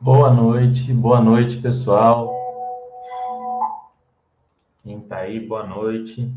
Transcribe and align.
Boa 0.00 0.30
noite, 0.32 0.92
boa 0.92 1.20
noite, 1.20 1.60
pessoal. 1.60 2.32
Quem 4.82 5.00
tá 5.00 5.18
aí, 5.18 5.38
boa 5.38 5.64
noite. 5.64 6.34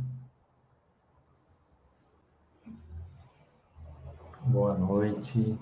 Boa 4.43 4.77
noite. 4.77 5.57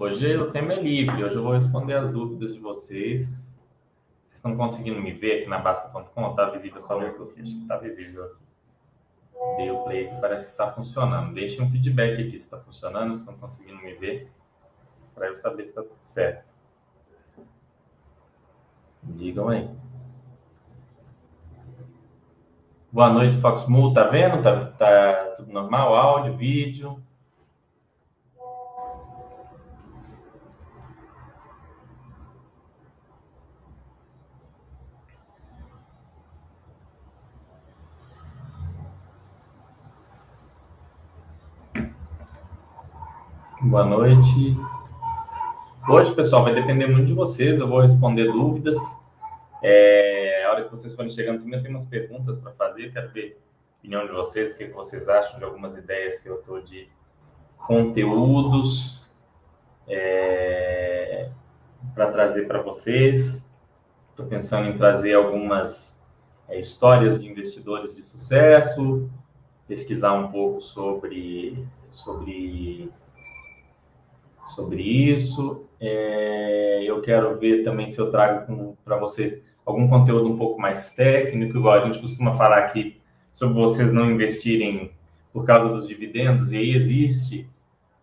Hoje 0.00 0.36
o 0.36 0.52
tema 0.52 0.74
é 0.74 0.80
livre, 0.80 1.24
hoje 1.24 1.34
eu 1.34 1.42
vou 1.42 1.54
responder 1.54 1.94
as 1.94 2.12
dúvidas 2.12 2.54
de 2.54 2.60
vocês. 2.60 3.52
Vocês 4.28 4.36
estão 4.36 4.56
conseguindo 4.56 5.02
me 5.02 5.10
ver 5.10 5.40
aqui 5.40 5.48
na 5.48 5.58
Basta.com? 5.58 6.36
Tá 6.36 6.50
visível 6.50 6.80
só 6.82 6.96
o 6.96 7.02
YouTube? 7.02 7.28
Acho 7.28 7.42
que 7.42 7.66
tá 7.66 7.78
visível 7.78 8.26
aqui. 8.26 9.56
Dei 9.56 9.72
o 9.72 9.82
play 9.82 10.06
aqui, 10.06 10.20
parece 10.20 10.44
que 10.44 10.52
está 10.52 10.70
funcionando. 10.70 11.34
Deixem 11.34 11.64
um 11.64 11.68
feedback 11.68 12.12
aqui 12.12 12.30
se 12.30 12.36
está 12.36 12.60
funcionando, 12.60 13.16
se 13.16 13.22
estão 13.22 13.36
conseguindo 13.38 13.82
me 13.82 13.92
ver, 13.94 14.30
para 15.16 15.26
eu 15.26 15.34
saber 15.34 15.64
se 15.64 15.70
está 15.70 15.82
tudo 15.82 15.98
certo. 15.98 16.54
Digam 19.02 19.48
aí. 19.48 19.68
Boa 22.92 23.10
noite, 23.10 23.36
Foxmu. 23.40 23.92
Tá 23.92 24.04
vendo? 24.04 24.40
Tá, 24.44 24.64
tá 24.64 25.34
tudo 25.36 25.52
normal? 25.52 25.96
Áudio, 25.96 26.36
vídeo. 26.36 27.02
Boa 43.68 43.84
noite. 43.84 44.56
Hoje, 45.86 46.14
pessoal, 46.14 46.42
vai 46.42 46.54
depender 46.54 46.86
muito 46.86 47.08
de 47.08 47.12
vocês. 47.12 47.60
Eu 47.60 47.68
vou 47.68 47.82
responder 47.82 48.32
dúvidas. 48.32 48.76
É, 49.62 50.46
a 50.46 50.52
hora 50.52 50.64
que 50.64 50.70
vocês 50.70 50.94
forem 50.94 51.10
chegando 51.10 51.40
também, 51.40 51.58
eu 51.58 51.62
tenho 51.62 51.74
umas 51.74 51.84
perguntas 51.84 52.38
para 52.38 52.50
fazer. 52.52 52.86
Eu 52.86 52.92
quero 52.94 53.10
ver 53.10 53.38
a 53.38 53.78
opinião 53.78 54.06
de 54.06 54.12
vocês, 54.12 54.52
o 54.52 54.56
que 54.56 54.68
vocês 54.68 55.06
acham 55.06 55.38
de 55.38 55.44
algumas 55.44 55.76
ideias 55.76 56.18
que 56.18 56.30
eu 56.30 56.36
estou 56.36 56.62
de 56.62 56.88
conteúdos 57.58 59.06
é, 59.86 61.28
para 61.94 62.10
trazer 62.10 62.46
para 62.48 62.62
vocês. 62.62 63.44
Estou 64.08 64.24
pensando 64.24 64.66
em 64.66 64.78
trazer 64.78 65.12
algumas 65.12 65.94
é, 66.48 66.58
histórias 66.58 67.20
de 67.20 67.28
investidores 67.28 67.94
de 67.94 68.02
sucesso, 68.02 69.10
pesquisar 69.66 70.14
um 70.14 70.32
pouco 70.32 70.62
sobre, 70.62 71.62
sobre 71.90 72.90
sobre 74.50 74.82
isso. 74.82 75.68
É, 75.80 76.82
eu 76.84 77.00
quero 77.00 77.38
ver 77.38 77.62
também 77.62 77.88
se 77.88 77.98
eu 77.98 78.10
trago 78.10 78.76
para 78.84 78.96
vocês 78.96 79.40
algum 79.64 79.86
conteúdo 79.88 80.28
um 80.28 80.36
pouco 80.36 80.60
mais 80.60 80.90
técnico, 80.90 81.58
igual 81.58 81.74
a 81.74 81.86
gente 81.86 81.98
costuma 81.98 82.32
falar 82.32 82.58
aqui 82.58 83.00
sobre 83.34 83.54
vocês 83.54 83.92
não 83.92 84.10
investirem 84.10 84.92
por 85.32 85.44
causa 85.44 85.68
dos 85.68 85.86
dividendos, 85.86 86.50
e 86.50 86.56
aí 86.56 86.74
existe 86.74 87.48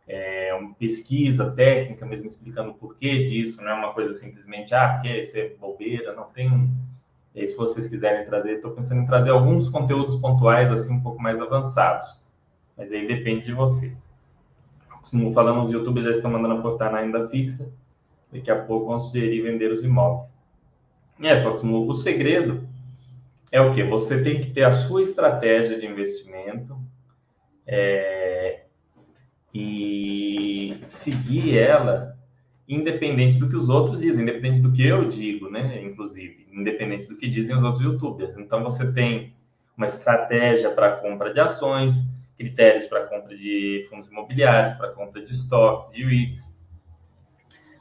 é, 0.07 0.53
uma 0.53 0.73
pesquisa 0.75 1.51
técnica 1.51 2.05
mesmo 2.05 2.27
explicando 2.27 2.71
o 2.71 2.75
porquê 2.75 3.25
disso, 3.25 3.61
não 3.61 3.71
é 3.71 3.73
uma 3.73 3.93
coisa 3.93 4.13
simplesmente, 4.13 4.73
ah, 4.73 4.89
porque 4.93 5.09
isso 5.09 5.37
é 5.37 5.49
bobeira, 5.49 6.13
não 6.13 6.25
tem. 6.25 6.69
Se 7.33 7.55
vocês 7.55 7.87
quiserem 7.87 8.25
trazer, 8.25 8.53
estou 8.53 8.71
pensando 8.71 9.01
em 9.01 9.05
trazer 9.05 9.31
alguns 9.31 9.67
conteúdos 9.67 10.15
pontuais, 10.15 10.71
assim, 10.71 10.93
um 10.93 11.01
pouco 11.01 11.21
mais 11.21 11.41
avançados. 11.41 12.23
Mas 12.77 12.93
aí 12.93 13.05
depende 13.05 13.45
de 13.45 13.53
você. 13.53 13.91
Como 15.09 15.33
falamos, 15.33 15.67
os 15.67 15.73
youtubers 15.73 16.05
já 16.05 16.11
estão 16.11 16.31
mandando 16.31 16.55
aportar 16.55 16.91
na 16.91 16.99
renda 16.99 17.27
fixa. 17.29 17.71
Daqui 18.31 18.51
a 18.51 18.63
pouco 18.63 18.87
vão 18.87 18.99
sugerir 18.99 19.41
vender 19.41 19.71
os 19.71 19.83
imóveis. 19.83 20.35
É, 21.21 21.41
Foxmo, 21.41 21.87
o 21.87 21.93
segredo 21.93 22.67
é 23.51 23.61
o 23.61 23.73
que? 23.73 23.83
Você 23.83 24.21
tem 24.21 24.41
que 24.41 24.51
ter 24.51 24.63
a 24.63 24.73
sua 24.73 25.01
estratégia 25.01 25.79
de 25.79 25.85
investimento 25.85 26.77
é, 27.65 28.65
e 29.53 30.77
seguir 30.87 31.57
ela 31.57 32.15
independente 32.67 33.37
do 33.37 33.47
que 33.47 33.55
os 33.55 33.69
outros 33.69 33.99
dizem, 33.99 34.23
independente 34.23 34.59
do 34.59 34.71
que 34.71 34.85
eu 34.85 35.07
digo, 35.07 35.49
né? 35.49 35.81
Inclusive, 35.81 36.47
independente 36.51 37.07
do 37.07 37.15
que 37.15 37.29
dizem 37.29 37.55
os 37.55 37.63
outros 37.63 37.83
youtubers. 37.83 38.35
Então, 38.37 38.63
você 38.63 38.91
tem 38.91 39.33
uma 39.77 39.85
estratégia 39.85 40.71
para 40.71 40.97
compra 40.97 41.33
de 41.33 41.39
ações, 41.39 41.93
critérios 42.37 42.85
para 42.85 43.05
compra 43.05 43.35
de 43.35 43.85
fundos 43.89 44.07
imobiliários, 44.07 44.73
para 44.73 44.89
compra 44.89 45.21
de 45.21 45.31
estoques, 45.31 45.91
de 45.91 46.03
REITs. 46.03 46.55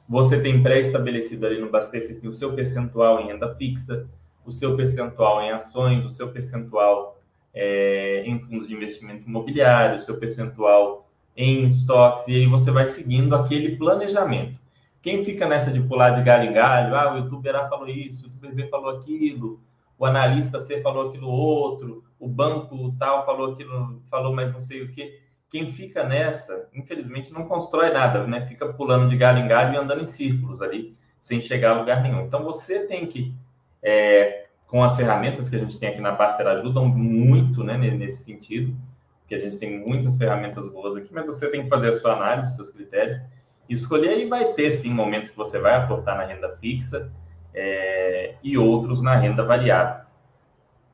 Você 0.09 0.41
tem 0.41 0.63
pré-estabelecido 0.63 1.47
ali 1.47 1.59
no 1.59 1.71
Baster 1.71 2.01
System 2.01 2.29
o 2.29 2.33
seu 2.33 2.55
percentual 2.55 3.21
em 3.21 3.29
renda 3.29 3.55
fixa, 3.55 4.07
o 4.45 4.53
seu 4.53 4.77
percentual 4.77 5.41
em 5.43 5.51
ações, 5.51 6.05
o 6.05 6.11
seu 6.11 6.31
percentual 6.31 7.19
é, 7.55 8.23
em 8.27 8.39
fundos 8.39 8.69
de 8.69 8.75
investimento 8.75 9.27
imobiliário, 9.27 9.97
o 9.97 10.01
seu 10.01 10.19
percentual 10.19 11.09
em 11.37 11.65
estoques, 11.65 12.29
e 12.29 12.35
aí 12.35 12.47
você 12.47 12.71
vai 12.71 12.87
seguindo 12.87 13.35
aquele 13.35 13.77
planejamento. 13.77 14.59
Quem 15.01 15.23
fica 15.23 15.47
nessa 15.47 15.71
de 15.71 15.81
pular 15.81 16.11
de 16.11 16.23
galho 16.23 16.49
em 16.49 16.53
galho, 16.53 16.95
ah, 16.95 17.15
o 17.15 17.19
youtuber 17.19 17.55
A 17.57 17.69
falou 17.69 17.89
isso, 17.89 18.25
o 18.25 18.27
youtuber 18.29 18.55
B 18.55 18.69
falou 18.69 18.91
aquilo, 18.91 19.61
o 19.99 20.07
analista 20.07 20.59
C 20.59 20.81
falou 20.81 21.09
aquilo 21.09 21.29
outro, 21.29 22.05
o 22.25 22.29
banco 22.29 22.95
tal 22.99 23.27
falou 23.27 23.53
aquilo, 23.53 24.03
falou 24.11 24.35
mais 24.35 24.53
não 24.53 24.63
sei 24.63 24.83
o 24.83 24.91
que. 24.91 25.21
Quem 25.51 25.71
fica 25.71 26.03
nessa, 26.03 26.69
infelizmente, 26.75 27.33
não 27.33 27.45
constrói 27.45 27.93
nada, 27.93 28.27
né? 28.27 28.47
Fica 28.47 28.73
pulando 28.73 29.09
de 29.09 29.17
galho 29.17 29.39
em 29.41 29.47
galho 29.47 29.75
e 29.75 29.77
andando 29.77 30.03
em 30.03 30.07
círculos 30.07 30.63
ali, 30.63 30.97
sem 31.21 31.43
chegar 31.43 31.73
a 31.77 31.81
lugar 31.81 32.03
nenhum. 32.03 32.23
Então, 32.23 32.43
você 32.43 32.87
tem 32.87 33.07
que, 33.07 33.35
é, 33.83 34.47
com 34.67 34.83
as 34.83 34.97
ferramentas 34.97 35.51
que 35.51 35.57
a 35.57 35.59
gente 35.59 35.79
tem 35.79 35.91
aqui 35.91 36.01
na 36.01 36.13
Baster, 36.13 36.47
ajudam 36.47 36.89
muito, 36.89 37.63
né, 37.63 37.77
nesse 37.77 38.25
sentido, 38.25 38.75
porque 39.21 39.35
a 39.35 39.39
gente 39.39 39.59
tem 39.59 39.79
muitas 39.79 40.17
ferramentas 40.17 40.67
boas 40.67 40.97
aqui, 40.97 41.13
mas 41.13 41.27
você 41.27 41.51
tem 41.51 41.65
que 41.65 41.69
fazer 41.69 41.91
a 41.91 41.93
sua 41.93 42.15
análise, 42.15 42.51
os 42.51 42.57
seus 42.57 42.71
critérios, 42.71 43.21
escolher 43.69 44.19
e 44.19 44.29
vai 44.29 44.55
ter, 44.55 44.71
sim, 44.71 44.91
momentos 44.91 45.31
que 45.31 45.37
você 45.37 45.59
vai 45.59 45.77
aportar 45.77 46.17
na 46.17 46.25
renda 46.25 46.57
fixa, 46.57 47.13
é, 47.55 48.35
e 48.43 48.59
outros 48.59 49.03
na 49.03 49.15
renda 49.15 49.45
variável. 49.45 50.05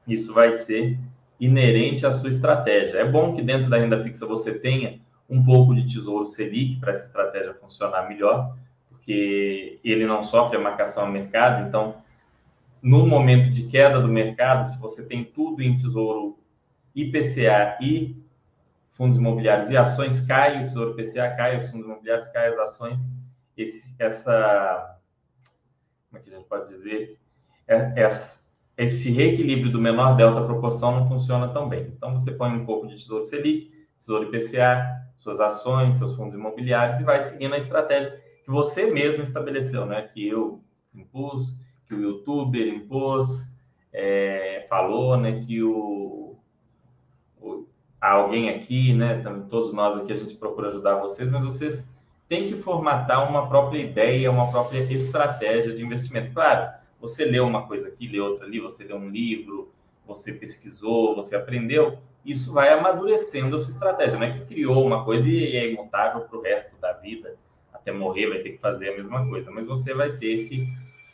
Isso 0.07 0.35
vai 0.35 0.53
ser 0.53 0.99
inerente 1.41 2.05
à 2.05 2.13
sua 2.13 2.29
estratégia. 2.29 2.99
É 2.99 3.05
bom 3.05 3.35
que 3.35 3.41
dentro 3.41 3.71
da 3.71 3.79
renda 3.79 4.03
fixa 4.03 4.27
você 4.27 4.53
tenha 4.53 5.01
um 5.29 5.43
pouco 5.43 5.75
de 5.75 5.87
tesouro 5.87 6.27
Selic 6.27 6.79
para 6.79 6.93
essa 6.93 7.07
estratégia 7.07 7.55
funcionar 7.55 8.09
melhor, 8.09 8.57
porque 8.89 9.81
ele 9.83 10.07
não 10.07 10.23
sofre 10.23 10.57
a 10.57 10.61
marcação 10.61 11.05
ao 11.05 11.11
mercado. 11.11 11.67
Então, 11.67 11.97
no 12.83 13.07
momento 13.07 13.51
de 13.51 13.65
queda 13.69 14.01
do 14.01 14.09
mercado, 14.09 14.69
se 14.69 14.79
você 14.79 15.03
tem 15.05 15.25
tudo 15.25 15.63
em 15.63 15.77
tesouro 15.77 16.39
IPCA 16.95 17.79
e 17.81 18.17
fundos 18.93 19.17
imobiliários 19.17 19.71
e 19.71 19.77
ações, 19.77 20.21
cai 20.21 20.63
o 20.63 20.67
tesouro 20.67 21.01
IPCA, 21.01 21.31
cai 21.37 21.59
os 21.59 21.71
fundos 21.71 21.87
imobiliários, 21.87 22.29
cai 22.29 22.49
as 22.49 22.59
ações, 22.59 23.01
esse, 23.57 23.95
essa 23.99 24.99
como 26.11 26.19
é 26.19 26.25
que 26.25 26.31
a 26.31 26.37
gente 26.37 26.49
pode 26.49 26.69
dizer, 26.69 27.19
é, 27.69 28.03
é, 28.03 28.11
esse 28.81 29.11
reequilíbrio 29.11 29.71
do 29.71 29.81
menor 29.81 30.17
delta 30.17 30.43
proporção 30.43 30.93
não 30.93 31.05
funciona 31.05 31.49
tão 31.49 31.69
bem. 31.69 31.93
Então, 31.95 32.19
você 32.19 32.33
põe 32.33 32.51
um 32.51 32.65
pouco 32.65 32.87
de 32.87 32.97
tesouro 32.97 33.25
Selic, 33.25 33.71
tesouro 33.99 34.25
IPCA, 34.25 35.01
suas 35.19 35.39
ações, 35.39 35.97
seus 35.97 36.17
fundos 36.17 36.35
imobiliários 36.35 36.99
e 36.99 37.05
vai 37.05 37.23
seguindo 37.23 37.55
a 37.55 37.59
estratégia 37.59 38.19
que 38.43 38.51
você 38.51 38.91
mesmo 38.91 39.23
estabeleceu, 39.23 39.85
né? 39.85 40.01
Que 40.03 40.27
eu 40.27 40.65
impus, 40.95 41.63
que 41.87 41.95
o 41.95 42.01
youtuber 42.01 42.67
impôs, 42.69 43.47
é, 43.93 44.67
falou, 44.71 45.19
né? 45.19 45.41
Que 45.41 45.63
o, 45.63 46.39
o, 47.39 47.67
alguém 48.01 48.49
aqui, 48.49 48.95
né? 48.95 49.23
Todos 49.51 49.75
nós 49.75 49.99
aqui 49.99 50.11
a 50.11 50.17
gente 50.17 50.37
procura 50.37 50.69
ajudar 50.69 51.01
vocês, 51.01 51.31
mas 51.31 51.45
vocês 51.45 51.87
tem 52.31 52.47
que 52.47 52.57
formatar 52.57 53.29
uma 53.29 53.47
própria 53.47 53.79
ideia, 53.79 54.31
uma 54.31 54.51
própria 54.51 54.79
estratégia 54.91 55.75
de 55.77 55.83
investimento. 55.83 56.33
Claro, 56.33 56.80
você 57.01 57.25
leu 57.25 57.47
uma 57.47 57.67
coisa 57.67 57.89
aqui, 57.89 58.07
leu 58.07 58.25
outra 58.25 58.47
ali, 58.47 58.61
você 58.61 58.85
leu 58.85 58.97
um 58.97 59.09
livro, 59.09 59.73
você 60.07 60.33
pesquisou, 60.33 61.15
você 61.15 61.35
aprendeu, 61.35 61.99
isso 62.25 62.53
vai 62.53 62.69
amadurecendo 62.69 63.57
a 63.57 63.59
sua 63.59 63.71
estratégia. 63.71 64.19
Não 64.19 64.27
é 64.27 64.39
que 64.39 64.45
criou 64.47 64.85
uma 64.85 65.05
coisa 65.05 65.29
e 65.29 65.57
é 65.57 65.71
imutável 65.71 66.23
para 66.23 66.39
o 66.39 66.43
resto 66.43 66.77
da 66.79 66.93
vida, 66.93 67.37
até 67.73 67.93
morrer 67.93 68.29
vai 68.29 68.39
ter 68.41 68.51
que 68.51 68.59
fazer 68.59 68.91
a 68.91 68.97
mesma 68.97 69.29
coisa, 69.29 69.51
mas 69.51 69.67
você 69.67 69.95
vai 69.95 70.11
ter 70.11 70.49
que 70.49 70.67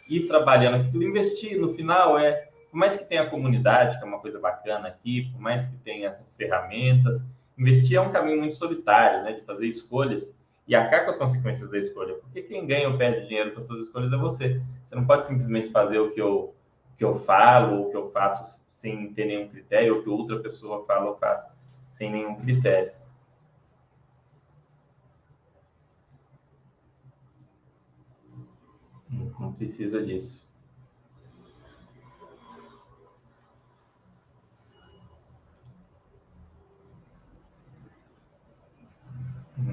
ir 0.09 0.27
trabalhando 0.27 0.77
aquilo. 0.77 1.05
Investir, 1.05 1.61
no 1.61 1.75
final, 1.75 2.19
é, 2.19 2.49
por 2.71 2.77
mais 2.77 2.97
que 2.97 3.05
tenha 3.05 3.23
a 3.23 3.31
comunidade, 3.31 3.99
que 3.99 4.05
é 4.05 4.07
uma 4.07 4.19
coisa 4.19 4.39
bacana 4.41 4.89
aqui, 4.89 5.31
por 5.33 5.41
mais 5.41 5.67
que 5.67 5.77
tenha 5.79 6.09
essas 6.09 6.35
ferramentas, 6.35 7.25
investir 7.57 7.97
é 7.97 8.01
um 8.01 8.11
caminho 8.11 8.39
muito 8.39 8.57
solitário, 8.57 9.25
né, 9.25 9.33
de 9.33 9.43
fazer 9.43 9.67
escolhas 9.67 10.31
e 10.67 10.75
arcar 10.75 11.05
com 11.05 11.11
as 11.11 11.17
consequências 11.17 11.71
da 11.71 11.79
escolha. 11.79 12.15
Porque 12.15 12.43
quem 12.43 12.67
ganha 12.67 12.89
ou 12.89 12.99
perde 12.99 13.29
dinheiro 13.29 13.53
com 13.53 13.59
as 13.59 13.67
suas 13.67 13.87
escolhas 13.87 14.13
é 14.13 14.17
você. 14.17 14.61
Você 14.85 14.95
não 14.95 15.07
pode 15.07 15.27
simplesmente 15.27 15.71
fazer 15.71 15.99
o 15.99 16.11
que 16.11 16.21
eu, 16.21 16.55
que 16.97 17.05
eu 17.05 17.15
falo 17.15 17.77
ou 17.77 17.87
o 17.87 17.91
que 17.91 17.97
eu 17.97 18.05
faço 18.11 18.65
sem 18.69 19.13
ter 19.15 19.27
nenhum 19.27 19.49
critério, 19.49 19.95
ou 19.95 20.01
o 20.01 20.03
que 20.03 20.11
outra 20.11 20.39
pessoa 20.39 20.85
fala 20.85 21.11
ou 21.11 21.17
faz 21.17 21.47
sem 21.93 22.11
nenhum 22.11 22.35
critério. 22.37 22.93
Não 29.39 29.53
precisa 29.53 30.05
disso. 30.05 30.45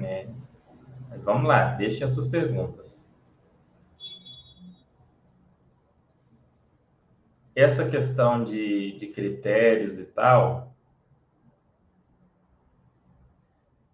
É. 0.02 0.28
Vamos 1.24 1.48
lá, 1.48 1.72
deixem 1.74 2.04
as 2.04 2.12
suas 2.12 2.28
perguntas. 2.28 3.02
Essa 7.56 7.88
questão 7.88 8.44
de, 8.44 8.98
de 8.98 9.06
critérios 9.06 9.98
e 9.98 10.04
tal 10.04 10.74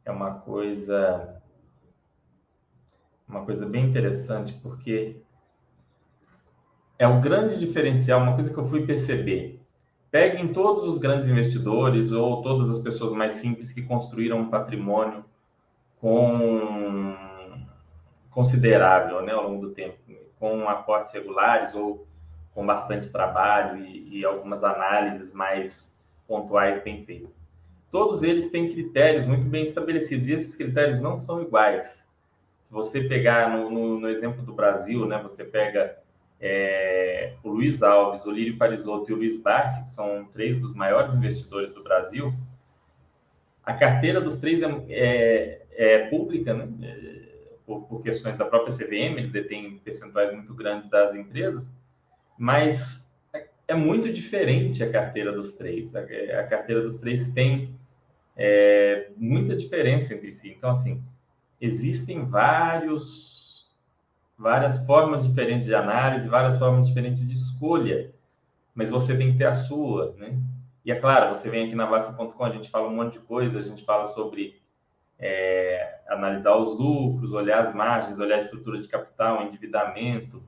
é 0.04 0.10
uma 0.10 0.40
coisa 0.40 1.40
uma 3.28 3.44
coisa 3.44 3.64
bem 3.64 3.84
interessante 3.84 4.54
porque 4.54 5.20
é 6.98 7.06
o 7.06 7.20
grande 7.20 7.60
diferencial, 7.60 8.20
uma 8.20 8.34
coisa 8.34 8.52
que 8.52 8.58
eu 8.58 8.66
fui 8.66 8.84
perceber. 8.84 9.62
Peguem 10.10 10.52
todos 10.52 10.82
os 10.82 10.98
grandes 10.98 11.28
investidores 11.28 12.10
ou 12.10 12.42
todas 12.42 12.68
as 12.68 12.80
pessoas 12.80 13.12
mais 13.12 13.34
simples 13.34 13.72
que 13.72 13.82
construíram 13.82 14.40
um 14.40 14.50
patrimônio 14.50 15.22
com 16.00 16.79
considerável 18.30 19.22
né, 19.22 19.32
ao 19.32 19.48
longo 19.48 19.66
do 19.66 19.74
tempo, 19.74 19.96
com 20.38 20.68
aportes 20.68 21.12
regulares 21.12 21.74
ou 21.74 22.06
com 22.54 22.64
bastante 22.64 23.08
trabalho 23.10 23.84
e, 23.84 24.18
e 24.18 24.24
algumas 24.24 24.64
análises 24.64 25.32
mais 25.32 25.92
pontuais 26.26 26.82
bem 26.82 27.04
feitas. 27.04 27.40
Todos 27.90 28.22
eles 28.22 28.50
têm 28.50 28.70
critérios 28.70 29.26
muito 29.26 29.48
bem 29.48 29.64
estabelecidos 29.64 30.28
e 30.28 30.34
esses 30.34 30.54
critérios 30.56 31.00
não 31.00 31.18
são 31.18 31.42
iguais. 31.42 32.08
Se 32.64 32.72
você 32.72 33.00
pegar 33.00 33.50
no, 33.50 33.68
no, 33.68 34.00
no 34.00 34.08
exemplo 34.08 34.42
do 34.42 34.52
Brasil, 34.52 35.06
né, 35.06 35.20
você 35.20 35.42
pega 35.42 35.98
é, 36.40 37.34
o 37.42 37.50
Luiz 37.50 37.82
Alves, 37.82 38.24
o 38.24 38.30
Lírio 38.30 38.56
Parisotto 38.56 39.10
e 39.10 39.14
o 39.14 39.16
Luiz 39.16 39.38
Barsi, 39.38 39.84
que 39.84 39.90
são 39.90 40.24
três 40.32 40.56
dos 40.56 40.72
maiores 40.72 41.14
investidores 41.14 41.74
do 41.74 41.82
Brasil, 41.82 42.32
a 43.64 43.74
carteira 43.74 44.20
dos 44.20 44.38
três 44.38 44.62
é, 44.62 44.66
é, 44.88 45.62
é 45.72 45.98
pública, 46.08 46.54
né? 46.54 46.68
Por, 47.70 47.82
por, 47.82 48.02
questões 48.02 48.36
da 48.36 48.44
própria 48.44 48.76
CVM, 48.76 49.16
eles 49.16 49.30
detêm 49.30 49.78
percentuais 49.78 50.34
muito 50.34 50.52
grandes 50.52 50.90
das 50.90 51.14
empresas, 51.14 51.72
mas 52.36 53.08
é, 53.32 53.46
é 53.68 53.74
muito 53.76 54.12
diferente 54.12 54.82
a 54.82 54.90
carteira 54.90 55.30
dos 55.30 55.52
três. 55.52 55.94
A, 55.94 56.00
a 56.00 56.44
carteira 56.48 56.82
dos 56.82 56.96
três 56.96 57.30
tem 57.30 57.78
é, 58.36 59.12
muita 59.16 59.54
diferença 59.54 60.12
entre 60.12 60.32
si. 60.32 60.50
Então, 60.50 60.70
assim, 60.70 61.00
existem 61.60 62.24
vários 62.24 63.70
várias 64.36 64.84
formas 64.84 65.22
diferentes 65.22 65.66
de 65.66 65.74
análise, 65.74 66.28
várias 66.28 66.58
formas 66.58 66.88
diferentes 66.88 67.24
de 67.24 67.34
escolha, 67.34 68.12
mas 68.74 68.90
você 68.90 69.16
tem 69.16 69.30
que 69.30 69.38
ter 69.38 69.46
a 69.46 69.54
sua, 69.54 70.12
né? 70.18 70.36
E 70.84 70.90
é 70.90 70.96
claro, 70.96 71.32
você 71.32 71.48
vem 71.48 71.66
aqui 71.66 71.76
na 71.76 71.86
Basta.com, 71.86 72.44
a 72.44 72.50
gente 72.50 72.68
fala 72.68 72.88
um 72.88 72.96
monte 72.96 73.12
de 73.12 73.20
coisa, 73.20 73.60
a 73.60 73.62
gente 73.62 73.84
fala 73.84 74.06
sobre 74.06 74.59
é, 75.20 76.00
analisar 76.08 76.56
os 76.56 76.76
lucros, 76.78 77.32
olhar 77.32 77.60
as 77.60 77.74
margens, 77.74 78.18
olhar 78.18 78.36
a 78.36 78.42
estrutura 78.42 78.80
de 78.80 78.88
capital, 78.88 79.42
endividamento, 79.42 80.42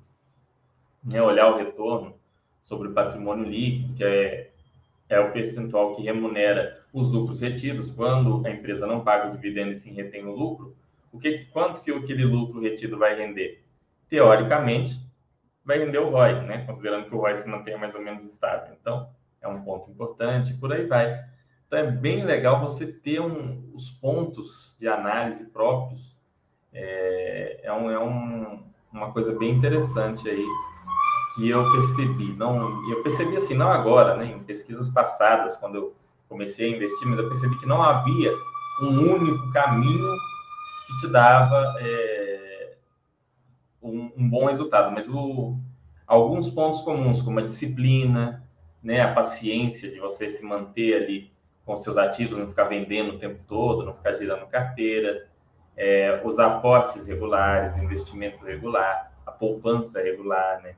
né? 1.04 1.22
olhar 1.22 1.52
o 1.52 1.58
retorno 1.58 2.14
sobre 2.62 2.88
o 2.88 2.92
patrimônio 2.92 3.44
líquido, 3.44 3.94
que 3.94 4.04
é, 4.04 4.50
é 5.08 5.20
o 5.20 5.30
percentual 5.30 5.94
que 5.94 6.02
remunera 6.02 6.80
os 6.92 7.10
lucros 7.10 7.40
retidos, 7.40 7.90
quando 7.90 8.46
a 8.46 8.50
empresa 8.50 8.86
não 8.86 9.04
paga 9.04 9.28
o 9.28 9.32
dividendo 9.32 9.72
e 9.72 9.76
sim 9.76 9.92
retém 9.92 10.24
o 10.24 10.34
lucro, 10.34 10.74
o 11.12 11.18
que, 11.18 11.44
quanto 11.52 11.82
que 11.82 11.92
aquele 11.92 12.24
lucro 12.24 12.60
retido 12.60 12.98
vai 12.98 13.14
render? 13.14 13.62
teoricamente, 14.12 15.00
vai 15.64 15.78
render 15.78 15.96
o 15.96 16.10
ROI, 16.10 16.42
né? 16.42 16.66
considerando 16.66 17.08
que 17.08 17.14
o 17.14 17.18
ROI 17.18 17.34
se 17.36 17.48
mantenha 17.48 17.78
mais 17.78 17.94
ou 17.94 18.02
menos 18.02 18.22
estável. 18.22 18.76
Então, 18.78 19.08
é 19.40 19.48
um 19.48 19.62
ponto 19.62 19.90
importante, 19.90 20.52
por 20.52 20.70
aí 20.70 20.84
vai. 20.84 21.24
Então, 21.72 21.80
é 21.80 21.90
bem 21.90 22.22
legal 22.22 22.60
você 22.60 22.86
ter 22.86 23.18
um, 23.18 23.70
os 23.72 23.88
pontos 23.88 24.76
de 24.78 24.86
análise 24.86 25.42
próprios. 25.46 26.14
É, 26.70 27.60
é, 27.62 27.72
um, 27.72 27.90
é 27.90 27.98
um, 27.98 28.62
uma 28.92 29.10
coisa 29.10 29.32
bem 29.38 29.52
interessante 29.52 30.28
aí 30.28 30.46
que 31.34 31.48
eu 31.48 31.64
percebi. 31.72 32.34
Não, 32.34 32.58
eu 32.90 33.02
percebi 33.02 33.38
assim, 33.38 33.54
não 33.54 33.68
agora, 33.68 34.18
né? 34.18 34.26
em 34.26 34.40
pesquisas 34.40 34.90
passadas, 34.90 35.56
quando 35.56 35.76
eu 35.76 35.96
comecei 36.28 36.70
a 36.70 36.76
investir, 36.76 37.08
mas 37.08 37.18
eu 37.18 37.28
percebi 37.30 37.58
que 37.58 37.64
não 37.64 37.82
havia 37.82 38.30
um 38.82 39.14
único 39.14 39.50
caminho 39.54 40.10
que 40.86 40.98
te 41.00 41.10
dava... 41.10 41.74
É, 41.80 42.74
um, 43.82 44.12
um 44.14 44.28
bom 44.28 44.44
resultado. 44.44 44.92
Mas 44.92 45.08
o, 45.08 45.56
alguns 46.06 46.50
pontos 46.50 46.82
comuns, 46.82 47.22
como 47.22 47.38
a 47.38 47.42
disciplina, 47.42 48.46
né, 48.82 49.00
a 49.00 49.14
paciência 49.14 49.90
de 49.90 49.98
você 49.98 50.28
se 50.28 50.44
manter 50.44 51.02
ali 51.02 51.32
com 51.72 51.78
seus 51.78 51.96
ativos, 51.96 52.38
não 52.38 52.48
ficar 52.48 52.64
vendendo 52.64 53.14
o 53.14 53.18
tempo 53.18 53.42
todo, 53.46 53.84
não 53.84 53.94
ficar 53.94 54.14
girando 54.14 54.46
carteira, 54.46 55.28
é, 55.76 56.20
os 56.24 56.38
aportes 56.38 57.06
regulares, 57.06 57.76
o 57.76 57.82
investimento 57.82 58.44
regular, 58.44 59.12
a 59.24 59.32
poupança 59.32 60.02
regular, 60.02 60.62
né? 60.62 60.76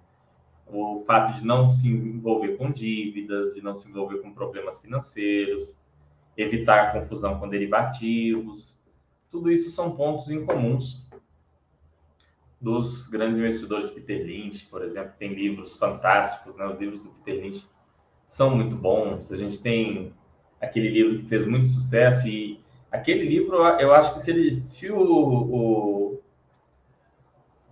o 0.66 1.00
fato 1.00 1.34
de 1.34 1.44
não 1.44 1.68
se 1.68 1.88
envolver 1.88 2.56
com 2.56 2.70
dívidas, 2.70 3.54
de 3.54 3.62
não 3.62 3.74
se 3.74 3.88
envolver 3.88 4.18
com 4.18 4.32
problemas 4.32 4.80
financeiros, 4.80 5.78
evitar 6.36 6.92
confusão 6.92 7.38
com 7.38 7.48
derivativos, 7.48 8.78
tudo 9.30 9.50
isso 9.50 9.70
são 9.70 9.96
pontos 9.96 10.30
incomuns 10.30 11.04
dos 12.60 13.08
grandes 13.08 13.38
investidores 13.38 13.90
Peter 13.90 14.24
Lynch, 14.24 14.66
por 14.66 14.82
exemplo, 14.82 15.12
tem 15.18 15.34
livros 15.34 15.76
fantásticos, 15.76 16.56
né? 16.56 16.64
Os 16.66 16.78
livros 16.78 17.02
do 17.02 17.10
Peter 17.10 17.42
Lynch 17.42 17.66
são 18.26 18.56
muito 18.56 18.74
bons. 18.74 19.30
A 19.30 19.36
gente 19.36 19.60
tem 19.60 20.14
aquele 20.64 20.88
livro 20.88 21.18
que 21.18 21.28
fez 21.28 21.46
muito 21.46 21.66
sucesso 21.66 22.26
e 22.26 22.60
aquele 22.90 23.24
livro, 23.24 23.56
eu 23.78 23.92
acho 23.92 24.14
que 24.14 24.20
se 24.20 24.30
ele, 24.30 24.64
se 24.64 24.90
o, 24.90 24.98
o, 24.98 26.22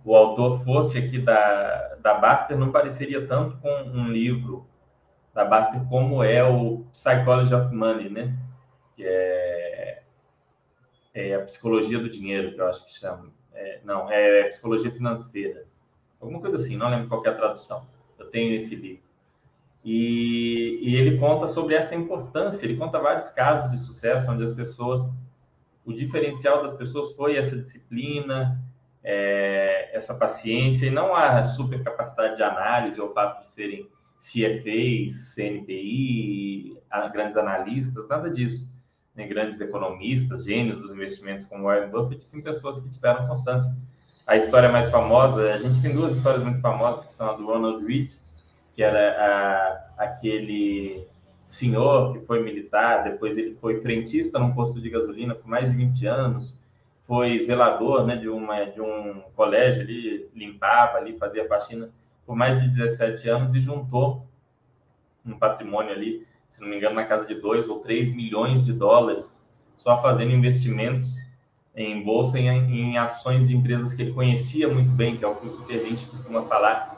o 0.03 0.15
autor 0.15 0.63
fosse 0.63 0.97
aqui 0.97 1.19
da, 1.19 1.95
da 2.01 2.13
Baster, 2.15 2.57
não 2.57 2.71
pareceria 2.71 3.25
tanto 3.25 3.57
com 3.57 3.69
um 3.69 4.07
livro 4.09 4.67
da 5.33 5.45
Baster 5.45 5.81
como 5.89 6.23
é 6.23 6.43
o 6.43 6.85
Psychology 6.91 7.53
of 7.53 7.73
Money, 7.73 8.09
né? 8.09 8.37
Que 8.95 9.03
é, 9.05 10.03
é 11.13 11.35
a 11.35 11.41
psicologia 11.41 11.99
do 11.99 12.09
dinheiro, 12.09 12.53
que 12.53 12.61
eu 12.61 12.67
acho 12.67 12.85
que 12.85 12.93
chama 12.93 13.31
é, 13.53 13.79
não, 13.83 14.11
é 14.11 14.49
Psicologia 14.49 14.91
Financeira. 14.91 15.65
Alguma 16.19 16.41
coisa 16.41 16.57
assim, 16.57 16.75
não 16.75 16.89
lembro 16.89 17.07
qual 17.07 17.25
é 17.25 17.29
a 17.29 17.35
tradução. 17.35 17.87
Eu 18.17 18.29
tenho 18.29 18.55
esse 18.55 18.75
livro. 18.75 19.03
E, 19.83 20.79
e, 20.81 20.95
ele 20.95 21.17
conta 21.17 21.47
sobre 21.47 21.75
essa 21.75 21.93
importância, 21.93 22.65
ele 22.65 22.77
conta 22.77 22.99
vários 22.99 23.29
casos 23.31 23.69
de 23.69 23.77
sucesso 23.77 24.31
onde 24.31 24.43
as 24.43 24.53
pessoas, 24.53 25.09
o 25.85 25.91
diferencial 25.91 26.63
das 26.63 26.73
pessoas 26.73 27.11
foi 27.13 27.35
essa 27.35 27.57
disciplina, 27.57 28.63
é, 29.03 29.89
essa 29.93 30.15
paciência, 30.15 30.85
e 30.85 30.89
não 30.89 31.13
a 31.13 31.45
super 31.45 31.83
capacidade 31.83 32.37
de 32.37 32.43
análise, 32.43 33.01
ou 33.01 33.09
o 33.09 33.13
fato 33.13 33.41
de 33.41 33.47
serem 33.47 33.89
CFAs, 34.19 35.33
CNPI, 35.35 36.77
grandes 37.11 37.35
analistas, 37.35 38.07
nada 38.07 38.29
disso 38.29 38.73
né, 39.15 39.27
grandes 39.27 39.59
economistas, 39.61 40.45
gênios 40.45 40.79
dos 40.79 40.91
investimentos 40.91 41.45
como 41.45 41.63
Warren 41.63 41.89
Buffett, 41.89 42.23
sim 42.23 42.41
pessoas 42.41 42.79
que 42.79 42.89
tiveram 42.89 43.27
constância. 43.27 43.73
A 44.25 44.37
história 44.37 44.71
mais 44.71 44.89
famosa, 44.89 45.53
a 45.53 45.57
gente 45.57 45.81
tem 45.81 45.93
duas 45.93 46.15
histórias 46.15 46.43
muito 46.43 46.61
famosas, 46.61 47.05
que 47.05 47.13
são 47.13 47.29
a 47.29 47.33
do 47.33 47.45
Ronald 47.45 47.85
Reed, 47.85 48.11
que 48.75 48.83
era 48.83 49.91
a, 49.97 50.03
aquele 50.03 51.07
senhor 51.45 52.13
que 52.13 52.25
foi 52.25 52.41
militar, 52.41 53.03
depois 53.03 53.37
ele 53.37 53.55
foi 53.55 53.79
frentista 53.79 54.39
num 54.39 54.53
posto 54.53 54.81
de 54.81 54.89
gasolina 54.89 55.35
por 55.35 55.47
mais 55.47 55.69
de 55.69 55.75
20 55.75 56.05
anos, 56.07 56.61
foi 57.05 57.37
zelador 57.39 58.05
né, 58.05 58.15
de, 58.15 58.29
uma, 58.29 58.65
de 58.65 58.81
um 58.81 59.21
colégio 59.35 59.81
ali, 59.81 60.29
limpava 60.33 60.97
ali, 60.97 61.17
fazia 61.17 61.47
faxina 61.47 61.89
por 62.25 62.35
mais 62.35 62.61
de 62.61 62.69
17 62.69 63.27
anos 63.29 63.53
e 63.53 63.59
juntou 63.59 64.25
um 65.25 65.37
patrimônio 65.37 65.91
ali 65.91 66.25
se 66.53 66.61
não 66.61 66.67
me 66.67 66.77
engano, 66.77 66.95
na 66.95 67.05
casa 67.05 67.25
de 67.25 67.33
2 67.33 67.67
ou 67.67 67.79
3 67.79 68.15
milhões 68.15 68.63
de 68.63 68.73
dólares, 68.73 69.35
só 69.75 69.99
fazendo 69.99 70.31
investimentos 70.31 71.17
em 71.75 72.03
bolsa 72.03 72.37
em, 72.37 72.47
em 72.47 72.97
ações 72.97 73.47
de 73.47 73.55
empresas 73.55 73.95
que 73.95 74.03
ele 74.03 74.13
conhecia 74.13 74.67
muito 74.69 74.91
bem, 74.91 75.17
que 75.17 75.25
é 75.25 75.27
o 75.27 75.35
que 75.35 75.47
o 75.47 75.67
gente 75.67 76.05
costuma 76.05 76.43
falar. 76.43 76.92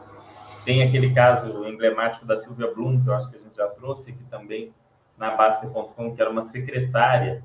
Tem 0.66 0.84
aquele 0.84 1.14
caso 1.14 1.66
emblemático 1.68 2.26
da 2.26 2.36
Silvia 2.36 2.74
Bloom, 2.74 3.02
que 3.02 3.10
eu 3.10 3.14
acho 3.14 3.30
que 3.30 3.38
a 3.38 3.40
gente 3.40 3.56
já 3.56 3.68
trouxe 3.68 4.12
aqui 4.12 4.24
também 4.26 4.74
na 5.18 5.36
Baster.com, 5.36 6.16
que 6.16 6.22
era 6.22 6.30
uma 6.30 6.42
secretária 6.42 7.44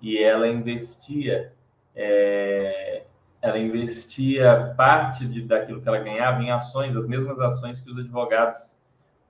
e 0.00 0.22
ela 0.22 0.46
investia 0.46 1.52
é, 1.94 3.04
ela 3.42 3.58
investia 3.58 4.74
parte 4.76 5.26
de, 5.26 5.42
daquilo 5.42 5.80
que 5.80 5.88
ela 5.88 5.98
ganhava 5.98 6.42
em 6.42 6.50
ações, 6.50 6.94
as 6.94 7.06
mesmas 7.06 7.40
ações 7.40 7.80
que 7.80 7.90
os 7.90 7.98
advogados 7.98 8.78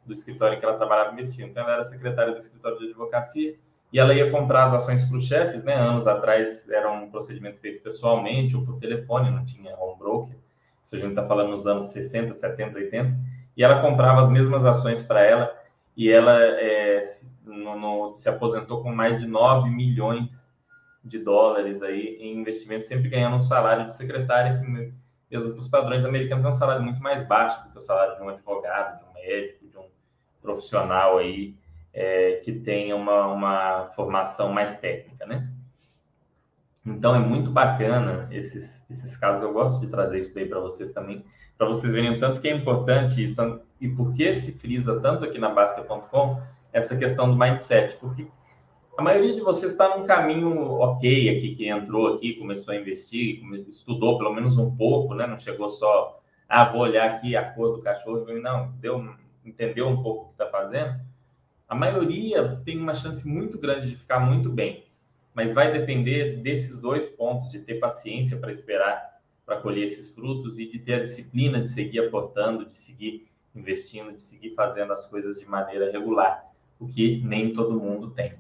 do 0.04 0.12
escritório 0.12 0.56
em 0.56 0.58
que 0.58 0.64
ela 0.64 0.76
trabalhava 0.76 1.12
investiam. 1.12 1.48
Então, 1.48 1.62
ela 1.62 1.74
era 1.74 1.84
secretária 1.84 2.32
do 2.32 2.38
escritório 2.38 2.78
de 2.78 2.86
advocacia 2.86 3.56
e 3.92 3.98
ela 3.98 4.14
ia 4.14 4.30
comprar 4.30 4.64
as 4.64 4.74
ações 4.74 5.04
para 5.04 5.16
os 5.16 5.26
chefes, 5.26 5.62
né? 5.62 5.74
Anos 5.74 6.06
atrás 6.06 6.68
era 6.68 6.90
um 6.90 7.10
procedimento 7.10 7.60
feito 7.60 7.82
pessoalmente 7.82 8.56
ou 8.56 8.64
por 8.64 8.78
telefone, 8.78 9.30
não 9.30 9.44
tinha 9.44 9.76
home 9.76 9.98
broker. 9.98 10.36
Isso 10.90 10.96
a 10.96 10.98
gente 10.98 11.10
está 11.10 11.24
falando 11.24 11.50
nos 11.50 11.68
anos 11.68 11.84
60, 11.84 12.34
70, 12.34 12.76
80. 12.76 13.16
E 13.56 13.62
ela 13.62 13.80
comprava 13.80 14.22
as 14.22 14.28
mesmas 14.28 14.64
ações 14.64 15.04
para 15.04 15.22
ela 15.22 15.56
e 15.96 16.10
ela 16.10 16.36
é, 16.42 17.00
no, 17.44 17.78
no, 17.78 18.16
se 18.16 18.28
aposentou 18.28 18.82
com 18.82 18.92
mais 18.92 19.20
de 19.20 19.26
9 19.28 19.70
milhões 19.70 20.28
de 21.04 21.20
dólares 21.20 21.80
aí 21.80 22.16
em 22.20 22.40
investimento, 22.40 22.84
sempre 22.84 23.08
ganhando 23.08 23.36
um 23.36 23.40
salário 23.40 23.86
de 23.86 23.92
secretária 23.92 24.58
que, 24.58 24.66
mesmo 25.30 25.52
para 25.52 25.60
os 25.60 25.68
padrões 25.68 26.04
americanos, 26.04 26.44
é 26.44 26.48
um 26.48 26.54
salário 26.54 26.82
muito 26.82 27.00
mais 27.00 27.22
baixo 27.24 27.62
do 27.62 27.70
que 27.70 27.78
o 27.78 27.82
salário 27.82 28.16
de 28.16 28.22
um 28.22 28.28
advogado, 28.28 28.98
de 28.98 29.04
um 29.04 29.12
médico, 29.12 29.68
de 29.68 29.78
um 29.78 29.86
profissional 30.42 31.18
aí 31.18 31.54
é, 31.94 32.40
que 32.44 32.52
tenha 32.52 32.96
uma, 32.96 33.28
uma 33.28 33.86
formação 33.94 34.52
mais 34.52 34.76
técnica, 34.78 35.24
né? 35.24 35.48
Então 36.84 37.14
é 37.14 37.20
muito 37.20 37.52
bacana 37.52 38.26
esses, 38.32 38.79
esses 38.90 39.16
casos. 39.16 39.42
Eu 39.42 39.52
gosto 39.52 39.80
de 39.80 39.86
trazer 39.86 40.18
isso 40.18 40.34
daí 40.34 40.46
para 40.46 40.60
vocês 40.60 40.92
também, 40.92 41.24
para 41.56 41.66
vocês 41.66 41.92
verem 41.92 42.16
o 42.16 42.20
tanto 42.20 42.40
que 42.40 42.48
é 42.48 42.54
importante 42.54 43.22
e, 43.22 43.34
e 43.86 43.88
por 43.88 44.12
que 44.12 44.34
se 44.34 44.52
frisa 44.52 44.98
tanto 45.00 45.24
aqui 45.24 45.38
na 45.38 45.50
Basta.com 45.50 46.40
essa 46.72 46.96
questão 46.96 47.30
do 47.30 47.38
mindset. 47.38 47.96
Porque 47.96 48.26
a 48.98 49.02
maioria 49.02 49.34
de 49.34 49.40
vocês 49.40 49.72
está 49.72 49.96
num 49.96 50.06
caminho 50.06 50.72
ok 50.80 51.36
aqui, 51.36 51.54
que 51.54 51.68
entrou 51.68 52.14
aqui, 52.14 52.34
começou 52.34 52.74
a 52.74 52.76
investir, 52.76 53.42
estudou 53.68 54.18
pelo 54.18 54.32
menos 54.34 54.56
um 54.56 54.74
pouco, 54.74 55.14
né? 55.14 55.26
Não 55.26 55.38
chegou 55.38 55.70
só, 55.70 56.20
ah, 56.48 56.64
vou 56.64 56.82
olhar 56.82 57.08
aqui 57.08 57.36
a 57.36 57.44
cor 57.52 57.76
do 57.76 57.82
cachorro, 57.82 58.26
não, 58.40 58.72
deu, 58.80 59.14
entendeu 59.44 59.88
um 59.88 60.02
pouco 60.02 60.24
o 60.24 60.26
que 60.26 60.32
está 60.32 60.46
fazendo 60.46 61.00
a 61.70 61.74
maioria 61.76 62.60
tem 62.64 62.76
uma 62.76 62.96
chance 62.96 63.26
muito 63.26 63.56
grande 63.56 63.90
de 63.90 63.96
ficar 63.96 64.18
muito 64.18 64.50
bem, 64.50 64.84
mas 65.40 65.54
vai 65.54 65.72
depender 65.72 66.36
desses 66.42 66.78
dois 66.78 67.08
pontos, 67.08 67.50
de 67.50 67.60
ter 67.60 67.76
paciência 67.76 68.36
para 68.36 68.50
esperar 68.50 69.08
para 69.46 69.56
colher 69.56 69.86
esses 69.86 70.10
frutos 70.10 70.58
e 70.58 70.70
de 70.70 70.78
ter 70.78 70.92
a 70.92 71.02
disciplina 71.02 71.62
de 71.62 71.68
seguir 71.68 72.00
aportando, 72.00 72.66
de 72.66 72.76
seguir 72.76 73.26
investindo, 73.54 74.12
de 74.12 74.20
seguir 74.20 74.54
fazendo 74.54 74.92
as 74.92 75.06
coisas 75.06 75.40
de 75.40 75.46
maneira 75.46 75.90
regular, 75.90 76.44
o 76.78 76.86
que 76.86 77.22
nem 77.24 77.54
todo 77.54 77.80
mundo 77.80 78.10
tem. 78.10 78.34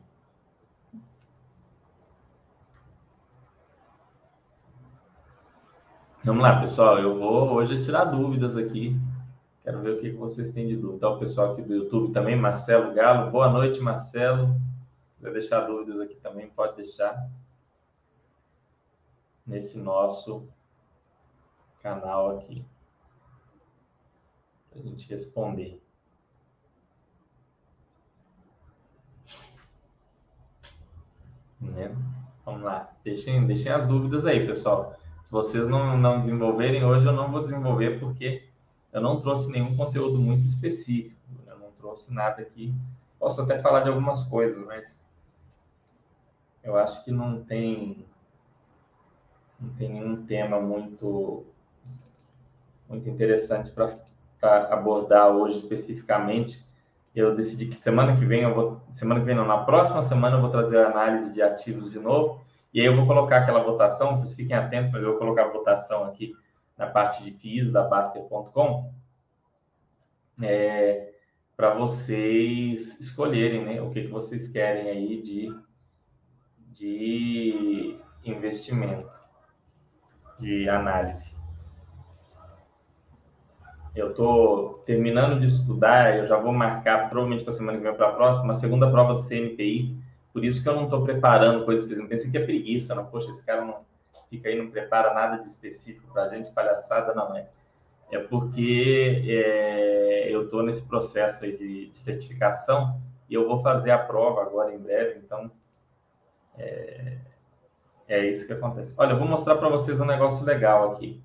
Vamos 6.22 6.42
lá, 6.42 6.60
pessoal. 6.60 6.98
Eu 6.98 7.18
vou 7.18 7.54
hoje 7.54 7.82
tirar 7.82 8.04
dúvidas 8.04 8.58
aqui 8.58 8.94
Quero 9.64 9.80
ver 9.80 9.90
o 9.90 9.98
que 10.00 10.10
vocês 10.10 10.52
têm 10.52 10.68
de 10.68 10.76
dúvida. 10.76 10.96
Então, 10.96 11.14
o 11.14 11.18
pessoal 11.18 11.52
aqui 11.52 11.62
do 11.62 11.74
YouTube 11.74 12.12
também, 12.12 12.36
Marcelo 12.36 12.92
Galo. 12.92 13.30
Boa 13.30 13.50
noite, 13.50 13.80
Marcelo. 13.80 14.54
Vai 15.20 15.32
deixar 15.32 15.60
dúvidas 15.60 16.00
aqui 16.00 16.14
também, 16.16 16.48
pode 16.48 16.76
deixar 16.76 17.30
nesse 19.46 19.76
nosso 19.76 20.48
canal 21.82 22.38
aqui. 22.38 22.64
Para 24.70 24.80
a 24.80 24.82
gente 24.82 25.08
responder. 25.08 25.82
Né? 31.60 31.94
Vamos 32.44 32.62
lá. 32.62 32.90
Deixem, 33.04 33.46
deixem 33.46 33.70
as 33.70 33.86
dúvidas 33.86 34.24
aí, 34.24 34.46
pessoal. 34.46 34.96
Se 35.24 35.30
vocês 35.30 35.68
não, 35.68 35.98
não 35.98 36.18
desenvolverem 36.18 36.84
hoje, 36.84 37.06
eu 37.06 37.12
não 37.12 37.30
vou 37.30 37.42
desenvolver 37.42 38.00
porque 38.00 38.48
eu 38.92 39.00
não 39.00 39.20
trouxe 39.20 39.50
nenhum 39.50 39.76
conteúdo 39.76 40.18
muito 40.18 40.46
específico, 40.46 41.14
eu 41.46 41.58
não 41.58 41.70
trouxe 41.72 42.12
nada 42.12 42.40
aqui. 42.40 42.74
Posso 43.18 43.42
até 43.42 43.60
falar 43.60 43.80
de 43.80 43.88
algumas 43.90 44.24
coisas, 44.24 44.64
mas 44.66 45.04
eu 46.62 46.76
acho 46.76 47.04
que 47.04 47.10
não 47.10 47.42
tem 47.42 48.06
não 49.58 49.70
tem 49.74 49.90
nenhum 49.90 50.24
tema 50.24 50.60
muito 50.60 51.44
muito 52.88 53.08
interessante 53.08 53.70
para 53.70 54.64
abordar 54.72 55.28
hoje 55.28 55.58
especificamente. 55.58 56.68
Eu 57.14 57.34
decidi 57.34 57.66
que 57.66 57.76
semana 57.76 58.16
que 58.16 58.24
vem 58.24 58.42
eu 58.42 58.54
vou 58.54 58.80
semana 58.92 59.20
que 59.20 59.26
vem 59.26 59.34
não, 59.34 59.46
na 59.46 59.64
próxima 59.64 60.02
semana 60.02 60.36
eu 60.36 60.40
vou 60.40 60.50
trazer 60.50 60.78
a 60.78 60.88
análise 60.88 61.32
de 61.32 61.42
ativos 61.42 61.90
de 61.90 61.98
novo 61.98 62.40
e 62.72 62.80
aí 62.80 62.86
eu 62.86 62.96
vou 62.96 63.06
colocar 63.06 63.38
aquela 63.38 63.62
votação, 63.62 64.16
vocês 64.16 64.32
fiquem 64.32 64.56
atentos, 64.56 64.92
mas 64.92 65.02
eu 65.02 65.10
vou 65.10 65.18
colocar 65.18 65.44
a 65.44 65.48
votação 65.48 66.04
aqui 66.04 66.36
na 66.78 66.86
parte 66.86 67.22
de 67.24 67.32
FIIs 67.32 67.70
da 67.70 67.82
Baster.com, 67.82 68.94
é, 70.40 71.12
para 71.56 71.74
vocês 71.74 72.98
escolherem 72.98 73.64
né, 73.64 73.82
o 73.82 73.90
que, 73.90 74.02
que 74.02 74.08
vocês 74.08 74.48
querem 74.48 74.88
aí 74.88 75.20
de, 75.20 75.54
de 76.80 77.98
investimento, 78.24 79.20
de 80.38 80.66
análise. 80.66 81.36
Eu 83.94 84.10
estou 84.10 84.82
terminando 84.86 85.40
de 85.40 85.46
estudar, 85.46 86.16
eu 86.16 86.26
já 86.26 86.38
vou 86.38 86.52
marcar, 86.52 87.10
provavelmente 87.10 87.44
para 87.44 87.52
a 87.52 87.56
semana 87.56 87.76
que 87.76 87.84
vem 87.84 87.94
para 87.94 88.08
a 88.08 88.12
próxima, 88.12 88.52
a 88.52 88.56
segunda 88.56 88.90
prova 88.90 89.12
do 89.12 89.20
CNPI, 89.20 89.94
por 90.32 90.42
isso 90.42 90.62
que 90.62 90.68
eu 90.68 90.74
não 90.74 90.84
estou 90.84 91.04
preparando 91.04 91.66
coisas 91.66 91.86
que 91.86 92.00
eu 92.00 92.08
pensei 92.08 92.30
que 92.30 92.38
é 92.38 92.44
preguiça, 92.44 92.94
não, 92.94 93.04
poxa, 93.04 93.30
esse 93.30 93.44
cara 93.44 93.62
não 93.62 93.80
fica 94.30 94.48
aí, 94.48 94.56
não 94.56 94.70
prepara 94.70 95.12
nada 95.12 95.42
de 95.42 95.48
específico 95.48 96.10
para 96.12 96.22
a 96.22 96.28
gente, 96.30 96.50
palhaçada, 96.52 97.12
não 97.14 97.36
é. 97.36 97.46
É 98.10 98.18
porque 98.18 99.22
é, 99.28 100.28
eu 100.34 100.44
estou 100.44 100.62
nesse 100.62 100.86
processo 100.86 101.44
aí 101.44 101.56
de, 101.56 101.90
de, 101.90 101.98
certificação 101.98 102.98
e 103.28 103.34
eu 103.34 103.46
vou 103.46 103.62
fazer 103.62 103.90
a 103.90 103.98
prova 103.98 104.42
agora 104.42 104.74
em 104.74 104.78
breve, 104.78 105.20
então 105.22 105.50
é, 106.58 107.18
é 108.08 108.26
isso 108.26 108.46
que 108.46 108.52
acontece. 108.52 108.94
Olha, 108.96 109.12
eu 109.12 109.18
vou 109.18 109.28
mostrar 109.28 109.56
para 109.56 109.68
vocês 109.68 110.00
um 110.00 110.04
negócio 110.04 110.44
legal 110.44 110.92
aqui, 110.92 111.22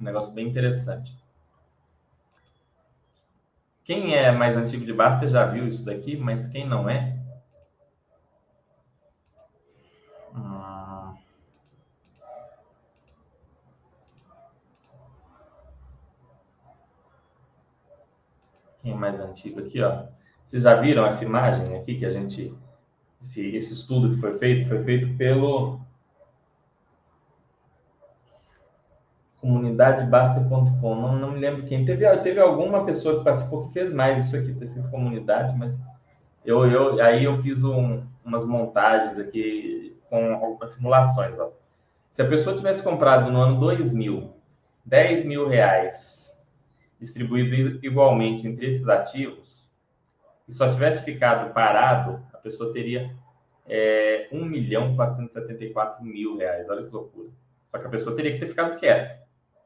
um 0.00 0.04
negócio 0.04 0.32
bem 0.32 0.48
interessante. 0.48 1.16
Quem 3.84 4.14
é 4.14 4.32
mais 4.32 4.56
antigo 4.56 4.84
de 4.84 4.92
Basta 4.92 5.28
já 5.28 5.44
viu 5.44 5.68
isso 5.68 5.84
daqui, 5.84 6.16
mas 6.16 6.48
quem 6.48 6.66
não 6.66 6.88
é, 6.88 7.18
Quem 18.84 18.92
é 18.92 18.94
mais 18.94 19.18
antigo 19.18 19.60
aqui, 19.60 19.80
ó? 19.80 20.04
Vocês 20.44 20.62
já 20.62 20.74
viram 20.74 21.06
essa 21.06 21.24
imagem 21.24 21.74
aqui 21.74 21.98
que 21.98 22.04
a 22.04 22.12
gente. 22.12 22.54
Esse, 23.24 23.56
esse 23.56 23.72
estudo 23.72 24.10
que 24.10 24.20
foi 24.20 24.38
feito, 24.38 24.68
foi 24.68 24.84
feito 24.84 25.16
pelo. 25.16 25.80
comunidadebaster.com, 29.40 30.94
não, 30.94 31.18
não 31.18 31.32
me 31.32 31.38
lembro 31.38 31.66
quem. 31.66 31.84
Teve, 31.84 32.16
teve 32.18 32.40
alguma 32.40 32.84
pessoa 32.86 33.18
que 33.18 33.24
participou 33.24 33.66
que 33.66 33.74
fez 33.74 33.92
mais 33.92 34.26
isso 34.26 34.36
aqui, 34.36 34.54
ter 34.54 34.66
sido 34.66 34.90
comunidade, 34.90 35.56
mas 35.58 35.76
eu, 36.44 36.64
eu, 36.66 37.02
aí 37.02 37.24
eu 37.24 37.42
fiz 37.42 37.62
um, 37.62 38.02
umas 38.24 38.46
montagens 38.46 39.18
aqui 39.18 39.98
com 40.08 40.34
algumas 40.34 40.70
simulações. 40.70 41.38
Ó. 41.38 41.50
Se 42.10 42.22
a 42.22 42.28
pessoa 42.28 42.56
tivesse 42.56 42.82
comprado 42.82 43.30
no 43.30 43.38
ano 43.38 43.60
2000 43.60 44.32
10 44.84 45.24
mil 45.24 45.48
reais 45.48 46.38
distribuído 47.00 47.84
igualmente 47.84 48.46
entre 48.46 48.66
esses 48.66 48.88
ativos, 48.88 49.68
e 50.46 50.52
só 50.52 50.70
tivesse 50.70 51.04
ficado 51.04 51.52
parado, 51.52 52.22
pessoa 52.44 52.72
teria 52.72 53.10
é, 53.66 54.28
1 54.30 54.44
milhão 54.44 54.94
474 54.94 56.04
mil 56.04 56.36
reais. 56.36 56.68
Olha 56.68 56.84
que 56.84 56.90
loucura. 56.90 57.30
Só 57.66 57.78
que 57.78 57.86
a 57.86 57.90
pessoa 57.90 58.14
teria 58.14 58.32
que 58.32 58.38
ter 58.38 58.48
ficado 58.48 58.78
quieta, 58.78 59.20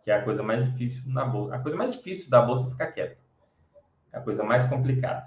que 0.05 0.11
é 0.11 0.15
a 0.15 0.23
coisa 0.23 0.43
mais 0.43 0.65
difícil 0.65 1.03
na 1.07 1.25
bolsa. 1.25 1.55
A 1.57 1.59
coisa 1.59 1.77
mais 1.77 1.93
difícil 1.93 2.31
da 2.31 2.41
bolsa 2.41 2.67
é 2.67 2.71
ficar 2.71 2.87
quieta. 2.89 3.19
É 4.13 4.19
a 4.19 4.21
coisa 4.21 4.43
mais 4.43 4.67
complicada. 4.67 5.27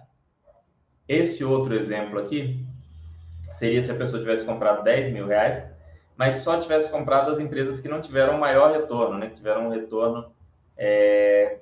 Esse 1.08 1.44
outro 1.44 1.76
exemplo 1.76 2.20
aqui 2.20 2.66
seria 3.58 3.84
se 3.84 3.92
a 3.92 3.96
pessoa 3.96 4.22
tivesse 4.22 4.46
comprado 4.46 4.84
10 4.84 5.14
mil 5.14 5.28
reais, 5.28 5.64
mas 6.16 6.36
só 6.36 6.60
tivesse 6.60 6.90
comprado 6.90 7.32
as 7.32 7.40
empresas 7.40 7.80
que 7.80 7.90
não 7.90 8.02
tiveram 8.02 8.38
maior 8.38 8.72
retorno, 8.72 9.18
né? 9.18 9.30
Que 9.30 9.36
tiveram 9.36 9.68
um 9.68 9.70
retorno 9.70 10.32
é, 10.78 11.60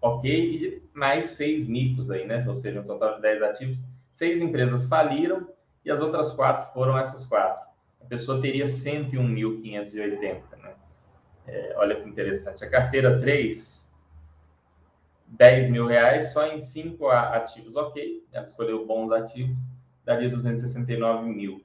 ok, 0.00 0.82
mais 0.94 1.30
seis 1.30 1.68
micos 1.68 2.10
aí, 2.10 2.26
né? 2.26 2.44
Ou 2.48 2.56
seja, 2.56 2.80
um 2.80 2.84
total 2.84 3.16
de 3.16 3.22
10 3.22 3.42
ativos. 3.42 3.78
Seis 4.20 4.42
empresas 4.42 4.86
faliram 4.86 5.48
e 5.82 5.90
as 5.90 6.02
outras 6.02 6.30
quatro 6.30 6.70
foram 6.74 6.98
essas 6.98 7.24
quatro. 7.24 7.66
A 8.02 8.04
pessoa 8.04 8.38
teria 8.38 8.66
101.580, 8.66 10.42
né? 10.58 10.74
É, 11.46 11.74
olha 11.78 11.98
que 11.98 12.06
interessante. 12.06 12.62
A 12.62 12.68
carteira 12.68 13.18
3, 13.18 13.90
10 15.26 15.70
mil 15.70 15.86
reais 15.86 16.34
só 16.34 16.46
em 16.46 16.60
cinco 16.60 17.08
ativos, 17.08 17.74
ok. 17.74 18.22
Ela 18.30 18.44
escolheu 18.44 18.86
bons 18.86 19.10
ativos, 19.10 19.56
daria 20.04 20.28
269 20.28 21.26
mil. 21.26 21.64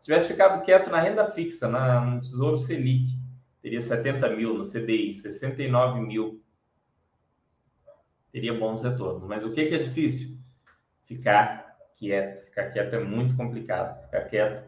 Se 0.00 0.06
tivesse 0.06 0.26
ficado 0.26 0.64
quieto 0.64 0.90
na 0.90 0.98
renda 0.98 1.30
fixa, 1.30 1.68
na, 1.68 2.00
no 2.00 2.20
Tesouro 2.20 2.58
Selic, 2.58 3.16
teria 3.62 3.80
70 3.80 4.28
mil, 4.30 4.54
no 4.54 4.64
CDI, 4.64 5.12
69 5.12 6.00
mil. 6.00 6.42
Teria 8.32 8.58
bons 8.58 8.82
retornos. 8.82 9.28
Mas 9.28 9.44
o 9.44 9.52
que, 9.52 9.66
que 9.66 9.74
é 9.76 9.78
difícil? 9.84 10.36
Ficar 11.04 11.61
quieto. 12.02 12.44
Ficar 12.46 12.70
quieto 12.72 12.94
é 12.94 12.98
muito 12.98 13.36
complicado. 13.36 14.02
Ficar 14.06 14.22
quieto 14.22 14.64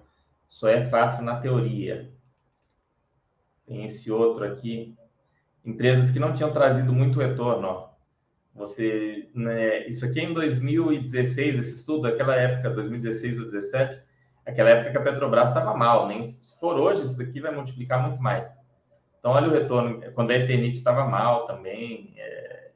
só 0.49 0.69
é 0.69 0.87
fácil 0.87 1.25
na 1.25 1.41
teoria. 1.41 2.13
Tem 3.67 3.85
esse 3.85 4.11
outro 4.13 4.45
aqui. 4.45 4.97
Empresas 5.65 6.13
que 6.13 6.21
não 6.21 6.33
tinham 6.33 6.53
trazido 6.53 6.93
muito 6.93 7.19
retorno. 7.19 7.67
Ó. 7.67 7.89
Você, 8.55 9.29
né, 9.35 9.85
isso 9.89 10.05
aqui 10.05 10.21
é 10.21 10.25
em 10.25 10.33
2016, 10.33 11.59
esse 11.59 11.75
estudo, 11.81 12.07
aquela 12.07 12.37
época, 12.37 12.71
2016 12.71 13.39
ou 13.39 13.51
2017, 13.51 14.01
aquela 14.47 14.71
época 14.71 14.93
que 14.93 14.99
a 14.99 15.03
Petrobras 15.03 15.49
estava 15.49 15.75
mal. 15.75 16.07
Nem 16.07 16.23
se 16.23 16.59
for 16.61 16.79
hoje, 16.79 17.03
isso 17.03 17.19
daqui 17.19 17.41
vai 17.41 17.53
multiplicar 17.53 18.01
muito 18.01 18.23
mais. 18.23 18.55
Então, 19.19 19.33
olha 19.33 19.49
o 19.49 19.53
retorno. 19.53 20.01
Quando 20.13 20.31
a 20.31 20.35
Eternit 20.35 20.77
estava 20.77 21.05
mal 21.09 21.47
também, 21.47 22.15
é, 22.17 22.71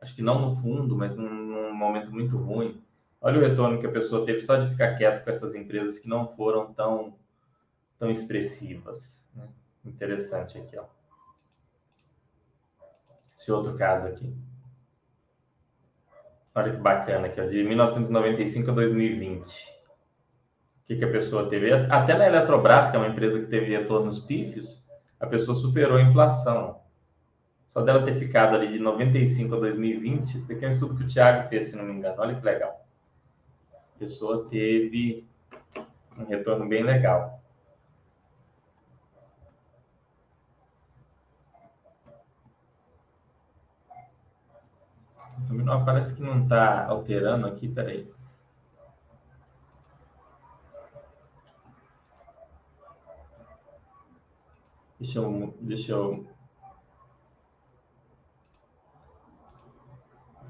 acho 0.00 0.14
que 0.14 0.22
não 0.22 0.38
no 0.38 0.56
fundo, 0.56 0.94
mas 0.94 1.16
num, 1.16 1.28
num 1.28 1.74
momento 1.74 2.12
muito 2.12 2.36
ruim. 2.36 2.80
Olha 3.20 3.38
o 3.38 3.42
retorno 3.42 3.80
que 3.80 3.86
a 3.86 3.90
pessoa 3.90 4.24
teve 4.24 4.40
só 4.40 4.56
de 4.56 4.70
ficar 4.70 4.94
quieto 4.94 5.24
com 5.24 5.30
essas 5.30 5.54
empresas 5.54 5.98
que 5.98 6.08
não 6.08 6.28
foram 6.28 6.72
tão, 6.72 7.14
tão 7.98 8.10
expressivas. 8.10 9.26
Né? 9.34 9.44
Interessante 9.84 10.56
aqui, 10.56 10.78
ó. 10.78 10.84
Esse 13.36 13.50
outro 13.50 13.76
caso 13.76 14.06
aqui. 14.06 14.32
Olha 16.54 16.72
que 16.72 16.80
bacana 16.80 17.26
aqui, 17.26 17.40
ó, 17.40 17.44
de 17.44 17.62
1995 17.64 18.70
a 18.70 18.74
2020. 18.74 19.42
O 19.42 19.48
que, 20.86 20.96
que 20.96 21.04
a 21.04 21.10
pessoa 21.10 21.50
teve? 21.50 21.72
Até 21.72 22.16
na 22.16 22.26
Eletrobras, 22.26 22.90
que 22.90 22.96
é 22.96 22.98
uma 23.00 23.08
empresa 23.08 23.38
que 23.40 23.46
teve 23.46 23.76
retornos 23.76 24.20
pífios, 24.20 24.82
a 25.20 25.26
pessoa 25.26 25.54
superou 25.56 25.98
a 25.98 26.02
inflação. 26.02 26.80
Só 27.66 27.82
dela 27.82 28.04
ter 28.04 28.14
ficado 28.14 28.56
ali 28.56 28.72
de 28.72 28.78
95 28.78 29.56
a 29.56 29.58
2020, 29.58 30.36
isso 30.36 30.50
aqui 30.50 30.64
é 30.64 30.68
um 30.68 30.70
estudo 30.70 30.96
que 30.96 31.04
o 31.04 31.08
Thiago 31.08 31.48
fez, 31.48 31.66
se 31.66 31.76
não 31.76 31.84
me 31.84 31.92
engano. 31.92 32.14
Olha 32.18 32.34
que 32.34 32.44
legal 32.44 32.87
a 33.98 34.06
pessoa 34.08 34.48
teve 34.48 35.26
um 36.16 36.24
retorno 36.24 36.68
bem 36.68 36.84
legal. 36.84 37.42
Não, 45.50 45.84
parece 45.84 46.14
que 46.14 46.22
não 46.22 46.44
está 46.44 46.86
alterando 46.86 47.48
aqui, 47.48 47.68
peraí. 47.68 48.08
Deixa 55.00 55.18
eu, 55.18 55.54
deixa 55.60 55.92
eu 55.92 56.26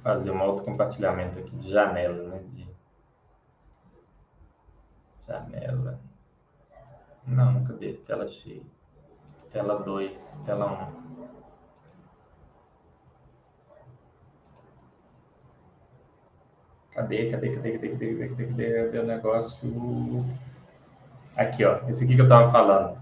fazer 0.03 0.31
um 0.31 0.43
outro 0.43 0.65
compartilhamento 0.65 1.39
aqui 1.39 1.57
de 1.57 1.71
janela, 1.71 2.29
né? 2.29 2.43
De 2.53 2.68
Janela. 5.29 6.01
Não, 7.27 7.63
cadê? 7.65 7.93
Tela 8.07 8.27
cheia. 8.27 8.63
Tela 9.51 9.83
2, 9.83 10.41
tela 10.47 10.67
1. 10.67 11.05
Um. 11.05 11.09
Cadê, 16.95 17.31
cadê, 17.31 17.55
cadê, 17.55 17.73
cadê, 17.73 17.89
cadê, 17.89 17.89
cadê, 17.89 18.29
cadê, 18.29 18.47
cadê, 18.47 18.85
cadê 18.85 18.99
o 18.99 19.07
negócio? 19.07 20.25
Aqui, 21.37 21.65
ó. 21.65 21.87
Esse 21.89 22.05
aqui 22.05 22.17
que 22.17 22.23
eu 22.23 22.29
tava 22.29 22.51
falando. 22.51 22.99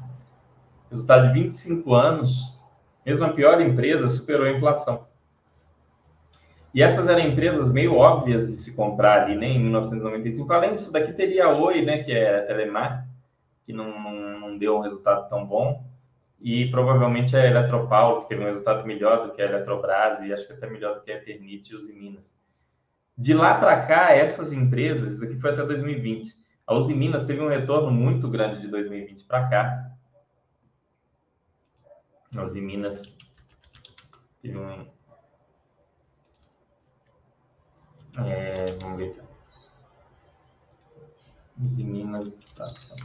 Resultado 0.91 1.29
de 1.29 1.33
25 1.35 1.95
anos, 1.95 2.61
mesmo 3.05 3.25
a 3.25 3.33
pior 3.33 3.61
empresa 3.61 4.09
superou 4.09 4.47
a 4.47 4.51
inflação. 4.51 5.06
E 6.77 6.83
essas 6.83 7.09
eram 7.09 7.23
empresas 7.23 7.73
meio 7.73 7.95
óbvias 7.95 8.49
de 8.49 8.53
se 8.53 8.77
comprar 8.77 9.23
ali, 9.23 9.35
né, 9.35 9.47
em 9.47 9.59
1995. 9.59 10.53
Além 10.53 10.75
disso, 10.75 10.93
daqui 10.93 11.11
teria 11.15 11.47
a 11.47 11.57
Oi, 11.57 11.83
né, 11.83 12.03
que 12.03 12.13
é 12.13 12.41
a 12.41 12.47
Telemar, 12.47 13.09
que 13.65 13.73
não, 13.73 13.99
não, 13.99 14.41
não 14.41 14.59
deu 14.59 14.77
um 14.77 14.81
resultado 14.81 15.27
tão 15.27 15.47
bom. 15.47 15.83
E 16.39 16.71
provavelmente 16.71 17.35
a 17.35 17.47
Eletropaulo, 17.47 18.21
que 18.21 18.29
teve 18.29 18.43
um 18.43 18.47
resultado 18.47 18.87
melhor 18.87 19.27
do 19.27 19.33
que 19.33 19.41
a 19.41 19.47
Eletrobras 19.47 20.21
e 20.21 20.35
acho 20.35 20.47
que 20.47 20.53
até 20.53 20.69
melhor 20.69 20.97
do 20.97 21.01
que 21.01 21.11
a 21.11 21.17
Eternit 21.17 21.73
e 21.73 21.77
os 21.77 21.89
Minas. 21.89 22.31
De 23.17 23.33
lá 23.33 23.59
para 23.59 23.87
cá, 23.87 24.13
essas 24.13 24.53
empresas, 24.53 25.15
isso 25.15 25.25
aqui 25.25 25.37
foi 25.37 25.53
até 25.53 25.65
2020. 25.65 26.37
A 26.67 26.75
Uzi 26.75 26.95
Minas 26.95 27.25
teve 27.25 27.41
um 27.41 27.49
retorno 27.49 27.91
muito 27.91 28.29
grande 28.29 28.61
de 28.61 28.69
2020 28.69 29.25
para 29.25 29.49
cá. 29.49 29.93
A 32.37 32.43
Uzi 32.43 32.61
Minas 32.61 33.01
teve 34.43 34.59
um, 34.59 34.87
É, 38.19 38.77
vamos 38.81 38.97
ver 38.97 39.11
aqui. 39.11 39.21
Uzi 41.63 41.85
Minas 41.85 42.47
Ação. 42.59 42.97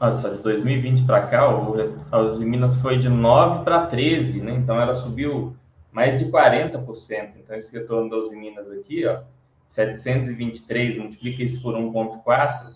Olha 0.00 0.12
só, 0.12 0.28
de 0.28 0.42
2020 0.44 1.04
para 1.04 1.26
cá, 1.26 1.40
a 2.12 2.18
Uzi 2.20 2.44
Minas 2.44 2.76
foi 2.76 2.98
de 2.98 3.08
9 3.08 3.64
para 3.64 3.86
13, 3.86 4.40
né? 4.42 4.52
Então 4.52 4.80
ela 4.80 4.94
subiu 4.94 5.56
mais 5.90 6.20
de 6.20 6.26
40%. 6.26 7.32
Então 7.36 7.56
esse 7.56 7.76
retorno 7.76 8.08
da 8.08 8.16
Uzi 8.16 8.36
Minas 8.36 8.70
aqui, 8.70 9.04
ó, 9.06 9.22
723, 9.66 10.98
multiplica 10.98 11.42
isso 11.42 11.60
por 11.60 11.74
1.4, 11.74 12.72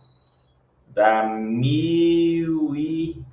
dá 0.88 1.24
mil 1.24 2.74
e 2.74 3.24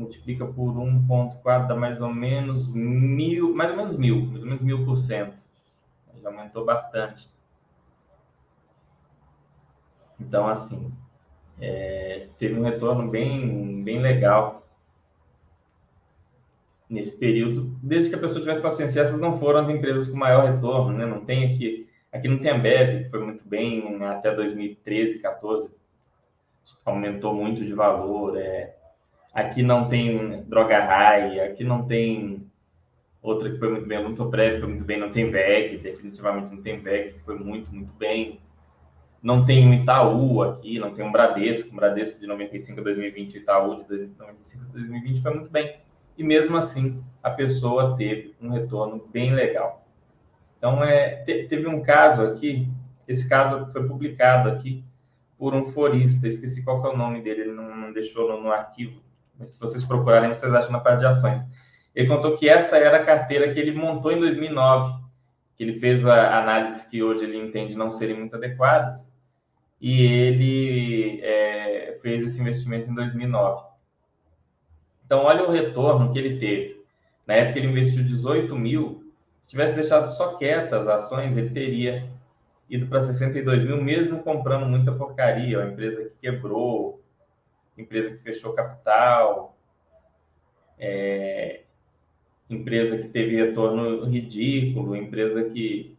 multiplica 0.00 0.46
por 0.46 0.72
1,4 0.72 1.66
dá 1.66 1.76
mais 1.76 2.00
ou 2.00 2.12
menos 2.12 2.72
mil, 2.72 3.54
mais 3.54 3.70
ou 3.70 3.76
menos 3.76 3.96
mil, 3.96 4.26
mais 4.26 4.40
ou 4.40 4.46
menos 4.46 4.62
mil 4.62 4.84
por 4.84 4.96
cento. 4.96 5.34
Já 6.22 6.30
aumentou 6.30 6.64
bastante. 6.64 7.28
Então, 10.18 10.48
assim, 10.48 10.90
é, 11.60 12.28
teve 12.38 12.58
um 12.58 12.62
retorno 12.62 13.10
bem, 13.10 13.82
bem 13.84 14.00
legal 14.00 14.66
nesse 16.88 17.18
período, 17.18 17.76
desde 17.82 18.10
que 18.10 18.16
a 18.16 18.18
pessoa 18.18 18.40
tivesse 18.40 18.62
paciência. 18.62 19.00
Essas 19.00 19.20
não 19.20 19.38
foram 19.38 19.60
as 19.60 19.68
empresas 19.68 20.08
com 20.08 20.16
maior 20.16 20.50
retorno, 20.50 20.96
né? 20.96 21.04
Não 21.04 21.24
tem 21.24 21.52
aqui, 21.52 21.88
aqui 22.10 22.26
não 22.26 22.38
tem 22.38 22.50
a 22.50 22.58
Bev, 22.58 23.04
que 23.04 23.10
foi 23.10 23.20
muito 23.20 23.46
bem 23.46 24.02
até 24.04 24.34
2013, 24.34 25.20
14, 25.20 25.70
aumentou 26.84 27.34
muito 27.34 27.64
de 27.64 27.72
valor. 27.72 28.36
É, 28.36 28.79
Aqui 29.32 29.62
não 29.62 29.88
tem 29.88 30.42
Droga 30.42 30.82
High, 30.82 31.40
aqui 31.40 31.62
não 31.62 31.86
tem 31.86 32.50
outra 33.22 33.50
que 33.50 33.58
foi 33.58 33.70
muito 33.70 33.86
bem, 33.86 33.98
a 33.98 34.00
Lutoprev 34.00 34.58
foi 34.58 34.68
muito 34.68 34.84
bem, 34.84 34.98
não 34.98 35.10
tem 35.10 35.30
VEG, 35.30 35.78
definitivamente 35.78 36.50
não 36.52 36.62
tem 36.62 36.80
VEG, 36.80 37.18
foi 37.24 37.38
muito, 37.38 37.72
muito 37.72 37.92
bem. 37.94 38.40
Não 39.22 39.44
tem 39.44 39.68
um 39.68 39.74
Itaú 39.74 40.42
aqui, 40.42 40.78
não 40.78 40.94
tem 40.94 41.04
um 41.04 41.12
Bradesco, 41.12 41.70
um 41.70 41.76
Bradesco 41.76 42.18
de 42.18 42.26
95 42.26 42.80
a 42.80 42.82
2020, 42.82 43.34
Itaú 43.36 43.84
de 43.84 44.10
95 44.18 44.64
a 44.64 44.72
2020 44.72 45.22
foi 45.22 45.34
muito 45.34 45.50
bem. 45.50 45.76
E 46.16 46.24
mesmo 46.24 46.56
assim, 46.56 47.02
a 47.22 47.30
pessoa 47.30 47.96
teve 47.96 48.34
um 48.40 48.50
retorno 48.50 49.06
bem 49.12 49.34
legal. 49.34 49.86
Então, 50.56 50.82
é, 50.82 51.16
teve 51.24 51.66
um 51.66 51.82
caso 51.82 52.22
aqui, 52.22 52.68
esse 53.06 53.28
caso 53.28 53.70
foi 53.72 53.86
publicado 53.86 54.48
aqui 54.48 54.84
por 55.38 55.54
um 55.54 55.64
forista, 55.64 56.28
esqueci 56.28 56.62
qual 56.62 56.84
é 56.84 56.88
o 56.90 56.96
nome 56.96 57.22
dele, 57.22 57.42
ele 57.42 57.52
não, 57.52 57.74
não 57.74 57.92
deixou 57.92 58.28
no, 58.28 58.42
no 58.42 58.52
arquivo, 58.52 59.00
se 59.46 59.58
vocês 59.58 59.84
procurarem, 59.84 60.28
vocês 60.28 60.52
acham 60.52 60.72
na 60.72 60.80
parte 60.80 61.00
de 61.00 61.06
ações. 61.06 61.42
Ele 61.94 62.08
contou 62.08 62.36
que 62.36 62.48
essa 62.48 62.76
era 62.76 62.98
a 62.98 63.04
carteira 63.04 63.52
que 63.52 63.58
ele 63.58 63.72
montou 63.72 64.12
em 64.12 64.20
2009, 64.20 65.00
que 65.56 65.64
ele 65.64 65.78
fez 65.80 66.06
a 66.06 66.38
análise 66.38 66.88
que 66.88 67.02
hoje 67.02 67.24
ele 67.24 67.38
entende 67.38 67.76
não 67.76 67.92
serem 67.92 68.16
muito 68.16 68.36
adequadas, 68.36 69.10
e 69.80 70.02
ele 70.02 71.20
é, 71.22 71.98
fez 72.02 72.22
esse 72.22 72.40
investimento 72.40 72.90
em 72.90 72.94
2009. 72.94 73.70
Então, 75.04 75.24
olha 75.24 75.42
o 75.42 75.50
retorno 75.50 76.12
que 76.12 76.18
ele 76.18 76.38
teve. 76.38 76.84
Na 77.26 77.34
época, 77.34 77.58
ele 77.58 77.68
investiu 77.68 78.04
18 78.04 78.54
mil. 78.56 79.12
Se 79.40 79.50
tivesse 79.50 79.74
deixado 79.74 80.06
só 80.06 80.36
quietas 80.36 80.86
as 80.86 81.04
ações, 81.04 81.36
ele 81.36 81.50
teria 81.50 82.08
ido 82.68 82.86
para 82.86 83.00
62 83.00 83.64
mil, 83.64 83.82
mesmo 83.82 84.22
comprando 84.22 84.66
muita 84.66 84.92
porcaria. 84.92 85.60
A 85.60 85.66
empresa 85.66 86.04
que 86.04 86.16
quebrou, 86.20 86.99
empresa 87.80 88.10
que 88.10 88.22
fechou 88.22 88.52
capital, 88.52 89.56
é, 90.78 91.62
empresa 92.48 92.96
que 92.98 93.08
teve 93.08 93.36
retorno 93.36 94.04
ridículo, 94.04 94.96
empresa 94.96 95.44
que 95.44 95.96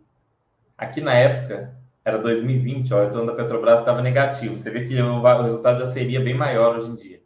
aqui 0.77 0.99
na 0.99 1.13
época 1.13 1.75
era 2.03 2.17
2020, 2.17 2.93
ó, 2.93 2.97
o 2.97 3.05
retorno 3.05 3.27
da 3.27 3.35
Petrobras 3.37 3.79
estava 3.79 4.01
negativo. 4.01 4.57
Você 4.57 4.69
vê 4.69 4.87
que 4.87 4.99
o, 4.99 5.21
o, 5.21 5.43
resultado 5.43 5.79
já 5.79 5.85
seria 5.85 6.19
bem 6.19 6.33
maior 6.33 6.77
hoje 6.77 6.89
em 6.89 6.95
dia. 6.95 7.21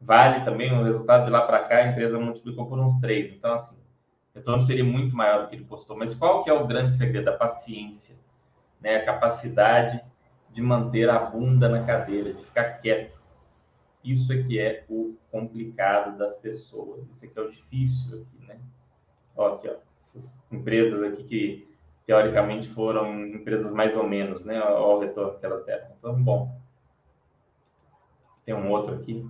Vale 0.00 0.44
também 0.44 0.72
o 0.72 0.82
resultado 0.82 1.26
de 1.26 1.30
lá 1.30 1.42
para 1.42 1.60
cá, 1.60 1.76
a 1.76 1.88
empresa 1.88 2.18
multiplicou 2.18 2.66
por 2.66 2.78
uns 2.78 2.98
três. 2.98 3.32
Então, 3.32 3.54
assim, 3.54 3.76
O 4.34 4.38
retorno 4.38 4.62
seria 4.62 4.84
muito 4.84 5.14
maior 5.14 5.42
do 5.42 5.48
que 5.48 5.56
ele 5.56 5.64
postou. 5.64 5.96
Mas 5.96 6.14
qual 6.14 6.42
que 6.42 6.50
é 6.50 6.52
o 6.52 6.66
grande 6.66 6.94
segredo? 6.94 7.28
A 7.28 7.36
paciência, 7.36 8.16
né? 8.80 8.96
A 8.96 9.04
capacidade 9.04 10.02
de 10.50 10.60
manter 10.60 11.08
a 11.08 11.18
bunda 11.18 11.68
na 11.68 11.84
cadeira, 11.84 12.32
de 12.32 12.42
ficar 12.44 12.64
quieto. 12.80 13.21
Isso 14.04 14.28
que 14.44 14.58
é 14.58 14.84
o 14.88 15.16
complicado 15.30 16.18
das 16.18 16.36
pessoas. 16.36 17.08
Isso 17.08 17.28
que 17.28 17.38
é 17.38 17.42
o 17.42 17.50
difícil 17.50 18.22
aqui, 18.22 18.46
né? 18.46 18.58
Ó, 19.36 19.54
aqui, 19.54 19.68
ó. 19.68 19.74
Essas 20.02 20.34
empresas 20.50 21.02
aqui 21.02 21.24
que 21.24 21.68
teoricamente 22.04 22.68
foram 22.68 23.26
empresas 23.26 23.72
mais 23.72 23.96
ou 23.96 24.06
menos, 24.08 24.44
né? 24.44 24.60
Olha 24.60 24.96
o 24.96 25.00
retorno 25.00 25.38
que 25.38 25.46
elas 25.46 25.64
deram. 25.64 25.88
Retorno 25.88 26.24
bom. 26.24 26.60
Tem 28.44 28.54
um 28.54 28.70
outro 28.70 28.94
aqui. 28.94 29.24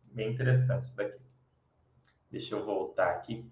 Bem 0.04 0.32
interessante 0.32 0.84
isso 0.84 0.96
daqui. 0.96 1.20
Deixa 2.30 2.54
eu 2.54 2.64
voltar 2.64 3.10
aqui 3.10 3.50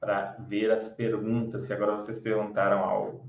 para 0.00 0.36
ver 0.48 0.70
as 0.70 0.88
perguntas, 0.88 1.62
se 1.62 1.72
agora 1.72 1.92
vocês 1.92 2.18
perguntaram 2.18 2.82
algo. 2.82 3.28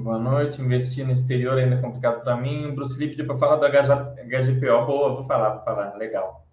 Boa 0.00 0.18
noite. 0.18 0.62
Investir 0.62 1.06
no 1.06 1.12
exterior 1.12 1.58
ainda 1.58 1.74
é 1.74 1.80
complicado 1.80 2.22
para 2.22 2.34
mim. 2.34 2.74
Bruce 2.74 2.98
Lee 2.98 3.10
pediu 3.10 3.26
para 3.26 3.36
falar 3.36 3.56
do 3.56 3.66
HGPO. 3.66 4.86
Boa, 4.86 5.14
vou 5.14 5.24
falar, 5.26 5.50
vou 5.50 5.62
falar. 5.62 5.94
Legal. 5.94 6.46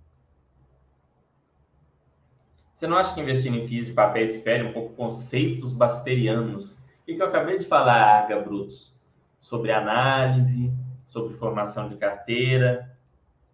Você 2.74 2.86
não 2.88 2.98
acha 2.98 3.14
que 3.14 3.22
investir 3.22 3.54
em 3.54 3.66
FIIs 3.66 3.86
de 3.86 3.94
papéis 3.94 4.42
fere 4.44 4.64
um 4.64 4.74
pouco 4.74 4.94
conceitos 4.96 5.72
basterianos? 5.72 6.76
O 6.76 7.06
que, 7.06 7.14
eu 7.14 7.26
acabei 7.26 7.58
de 7.58 7.66
falar, 7.66 8.24
Arga 8.24 8.42
Brutos? 8.42 9.02
Sobre 9.40 9.72
análise, 9.72 10.70
sobre 11.06 11.34
formação 11.38 11.88
de 11.88 11.96
carteira, 11.96 12.94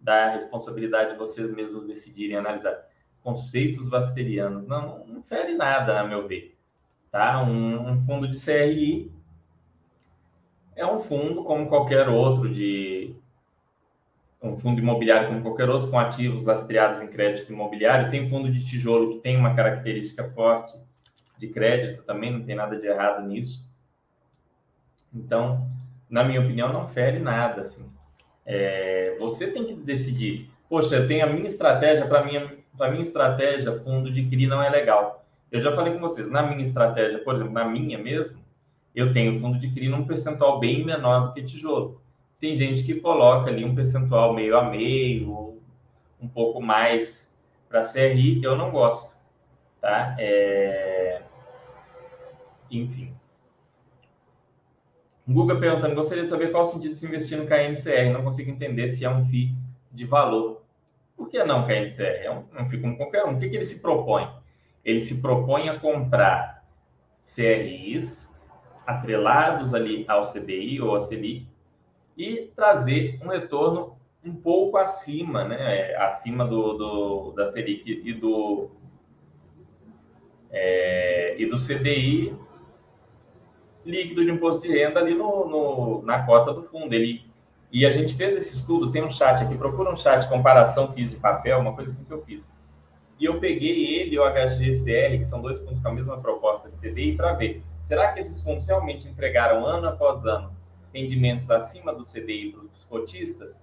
da 0.00 0.30
responsabilidade 0.30 1.12
de 1.12 1.18
vocês 1.18 1.52
mesmos 1.52 1.86
decidirem 1.86 2.36
analisar. 2.36 2.84
Conceitos 3.22 3.88
basterianos. 3.88 4.66
Não, 4.66 5.06
não 5.06 5.22
fere 5.22 5.54
nada, 5.54 6.00
a 6.00 6.04
meu 6.04 6.26
ver. 6.26 6.58
Tá? 7.12 7.40
Um, 7.44 7.92
um 7.92 8.02
fundo 8.04 8.26
de 8.26 8.44
CRI 8.44 9.13
é 10.76 10.86
um 10.86 11.00
fundo 11.00 11.44
como 11.44 11.68
qualquer 11.68 12.08
outro 12.08 12.48
de 12.48 13.14
um 14.42 14.56
fundo 14.58 14.80
imobiliário 14.80 15.28
como 15.28 15.42
qualquer 15.42 15.70
outro 15.70 15.90
com 15.90 15.98
ativos 15.98 16.44
lastreados 16.44 17.00
em 17.00 17.06
crédito 17.06 17.52
imobiliário. 17.52 18.10
Tem 18.10 18.28
fundo 18.28 18.50
de 18.50 18.64
tijolo 18.64 19.10
que 19.10 19.18
tem 19.20 19.36
uma 19.36 19.54
característica 19.54 20.24
forte 20.30 20.76
de 21.38 21.48
crédito 21.48 22.02
também, 22.02 22.32
não 22.32 22.44
tem 22.44 22.54
nada 22.54 22.76
de 22.76 22.86
errado 22.86 23.26
nisso. 23.26 23.66
Então, 25.12 25.66
na 26.10 26.24
minha 26.24 26.40
opinião, 26.40 26.72
não 26.72 26.88
fere 26.88 27.18
nada. 27.18 27.62
Assim. 27.62 27.84
É, 28.44 29.16
você 29.18 29.46
tem 29.46 29.64
que 29.64 29.74
decidir. 29.74 30.50
Poxa, 30.68 30.96
eu 30.96 31.08
tenho 31.08 31.24
a 31.24 31.28
minha 31.28 31.46
estratégia, 31.46 32.06
para 32.06 32.24
minha, 32.24 32.52
para 32.76 32.90
minha 32.90 33.02
estratégia, 33.02 33.80
fundo 33.80 34.10
de 34.10 34.28
CRI 34.28 34.46
não 34.46 34.62
é 34.62 34.68
legal. 34.68 35.24
Eu 35.50 35.60
já 35.60 35.72
falei 35.72 35.92
com 35.92 36.00
vocês, 36.00 36.28
na 36.30 36.42
minha 36.42 36.62
estratégia, 36.62 37.18
por 37.20 37.36
exemplo, 37.36 37.52
na 37.52 37.64
minha 37.64 37.96
mesmo, 37.96 38.43
eu 38.94 39.12
tenho 39.12 39.38
fundo 39.40 39.58
de 39.58 39.70
CRI 39.70 39.88
num 39.88 40.06
percentual 40.06 40.60
bem 40.60 40.84
menor 40.84 41.26
do 41.26 41.32
que 41.34 41.42
tijolo. 41.42 42.00
Tem 42.38 42.54
gente 42.54 42.84
que 42.84 43.00
coloca 43.00 43.50
ali 43.50 43.64
um 43.64 43.74
percentual 43.74 44.32
meio 44.32 44.56
a 44.56 44.70
meio, 44.70 45.58
um 46.20 46.28
pouco 46.28 46.60
mais 46.62 47.32
para 47.68 47.80
CRI, 47.80 48.42
eu 48.42 48.56
não 48.56 48.70
gosto, 48.70 49.14
tá? 49.80 50.14
É... 50.18 51.22
Enfim. 52.70 53.12
Guga 55.26 55.56
perguntando, 55.56 55.94
gostaria 55.94 56.24
de 56.24 56.28
saber 56.28 56.52
qual 56.52 56.64
o 56.64 56.66
sentido 56.66 56.92
de 56.92 56.98
se 56.98 57.06
investir 57.06 57.38
no 57.38 57.46
KNCR, 57.46 58.12
não 58.12 58.22
consigo 58.22 58.50
entender 58.50 58.90
se 58.90 59.04
é 59.04 59.10
um 59.10 59.24
FII 59.24 59.56
de 59.90 60.04
valor. 60.04 60.62
Por 61.16 61.28
que 61.28 61.42
não 61.42 61.66
KNCR? 61.66 62.24
É 62.24 62.30
um, 62.30 62.44
um 62.60 62.68
FII 62.68 62.80
como 62.80 62.96
qualquer 62.96 63.24
um. 63.24 63.34
O 63.34 63.38
que, 63.38 63.48
que 63.48 63.56
ele 63.56 63.64
se 63.64 63.80
propõe? 63.80 64.28
Ele 64.84 65.00
se 65.00 65.20
propõe 65.22 65.68
a 65.70 65.78
comprar 65.80 66.62
CRIs 67.22 68.30
atrelados 68.86 69.74
ali 69.74 70.04
ao 70.08 70.24
CDI 70.24 70.80
ou 70.80 70.94
à 70.94 71.00
Selic 71.00 71.46
e 72.16 72.50
trazer 72.54 73.18
um 73.22 73.28
retorno 73.28 73.96
um 74.24 74.34
pouco 74.34 74.76
acima, 74.76 75.44
né, 75.44 75.94
acima 75.96 76.46
do, 76.46 76.72
do 76.74 77.32
da 77.32 77.46
Selic 77.46 78.02
e 78.04 78.12
do 78.12 78.70
é, 80.50 81.34
e 81.38 81.46
do 81.46 81.56
CDI 81.56 82.36
líquido 83.84 84.24
de 84.24 84.30
imposto 84.30 84.62
de 84.62 84.68
renda 84.68 85.00
ali 85.00 85.14
no, 85.14 85.48
no, 85.48 86.02
na 86.02 86.24
cota 86.24 86.52
do 86.52 86.62
fundo. 86.62 86.94
Ele, 86.94 87.22
e 87.70 87.84
a 87.84 87.90
gente 87.90 88.14
fez 88.14 88.36
esse 88.36 88.56
estudo, 88.56 88.90
tem 88.90 89.04
um 89.04 89.10
chat 89.10 89.42
aqui, 89.42 89.56
procura 89.56 89.90
um 89.90 89.96
chat 89.96 90.28
comparação 90.28 90.92
fiz 90.92 91.12
e 91.12 91.16
papel, 91.16 91.58
uma 91.58 91.74
coisa 91.74 91.92
assim 91.92 92.04
que 92.04 92.12
eu 92.12 92.22
fiz. 92.22 92.48
E 93.18 93.26
eu 93.26 93.38
peguei 93.38 94.00
ele 94.00 94.14
e 94.14 94.18
o 94.18 94.24
HGCR, 94.24 95.18
que 95.18 95.24
são 95.24 95.40
dois 95.40 95.60
fundos 95.60 95.80
com 95.80 95.88
a 95.88 95.92
mesma 95.92 96.20
proposta 96.20 96.68
de 96.68 96.78
CDI, 96.78 97.16
para 97.16 97.32
ver 97.34 97.62
Será 97.84 98.14
que 98.14 98.20
esses 98.20 98.40
fundos 98.40 98.66
realmente 98.66 99.06
entregaram 99.06 99.66
ano 99.66 99.88
após 99.88 100.24
ano 100.24 100.56
rendimentos 100.90 101.50
acima 101.50 101.94
do 101.94 102.02
CDI 102.02 102.50
para 102.50 102.64
os 102.64 102.84
cotistas? 102.84 103.62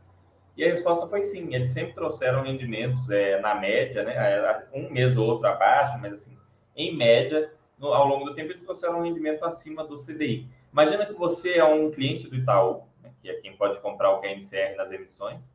E 0.55 0.63
a 0.63 0.67
resposta 0.67 1.07
foi 1.07 1.23
sim, 1.23 1.55
eles 1.55 1.69
sempre 1.69 1.95
trouxeram 1.95 2.43
rendimentos 2.43 3.09
é, 3.09 3.41
na 3.41 3.55
média, 3.55 4.03
né, 4.03 4.61
um 4.75 4.91
mês 4.91 5.17
ou 5.17 5.25
outro 5.25 5.47
abaixo, 5.47 5.97
mas 5.99 6.13
assim, 6.13 6.37
em 6.75 6.95
média, 6.95 7.51
no, 7.79 7.87
ao 7.87 8.07
longo 8.07 8.25
do 8.25 8.35
tempo, 8.35 8.49
eles 8.49 8.61
trouxeram 8.61 8.99
um 8.99 9.03
rendimento 9.03 9.43
acima 9.43 9.83
do 9.83 9.97
CDI. 9.97 10.47
Imagina 10.71 11.03
que 11.03 11.13
você 11.13 11.53
é 11.53 11.65
um 11.65 11.89
cliente 11.89 12.29
do 12.29 12.35
Itaú, 12.35 12.83
né, 13.01 13.11
que 13.23 13.27
é 13.27 13.33
quem 13.41 13.57
pode 13.57 13.79
comprar 13.79 14.11
o 14.11 14.21
KNCR 14.21 14.75
nas 14.77 14.91
emissões, 14.91 15.51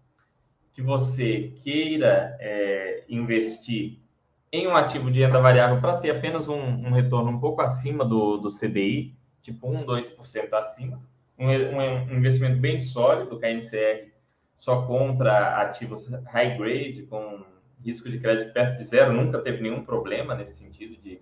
que 0.73 0.83
você 0.83 1.53
queira 1.63 2.37
é, 2.41 3.05
investir 3.09 4.01
em 4.53 4.67
um 4.67 4.77
ativo 4.77 5.11
de 5.11 5.21
renda 5.21 5.41
variável 5.41 5.81
para 5.81 5.99
ter 5.99 6.11
apenas 6.11 6.49
um, 6.49 6.59
um, 6.59 6.91
retorno 6.93 7.31
um 7.31 7.41
pouco 7.41 7.61
acima 7.61 8.05
do, 8.05 8.39
do 8.39 8.49
CDI, 8.49 9.15
tipo 9.43 9.69
1, 9.69 9.85
2% 9.85 10.53
acima, 10.55 11.03
um, 11.39 11.47
um, 11.47 12.17
investimento 12.17 12.59
bem 12.59 12.81
sólido, 12.81 13.37
o 13.37 13.39
KNCR 13.39 14.13
só 14.57 14.83
compra 14.87 15.61
ativos 15.61 16.09
high 16.27 16.57
grade, 16.57 17.07
com 17.11 17.45
risco 17.85 18.11
de 18.11 18.19
crédito 18.19 18.53
perto 18.53 18.79
de 18.79 18.85
zero, 18.85 19.13
nunca 19.13 19.39
teve 19.41 19.63
nenhum 19.63 19.85
problema 19.85 20.35
nesse 20.35 20.57
sentido 20.57 20.97
de, 21.03 21.21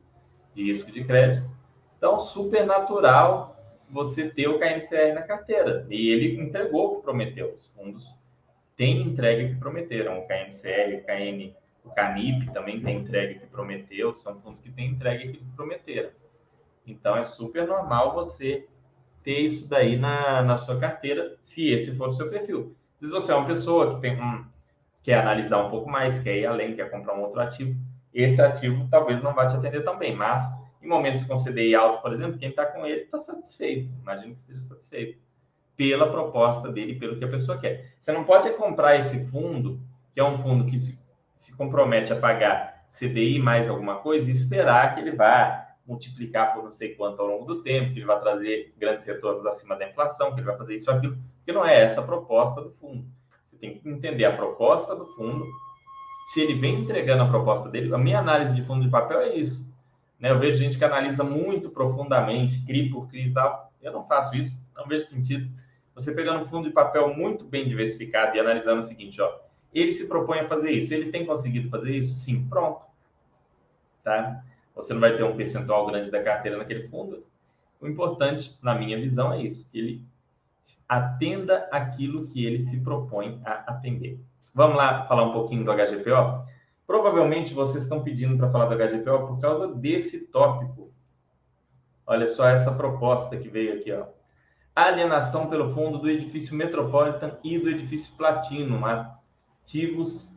de 0.54 0.62
risco 0.62 0.90
de 0.92 1.02
crédito. 1.04 1.50
Então, 1.98 2.20
super 2.20 2.64
natural 2.64 3.54
você 3.88 4.28
ter 4.28 4.48
o 4.48 4.58
KNCR 4.58 5.14
na 5.14 5.22
carteira. 5.22 5.87
E 5.90 6.10
ele 6.10 6.40
entregou 6.40 6.87
o 6.87 6.96
que 6.96 7.02
prometeu. 7.02 7.52
Os 7.54 7.66
fundos 7.68 8.06
têm 8.76 9.02
entregue 9.02 9.44
o 9.44 9.48
que 9.54 9.60
prometeram. 9.60 10.18
O 10.18 10.26
KNCR, 10.26 10.96
o 10.96 11.04
KN, 11.04 11.54
o 11.85 11.90
CANIP 11.90 12.53
também 12.53 12.81
tem 12.81 12.99
entregue 12.99 13.38
que 13.38 13.47
prometeu. 13.47 14.14
São 14.14 14.40
fundos 14.40 14.61
que 14.61 14.70
têm 14.70 14.90
entregue 14.90 15.33
que 15.33 15.44
prometeram. 15.55 16.11
Então, 16.87 17.16
é 17.16 17.25
super 17.25 17.66
normal 17.66 18.14
você 18.14 18.66
ter 19.23 19.40
isso 19.40 19.68
daí 19.68 19.97
na, 19.97 20.42
na 20.42 20.57
sua 20.57 20.79
carteira, 20.79 21.37
se 21.40 21.68
esse 21.68 21.97
for 21.97 22.09
o 22.09 22.12
seu 22.12 22.29
perfil. 22.29 22.77
Se 22.99 23.09
você 23.09 23.33
é 23.33 23.35
uma 23.35 23.47
pessoa 23.47 23.94
que 23.94 24.01
tem 24.03 24.20
um, 24.20 24.44
quer 25.03 25.20
analisar 25.20 25.64
um 25.64 25.70
pouco 25.70 25.90
mais, 25.90 26.18
quer 26.20 26.37
ir 26.37 26.47
além, 26.47 26.75
quer 26.75 26.90
comprar 26.90 27.14
um 27.14 27.23
outro 27.23 27.40
ativo, 27.40 27.75
esse 28.12 28.40
ativo 28.40 28.87
talvez 28.90 29.23
não 29.23 29.35
vá 29.35 29.47
te 29.47 29.57
atender 29.57 29.83
tão 29.83 29.99
bem, 29.99 30.14
mas 30.14 30.42
em 30.81 30.87
momentos 30.87 31.25
com 31.25 31.42
CDI 31.42 31.75
alto, 31.75 32.03
por 32.03 32.12
exemplo, 32.12 32.38
quem 32.38 32.51
está 32.51 32.66
com 32.66 32.87
ele 32.87 33.03
está 33.03 33.18
satisfeito, 33.18 33.90
imagino 34.01 34.35
que 34.35 34.40
esteja 34.40 34.61
satisfeito 34.62 35.18
pela 35.77 36.11
proposta 36.11 36.70
dele, 36.70 36.94
pelo 36.94 37.16
que 37.16 37.25
a 37.25 37.29
pessoa 37.29 37.59
quer. 37.59 37.94
Você 37.99 38.12
não 38.12 38.25
pode 38.25 38.51
comprar 38.53 38.97
esse 38.97 39.27
fundo, 39.27 39.81
que 40.12 40.20
é 40.20 40.25
um 40.25 40.38
fundo 40.38 40.66
que 40.66 40.79
se, 40.79 41.01
se 41.35 41.57
compromete 41.57 42.12
a 42.12 42.16
pagar 42.16 42.85
CDI 42.88 43.38
mais 43.38 43.68
alguma 43.68 43.97
coisa, 43.97 44.31
e 44.31 44.33
esperar 44.33 44.94
que 44.94 45.01
ele 45.01 45.12
vá 45.12 45.75
multiplicar 45.87 46.55
por 46.55 46.64
não 46.64 46.73
sei 46.73 46.94
quanto 46.94 47.20
ao 47.20 47.29
longo 47.29 47.44
do 47.44 47.62
tempo, 47.62 47.92
que 47.92 47.99
ele 47.99 48.07
vai 48.07 48.18
trazer 48.20 48.73
grandes 48.79 49.05
retornos 49.05 49.44
acima 49.47 49.77
da 49.77 49.88
inflação, 49.88 50.33
que 50.33 50.40
ele 50.40 50.47
vai 50.47 50.57
fazer 50.57 50.75
isso 50.75 50.90
aquilo, 50.90 51.18
porque 51.37 51.53
não 51.53 51.64
é 51.64 51.83
essa 51.83 52.01
a 52.01 52.05
proposta 52.05 52.62
do 52.62 52.70
fundo. 52.70 53.07
Você 53.42 53.57
tem 53.57 53.79
que 53.79 53.88
entender 53.88 54.25
a 54.25 54.35
proposta 54.35 54.97
do 54.97 55.07
fundo. 55.07 55.47
Se 56.33 56.40
ele 56.40 56.55
vem 56.55 56.81
entregando 56.81 57.25
a 57.25 57.29
proposta 57.29 57.68
dele, 57.68 57.92
a 57.94 57.99
minha 57.99 58.18
análise 58.18 58.55
de 58.55 58.62
fundo 58.62 58.85
de 58.85 58.90
papel 58.90 59.20
é 59.20 59.37
isso. 59.37 59.68
Né? 60.18 60.31
Eu 60.31 60.38
vejo 60.38 60.57
gente 60.57 60.79
que 60.79 60.85
analisa 60.85 61.23
muito 61.23 61.68
profundamente, 61.68 62.64
CRI 62.64 62.88
por 62.88 63.09
CRI 63.09 63.29
e 63.29 63.33
tal. 63.35 63.70
Eu 63.83 63.92
não 63.92 64.07
faço 64.07 64.35
isso, 64.35 64.57
não 64.75 64.87
vejo 64.87 65.07
sentido. 65.07 65.51
Você 65.94 66.12
pegando 66.12 66.44
um 66.44 66.49
fundo 66.49 66.66
de 66.66 66.75
papel 66.75 67.14
muito 67.14 67.44
bem 67.44 67.68
diversificado 67.68 68.35
e 68.35 68.40
analisando 68.40 68.81
o 68.81 68.83
seguinte, 68.83 69.20
ó, 69.20 69.31
ele 69.74 69.92
se 69.92 70.06
propõe 70.06 70.40
a 70.40 70.48
fazer 70.48 70.70
isso, 70.70 70.94
ele 70.94 71.10
tem 71.10 71.26
conseguido 71.26 71.68
fazer 71.68 71.96
isso? 71.96 72.14
Sim, 72.14 72.46
pronto. 72.48 72.82
Tá? 74.02 74.42
Você 74.74 74.92
não 74.92 75.00
vai 75.00 75.16
ter 75.16 75.24
um 75.24 75.37
percentual 75.37 75.87
grande 75.87 76.10
da 76.10 76.22
carteira 76.22 76.56
naquele 76.56 76.88
fundo. 76.88 77.24
O 77.80 77.87
importante, 77.87 78.56
na 78.62 78.74
minha 78.74 78.98
visão, 78.98 79.32
é 79.32 79.42
isso, 79.42 79.68
que 79.70 79.78
ele 79.78 80.04
atenda 80.88 81.68
aquilo 81.70 82.26
que 82.28 82.44
ele 82.44 82.60
se 82.60 82.80
propõe 82.80 83.40
a 83.44 83.72
atender. 83.72 84.18
Vamos 84.54 84.76
lá 84.76 85.04
falar 85.06 85.24
um 85.24 85.32
pouquinho 85.32 85.64
do 85.64 85.72
HGPO? 85.72 86.46
Provavelmente 86.87 87.54
vocês 87.54 87.84
estão 87.84 88.02
pedindo 88.02 88.37
para 88.37 88.50
falar 88.50 88.66
do 88.66 88.76
HGPO 88.76 89.26
por 89.26 89.40
causa 89.40 89.68
desse 89.68 90.20
tópico. 90.26 90.92
Olha 92.06 92.26
só 92.26 92.48
essa 92.48 92.72
proposta 92.72 93.37
que 93.37 93.48
veio 93.48 93.78
aqui, 93.78 93.90
ó. 93.92 94.06
Alienação 94.76 95.48
pelo 95.48 95.72
fundo 95.72 95.98
do 95.98 96.10
edifício 96.10 96.54
Metropolitan 96.54 97.38
e 97.42 97.58
do 97.58 97.70
edifício 97.70 98.14
Platinum, 98.16 98.84
ativos 99.64 100.31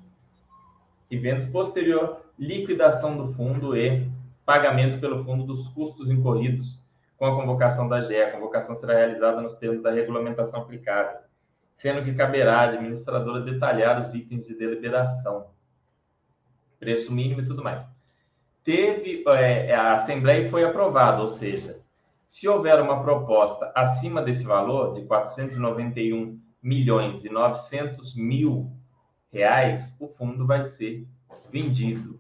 e 1.12 1.18
vendas 1.18 1.46
posterior, 1.46 2.22
liquidação 2.40 3.18
do 3.18 3.34
fundo 3.34 3.76
e 3.76 4.10
pagamento 4.46 5.00
pelo 5.00 5.24
fundo 5.24 5.44
dos 5.44 5.68
custos 5.70 6.10
incorridos 6.10 6.82
com 7.18 7.26
a 7.26 7.36
convocação 7.36 7.88
da 7.88 8.02
GE. 8.02 8.16
A 8.16 8.32
convocação 8.32 8.76
será 8.76 8.94
realizada 8.94 9.42
nos 9.42 9.58
termos 9.58 9.84
da 9.84 9.92
regulamentação 9.92 10.62
aplicável, 10.62 11.20
sendo 11.76 12.04
que 12.04 12.14
caberá 12.14 12.60
à 12.60 12.64
administradora 12.64 13.42
detalhar 13.42 14.02
os 14.02 14.14
itens 14.14 14.48
de 14.48 14.56
deliberação, 14.56 15.48
preço 16.80 17.14
mínimo 17.14 17.42
e 17.42 17.46
tudo 17.46 17.64
mais. 17.64 17.86
Teve 18.64 19.24
é, 19.28 19.74
a 19.74 19.94
Assembleia 19.94 20.50
foi 20.50 20.64
aprovada, 20.64 21.22
ou 21.22 21.30
seja, 21.30 21.80
se 22.28 22.48
houver 22.48 22.82
uma 22.82 23.02
proposta 23.02 23.72
acima 23.74 24.22
desse 24.22 24.44
valor, 24.46 24.94
de 24.94 25.06
491 25.06 26.38
milhões 26.62 27.24
e 27.24 27.30
900 27.30 28.16
mil 28.16 28.77
reais, 29.32 29.96
o 30.00 30.08
fundo 30.08 30.46
vai 30.46 30.64
ser 30.64 31.08
vendido. 31.52 32.20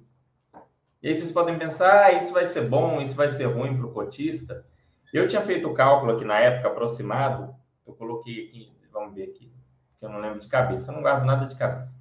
E 1.02 1.10
aí 1.10 1.16
vocês 1.16 1.32
podem 1.32 1.58
pensar, 1.58 2.06
ah, 2.06 2.12
isso 2.14 2.34
vai 2.34 2.46
ser 2.46 2.68
bom, 2.68 3.02
isso 3.02 3.16
vai 3.16 3.30
ser 3.30 3.46
ruim 3.46 3.78
para 3.78 3.86
o 3.86 3.94
cotista. 3.94 4.66
Eu 5.14 5.28
tinha 5.28 5.42
feito 5.42 5.68
o 5.68 5.74
cálculo 5.74 6.14
aqui 6.14 6.26
na 6.26 6.40
época, 6.40 6.68
aproximado, 6.68 7.56
eu 7.86 7.94
coloquei 7.94 8.48
aqui, 8.48 8.72
vamos 8.92 9.14
ver 9.14 9.24
aqui, 9.24 9.52
que 10.00 10.06
eu 10.06 10.10
não 10.10 10.20
lembro 10.20 10.40
de 10.40 10.48
cabeça, 10.48 10.92
eu 10.92 10.96
não 10.96 11.02
guardo 11.02 11.26
nada 11.26 11.46
de 11.46 11.56
cabeça. 11.56 11.98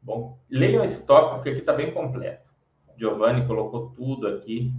Bom, 0.00 0.38
leiam 0.48 0.84
esse 0.84 1.04
tópico, 1.04 1.36
porque 1.36 1.50
aqui 1.50 1.60
está 1.60 1.72
bem 1.72 1.92
completo. 1.92 2.48
Giovanni 2.96 3.46
colocou 3.46 3.90
tudo 3.90 4.28
aqui 4.28 4.72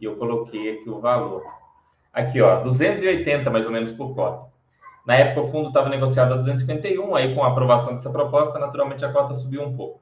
e 0.00 0.04
eu 0.04 0.16
coloquei 0.16 0.78
aqui 0.78 0.88
o 0.88 1.00
valor. 1.00 1.44
Aqui, 2.12 2.40
ó, 2.40 2.62
280 2.62 3.50
mais 3.50 3.66
ou 3.66 3.72
menos 3.72 3.92
por 3.92 4.14
cota. 4.14 4.50
Na 5.06 5.14
época 5.14 5.46
o 5.46 5.50
fundo 5.52 5.68
estava 5.68 5.88
negociado 5.88 6.34
a 6.34 6.36
251, 6.36 7.14
aí 7.14 7.32
com 7.32 7.44
a 7.44 7.48
aprovação 7.48 7.94
dessa 7.94 8.10
proposta, 8.10 8.58
naturalmente 8.58 9.04
a 9.04 9.12
cota 9.12 9.34
subiu 9.34 9.62
um 9.62 9.76
pouco. 9.76 10.00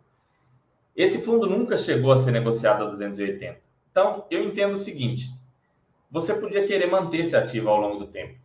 Esse 0.97 1.21
fundo 1.21 1.47
nunca 1.47 1.77
chegou 1.77 2.11
a 2.11 2.17
ser 2.17 2.31
negociado 2.31 2.85
a 2.85 2.87
280. 2.89 3.61
Então, 3.91 4.25
eu 4.31 4.43
entendo 4.43 4.73
o 4.73 4.79
seguinte: 4.79 5.29
você 6.11 6.33
podia 6.33 6.67
querer 6.67 6.87
manter 6.87 7.19
esse 7.19 7.37
ativo 7.37 7.69
ao 7.69 7.81
longo 7.81 7.99
do 7.99 8.07
tempo. 8.07 8.39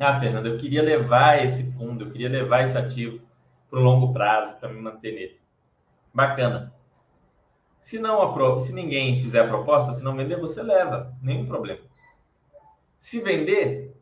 Ah, 0.00 0.18
Fernando, 0.18 0.46
eu 0.46 0.56
queria 0.56 0.82
levar 0.82 1.44
esse 1.44 1.70
fundo, 1.72 2.04
eu 2.04 2.10
queria 2.10 2.28
levar 2.28 2.64
esse 2.64 2.76
ativo 2.76 3.20
para 3.70 3.78
o 3.78 3.82
longo 3.82 4.12
prazo, 4.12 4.56
para 4.58 4.68
me 4.68 4.80
manter 4.80 5.12
nele. 5.12 5.40
Bacana. 6.12 6.72
Se 7.80 7.98
não 7.98 8.60
se 8.60 8.72
ninguém 8.72 9.20
fizer 9.20 9.40
a 9.40 9.48
proposta, 9.48 9.92
se 9.92 10.02
não 10.02 10.16
vender, 10.16 10.40
você 10.40 10.62
leva, 10.62 11.14
nenhum 11.22 11.44
problema. 11.44 11.80
Se 13.04 13.20
vender, 13.20 13.94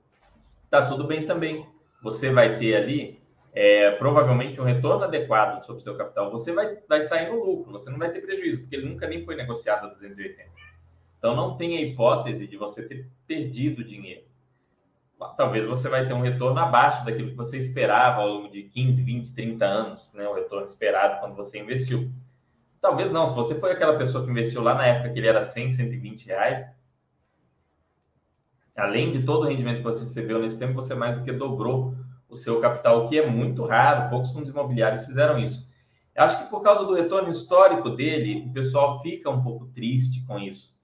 tá 0.70 0.86
tudo 0.86 1.08
bem 1.08 1.26
também. 1.26 1.66
Você 2.04 2.30
vai 2.30 2.56
ter 2.56 2.76
ali 2.76 3.16
é, 3.52 3.90
provavelmente 3.96 4.60
um 4.60 4.64
retorno 4.64 5.02
adequado 5.02 5.60
sobre 5.64 5.80
o 5.80 5.82
seu 5.82 5.96
capital, 5.96 6.30
você 6.30 6.52
vai, 6.52 6.78
vai 6.88 7.02
sair 7.02 7.28
no 7.28 7.44
lucro, 7.44 7.72
você 7.72 7.90
não 7.90 7.98
vai 7.98 8.12
ter 8.12 8.20
prejuízo, 8.20 8.60
porque 8.60 8.76
ele 8.76 8.88
nunca 8.88 9.08
nem 9.08 9.24
foi 9.24 9.34
negociado 9.34 9.86
a 9.86 9.88
280. 9.88 10.48
Então, 11.18 11.34
não 11.34 11.56
tem 11.56 11.78
a 11.78 11.80
hipótese 11.80 12.46
de 12.46 12.56
você 12.56 12.84
ter 12.84 13.08
perdido 13.26 13.82
dinheiro. 13.82 14.22
Talvez 15.36 15.64
você 15.64 15.88
vai 15.88 16.06
ter 16.06 16.14
um 16.14 16.22
retorno 16.22 16.60
abaixo 16.60 17.04
daquilo 17.04 17.30
que 17.30 17.36
você 17.36 17.58
esperava 17.58 18.20
ao 18.20 18.28
longo 18.28 18.50
de 18.50 18.62
15, 18.62 19.02
20, 19.02 19.34
30 19.34 19.64
anos, 19.64 20.10
né? 20.14 20.28
o 20.28 20.34
retorno 20.34 20.68
esperado 20.68 21.18
quando 21.18 21.34
você 21.34 21.58
investiu. 21.58 22.08
Talvez 22.80 23.10
não, 23.10 23.26
se 23.26 23.34
você 23.34 23.56
foi 23.58 23.72
aquela 23.72 23.98
pessoa 23.98 24.24
que 24.24 24.30
investiu 24.30 24.62
lá 24.62 24.74
na 24.74 24.86
época 24.86 25.12
que 25.12 25.18
ele 25.18 25.26
era 25.26 25.42
100, 25.42 25.70
120 25.70 26.26
reais, 26.26 26.81
além 28.76 29.12
de 29.12 29.22
todo 29.24 29.44
o 29.44 29.48
rendimento 29.48 29.78
que 29.78 29.84
você 29.84 30.00
recebeu 30.00 30.38
nesse 30.38 30.58
tempo, 30.58 30.74
você 30.74 30.94
mais 30.94 31.18
do 31.18 31.24
que 31.24 31.32
dobrou 31.32 31.94
o 32.28 32.36
seu 32.36 32.60
capital, 32.60 33.04
o 33.04 33.08
que 33.08 33.18
é 33.18 33.26
muito 33.28 33.64
raro, 33.64 34.08
poucos 34.08 34.32
fundos 34.32 34.48
imobiliários 34.48 35.04
fizeram 35.04 35.38
isso. 35.38 35.70
Eu 36.14 36.24
acho 36.24 36.42
que 36.42 36.50
por 36.50 36.60
causa 36.60 36.84
do 36.84 36.94
retorno 36.94 37.30
histórico 37.30 37.90
dele, 37.90 38.46
o 38.48 38.52
pessoal 38.52 39.00
fica 39.02 39.30
um 39.30 39.42
pouco 39.42 39.66
triste 39.68 40.24
com 40.26 40.38
isso. 40.38 40.78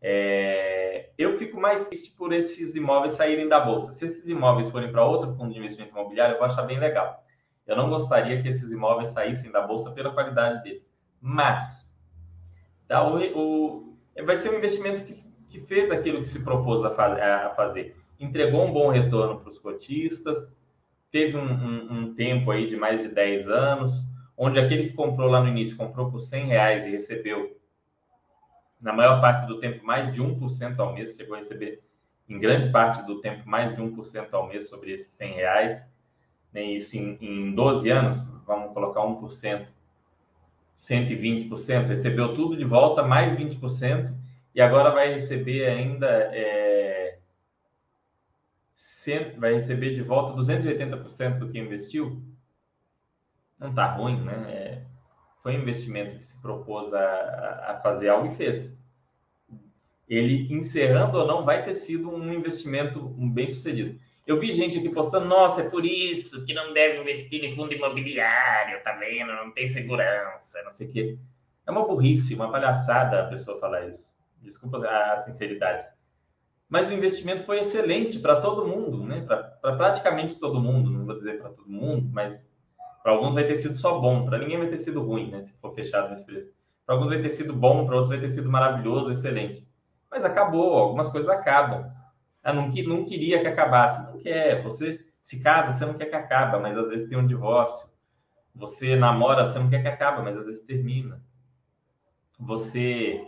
É... 0.00 1.10
Eu 1.16 1.36
fico 1.38 1.60
mais 1.60 1.86
triste 1.86 2.10
por 2.12 2.32
esses 2.32 2.76
imóveis 2.76 3.12
saírem 3.12 3.48
da 3.48 3.60
bolsa. 3.60 3.92
Se 3.92 4.04
esses 4.04 4.28
imóveis 4.28 4.70
forem 4.70 4.90
para 4.90 5.04
outro 5.04 5.32
fundo 5.32 5.52
de 5.52 5.58
investimento 5.58 5.92
imobiliário, 5.92 6.34
eu 6.34 6.38
vou 6.38 6.46
achar 6.46 6.62
bem 6.62 6.78
legal. 6.78 7.24
Eu 7.66 7.76
não 7.76 7.88
gostaria 7.88 8.42
que 8.42 8.48
esses 8.48 8.70
imóveis 8.70 9.10
saíssem 9.10 9.50
da 9.50 9.62
bolsa 9.62 9.90
pela 9.92 10.12
qualidade 10.12 10.62
deles. 10.62 10.92
Mas 11.20 11.90
tá, 12.86 13.02
o, 13.02 13.16
o, 13.16 13.98
vai 14.24 14.36
ser 14.36 14.50
um 14.50 14.58
investimento 14.58 15.04
que, 15.04 15.14
que 15.54 15.60
fez 15.60 15.92
aquilo 15.92 16.20
que 16.20 16.28
se 16.28 16.42
propôs 16.42 16.84
a, 16.84 17.46
a 17.46 17.50
fazer. 17.50 17.96
Entregou 18.18 18.64
um 18.64 18.72
bom 18.72 18.90
retorno 18.90 19.38
para 19.38 19.50
os 19.50 19.58
cotistas, 19.58 20.52
teve 21.12 21.36
um, 21.36 21.44
um, 21.44 21.92
um, 21.92 22.14
tempo 22.14 22.50
aí 22.50 22.68
de 22.68 22.76
mais 22.76 23.00
de 23.00 23.08
10 23.08 23.48
anos, 23.48 23.92
onde 24.36 24.58
aquele 24.58 24.88
que 24.88 24.94
comprou 24.94 25.30
lá 25.30 25.40
no 25.40 25.48
início 25.48 25.76
comprou 25.76 26.10
por 26.10 26.18
100 26.18 26.46
reais 26.46 26.86
e 26.86 26.90
recebeu, 26.90 27.56
na 28.80 28.92
maior 28.92 29.20
parte 29.20 29.46
do 29.46 29.60
tempo, 29.60 29.86
mais 29.86 30.12
de 30.12 30.20
1% 30.20 30.76
ao 30.80 30.92
mês, 30.92 31.14
chegou 31.16 31.36
a 31.36 31.38
receber, 31.38 31.80
em 32.28 32.36
grande 32.40 32.70
parte 32.72 33.06
do 33.06 33.20
tempo, 33.20 33.48
mais 33.48 33.76
de 33.76 33.80
1% 33.80 34.28
ao 34.32 34.48
mês 34.48 34.68
sobre 34.68 34.90
esses 34.90 35.12
100 35.12 35.34
reais. 35.34 35.88
Né? 36.52 36.64
Isso 36.64 36.96
em, 36.96 37.16
em 37.20 37.54
12 37.54 37.88
anos, 37.90 38.16
vamos 38.44 38.72
colocar 38.72 39.02
1%, 39.02 39.66
120%, 40.76 41.86
recebeu 41.86 42.34
tudo 42.34 42.56
de 42.56 42.64
volta, 42.64 43.04
mais 43.04 43.36
20%, 43.36 44.23
e 44.54 44.60
agora 44.60 44.90
vai 44.90 45.12
receber 45.12 45.66
ainda. 45.66 46.06
É, 46.06 47.18
vai 49.36 49.54
receber 49.54 49.94
de 49.94 50.02
volta 50.02 50.40
280% 50.40 51.38
do 51.38 51.48
que 51.48 51.58
investiu. 51.58 52.22
Não 53.58 53.70
está 53.70 53.86
ruim, 53.86 54.22
né? 54.22 54.32
É, 54.48 54.82
foi 55.42 55.56
um 55.56 55.60
investimento 55.60 56.16
que 56.16 56.24
se 56.24 56.40
propôs 56.40 56.92
a, 56.94 57.66
a 57.68 57.80
fazer 57.82 58.08
algo 58.08 58.32
e 58.32 58.36
fez. 58.36 58.78
Ele, 60.08 60.52
encerrando 60.52 61.18
ou 61.18 61.26
não, 61.26 61.44
vai 61.44 61.64
ter 61.64 61.74
sido 61.74 62.10
um 62.10 62.32
investimento 62.32 63.00
bem 63.00 63.48
sucedido. 63.48 63.98
Eu 64.26 64.40
vi 64.40 64.50
gente 64.52 64.78
aqui 64.78 64.88
postando, 64.88 65.26
nossa, 65.26 65.62
é 65.62 65.68
por 65.68 65.84
isso 65.84 66.44
que 66.46 66.54
não 66.54 66.72
deve 66.72 67.00
investir 67.00 67.44
em 67.44 67.54
fundo 67.54 67.74
imobiliário, 67.74 68.82
tá 68.82 68.92
vendo? 68.92 69.32
Não 69.32 69.50
tem 69.50 69.66
segurança, 69.66 70.62
não 70.62 70.70
sei 70.70 70.86
o 70.86 70.90
quê. 70.90 71.18
É 71.66 71.70
uma 71.70 71.86
burrice, 71.86 72.34
uma 72.34 72.50
palhaçada 72.50 73.20
a 73.20 73.28
pessoa 73.28 73.60
falar 73.60 73.86
isso. 73.88 74.13
Desculpa 74.44 74.78
a 74.86 75.16
sinceridade. 75.18 75.88
Mas 76.68 76.88
o 76.88 76.94
investimento 76.94 77.44
foi 77.44 77.60
excelente 77.60 78.18
para 78.18 78.40
todo 78.40 78.66
mundo, 78.66 79.02
né? 79.02 79.22
Para 79.22 79.76
praticamente 79.76 80.38
todo 80.38 80.60
mundo, 80.60 80.90
não 80.90 81.04
vou 81.04 81.16
dizer 81.16 81.38
para 81.38 81.50
todo 81.50 81.68
mundo, 81.68 82.08
mas 82.12 82.46
para 83.02 83.12
alguns 83.12 83.34
vai 83.34 83.44
ter 83.44 83.56
sido 83.56 83.76
só 83.76 83.98
bom, 83.98 84.24
para 84.24 84.38
ninguém 84.38 84.58
vai 84.58 84.68
ter 84.68 84.78
sido 84.78 85.02
ruim, 85.02 85.30
né? 85.30 85.42
Se 85.42 85.52
for 85.54 85.74
fechado 85.74 86.10
nesse 86.10 86.24
preço. 86.24 86.52
Para 86.86 86.94
alguns 86.94 87.08
vai 87.08 87.20
ter 87.20 87.30
sido 87.30 87.54
bom, 87.54 87.86
para 87.86 87.94
outros 87.94 88.10
vai 88.10 88.20
ter 88.20 88.28
sido 88.28 88.50
maravilhoso, 88.50 89.10
excelente. 89.10 89.66
Mas 90.10 90.24
acabou, 90.24 90.78
algumas 90.78 91.08
coisas 91.08 91.28
acabam. 91.28 91.90
Ah, 92.42 92.52
não, 92.52 92.68
não 92.68 93.04
queria 93.04 93.40
que 93.40 93.46
acabasse. 93.46 94.04
Não 94.04 94.18
quer. 94.18 94.62
Você 94.62 95.00
se 95.20 95.40
casa, 95.40 95.72
você 95.72 95.86
não 95.86 95.94
quer 95.94 96.06
que 96.06 96.14
acabe, 96.14 96.58
mas 96.60 96.76
às 96.76 96.88
vezes 96.88 97.08
tem 97.08 97.16
um 97.16 97.26
divórcio. 97.26 97.88
Você 98.54 98.94
namora, 98.94 99.46
você 99.46 99.58
não 99.58 99.70
quer 99.70 99.80
que 99.80 99.88
acabe, 99.88 100.22
mas 100.22 100.36
às 100.36 100.44
vezes 100.44 100.60
termina. 100.60 101.22
Você 102.38 103.26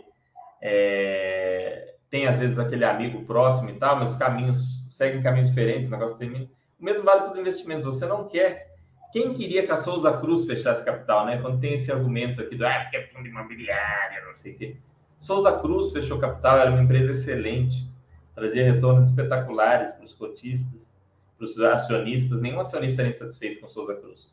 é, 0.61 1.95
tem 2.09 2.27
às 2.27 2.37
vezes 2.37 2.59
aquele 2.59 2.85
amigo 2.85 3.23
próximo 3.25 3.69
e 3.69 3.73
tal, 3.73 3.97
mas 3.97 4.11
os 4.11 4.17
caminhos 4.17 4.87
seguem 4.91 5.21
caminhos 5.21 5.49
diferentes, 5.49 5.87
o 5.87 5.91
negócio 5.91 6.17
termina. 6.17 6.47
O 6.79 6.83
mesmo 6.83 7.03
vale 7.03 7.21
para 7.21 7.31
os 7.31 7.37
investimentos. 7.37 7.85
Você 7.85 8.05
não 8.05 8.27
quer. 8.27 8.75
Quem 9.11 9.33
queria 9.33 9.65
que 9.65 9.71
a 9.71 9.77
Souza 9.77 10.15
Cruz 10.17 10.45
fechasse 10.45 10.83
capital, 10.83 11.25
né? 11.25 11.39
Quando 11.41 11.59
tem 11.59 11.73
esse 11.73 11.91
argumento 11.91 12.41
aqui 12.41 12.55
do 12.55 12.65
ah, 12.65 12.79
porque 12.81 12.97
é 12.97 13.07
fundo 13.07 13.27
imobiliário, 13.27 14.25
não 14.25 14.35
sei 14.35 14.53
o 14.53 14.55
quê. 14.55 14.77
Souza 15.19 15.51
Cruz 15.59 15.91
fechou 15.91 16.19
capital, 16.19 16.59
era 16.59 16.69
uma 16.69 16.81
empresa 16.81 17.11
excelente 17.11 17.87
trazia 18.37 18.71
retornos 18.71 19.09
espetaculares 19.09 19.93
para 19.93 20.05
os 20.05 20.13
cotistas, 20.13 20.79
para 21.35 21.43
os 21.43 21.59
acionistas. 21.59 22.39
Nenhum 22.39 22.59
acionista 22.59 23.01
era 23.01 23.09
insatisfeito 23.09 23.61
com 23.61 23.67
Souza 23.67 23.95
Cruz. 23.95 24.31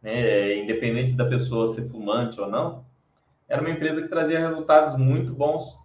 Né? 0.00 0.56
Independente 0.56 1.12
da 1.12 1.26
pessoa 1.26 1.68
ser 1.68 1.86
fumante 1.90 2.40
ou 2.40 2.48
não, 2.48 2.82
era 3.48 3.60
uma 3.60 3.70
empresa 3.70 4.02
que 4.02 4.08
trazia 4.08 4.40
resultados 4.40 4.96
muito 4.96 5.34
bons. 5.34 5.76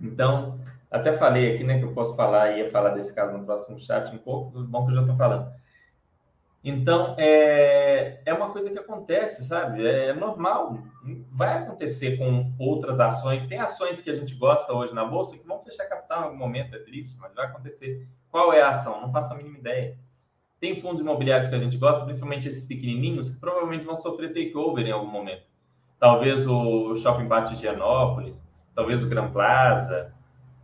Então, 0.00 0.60
até 0.90 1.16
falei 1.16 1.54
aqui, 1.54 1.64
né, 1.64 1.78
que 1.78 1.84
eu 1.84 1.92
posso 1.92 2.14
falar, 2.14 2.56
ia 2.56 2.70
falar 2.70 2.90
desse 2.90 3.12
caso 3.14 3.36
no 3.36 3.44
próximo 3.44 3.78
chat 3.80 4.14
um 4.14 4.18
pouco, 4.18 4.62
bom 4.62 4.84
que 4.84 4.92
eu 4.92 4.96
já 4.96 5.00
estou 5.00 5.16
falando. 5.16 5.52
Então, 6.62 7.14
é, 7.18 8.22
é 8.24 8.32
uma 8.32 8.50
coisa 8.50 8.70
que 8.70 8.78
acontece, 8.78 9.44
sabe? 9.44 9.86
É 9.86 10.14
normal. 10.14 10.78
Vai 11.30 11.58
acontecer 11.58 12.16
com 12.16 12.54
outras 12.58 12.98
ações. 13.00 13.46
Tem 13.46 13.58
ações 13.58 14.00
que 14.00 14.08
a 14.08 14.14
gente 14.14 14.34
gosta 14.34 14.72
hoje 14.72 14.94
na 14.94 15.04
Bolsa 15.04 15.36
que 15.36 15.46
vão 15.46 15.62
fechar 15.62 15.84
capital 15.84 16.22
em 16.22 16.24
algum 16.24 16.38
momento, 16.38 16.74
é 16.74 16.78
triste, 16.78 17.18
mas 17.20 17.34
vai 17.34 17.44
acontecer. 17.46 18.08
Qual 18.30 18.50
é 18.50 18.62
a 18.62 18.70
ação? 18.70 19.02
Não 19.02 19.12
faço 19.12 19.34
a 19.34 19.36
mínima 19.36 19.58
ideia. 19.58 19.98
Tem 20.58 20.80
fundos 20.80 21.02
imobiliários 21.02 21.48
que 21.48 21.54
a 21.54 21.58
gente 21.58 21.76
gosta, 21.76 22.02
principalmente 22.04 22.48
esses 22.48 22.64
pequenininhos, 22.64 23.28
que 23.28 23.38
provavelmente 23.38 23.84
vão 23.84 23.98
sofrer 23.98 24.32
takeover 24.32 24.86
em 24.86 24.92
algum 24.92 25.10
momento. 25.10 25.53
Talvez 25.98 26.46
o 26.46 26.94
Shopping 26.96 27.28
Higienópolis, 27.52 28.46
talvez 28.74 29.02
o 29.02 29.08
Gran 29.08 29.30
Plaza, 29.30 30.12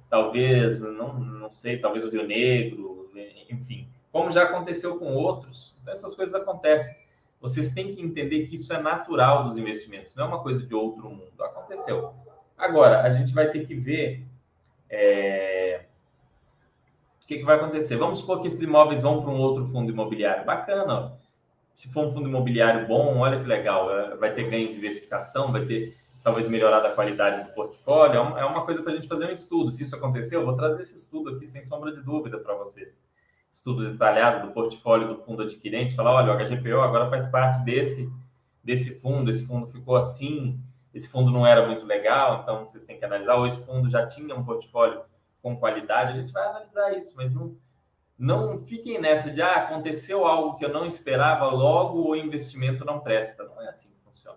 talvez, 0.09 0.81
não, 0.81 1.15
não 1.15 1.51
sei, 1.51 1.79
talvez 1.79 2.05
o 2.05 2.11
Rio 2.11 2.27
Negro, 2.27 3.11
enfim 3.51 3.91
como 4.13 4.31
já 4.31 4.45
aconteceu 4.45 4.99
com 4.99 5.15
outros. 5.15 5.75
Então, 5.81 5.93
essas 5.93 6.15
coisas 6.15 6.35
acontecem. 6.35 6.93
Vocês 7.41 7.73
têm 7.73 7.95
que 7.95 8.03
entender 8.03 8.47
que 8.47 8.57
isso 8.57 8.73
é 8.73 8.81
natural 8.81 9.45
dos 9.45 9.57
investimentos, 9.57 10.15
não 10.15 10.25
é 10.25 10.29
uma 10.29 10.43
coisa 10.43 10.67
de 10.67 10.75
outro 10.75 11.09
mundo. 11.09 11.43
Aconteceu. 11.43 12.13
Agora, 12.57 13.03
a 13.03 13.11
gente 13.11 13.33
vai 13.33 13.51
ter 13.51 13.67
que 13.67 13.75
ver 13.75 14.27
é... 14.91 15.87
o 17.23 17.27
que, 17.27 17.39
que, 17.39 17.45
vai 17.45 17.57
acontecer. 17.57 17.97
Vamos 17.97 18.19
supor 18.19 18.43
que 18.43 18.49
esses 18.49 18.61
imóveis 18.61 19.03
vão 19.03 19.23
para 19.23 19.31
um 19.31 19.41
outro 19.41 19.65
fundo 19.67 19.91
imobiliário. 19.91 20.45
Bacana. 20.45 21.19
Se 21.75 21.93
for 21.93 22.07
um 22.07 22.13
fundo 22.13 22.29
imobiliário 22.29 22.87
bom, 22.87 23.19
olha 23.19 23.41
que 23.41 23.47
legal. 23.47 23.91
É, 23.91 24.17
vai 24.17 24.35
ter 24.35 24.51
ganho 24.51 24.69
de 24.69 24.75
diversificação, 24.75 25.53
vai 25.53 25.65
ter 25.65 25.97
talvez 26.23 26.49
melhorado 26.49 26.87
a 26.87 26.91
qualidade 26.91 27.45
do 27.45 27.55
portfólio. 27.55 28.17
É 28.17 28.45
uma 28.45 28.63
é 28.63 28.65
coisa 28.65 28.83
para 28.83 28.93
a 28.93 28.97
gente 28.97 29.09
fazer 29.09 29.27
um 29.27 29.33
estudo. 29.33 29.71
Se 29.71 29.83
isso 29.83 29.97
acontecer, 29.97 30.37
eu 30.37 30.45
vou 30.45 30.57
trazer 30.57 30.83
esse 30.83 30.97
estudo 30.97 31.31
aqui 31.31 31.47
sem 31.47 31.65
sombra 31.65 31.93
de 31.93 32.03
dúvida 32.03 32.39
para 32.39 32.55
vocês 32.55 32.99
estudo 33.53 33.91
detalhado 33.91 34.47
do 34.47 34.53
portfólio 34.53 35.09
do 35.09 35.17
fundo 35.17 35.43
adquirente, 35.43 35.95
falar, 35.95 36.15
olha, 36.15 36.33
o 36.33 36.37
HGPO 36.37 36.81
agora 36.81 37.11
faz 37.11 37.27
parte 37.27 37.63
desse, 37.65 38.11
desse 38.63 39.01
fundo, 39.01 39.31
esse 39.31 39.47
fundo 39.47 39.67
ficou 39.67 39.97
assim, 39.97 40.59
esse 40.95 41.09
fundo 41.09 41.31
não 41.31 41.47
era 41.47 41.67
muito 41.67 41.85
legal, 41.85 42.41
então 42.43 42.67
vocês 42.67 42.87
têm 42.87 42.99
que 42.99 43.05
analisar, 43.05 43.37
ou 43.37 43.47
esse 43.47 43.65
fundo 43.65 43.91
já 43.91 44.07
tinha 44.07 44.35
um 44.35 44.45
portfólio 44.45 45.03
com 45.43 45.57
qualidade, 45.57 46.13
a 46.13 46.21
gente 46.21 46.33
vai 46.33 46.47
analisar 46.49 46.97
isso, 46.97 47.15
mas 47.17 47.33
não, 47.33 47.55
não 48.21 48.59
fiquem 48.59 49.01
nessa 49.01 49.31
de, 49.31 49.41
ah, 49.41 49.65
aconteceu 49.65 50.27
algo 50.27 50.59
que 50.59 50.65
eu 50.67 50.69
não 50.69 50.85
esperava, 50.85 51.47
logo 51.47 52.07
o 52.07 52.15
investimento 52.15 52.85
não 52.85 53.01
presta. 53.01 53.45
Não 53.45 53.63
é 53.63 53.71
assim 53.71 53.89
que 53.89 54.05
funciona. 54.05 54.37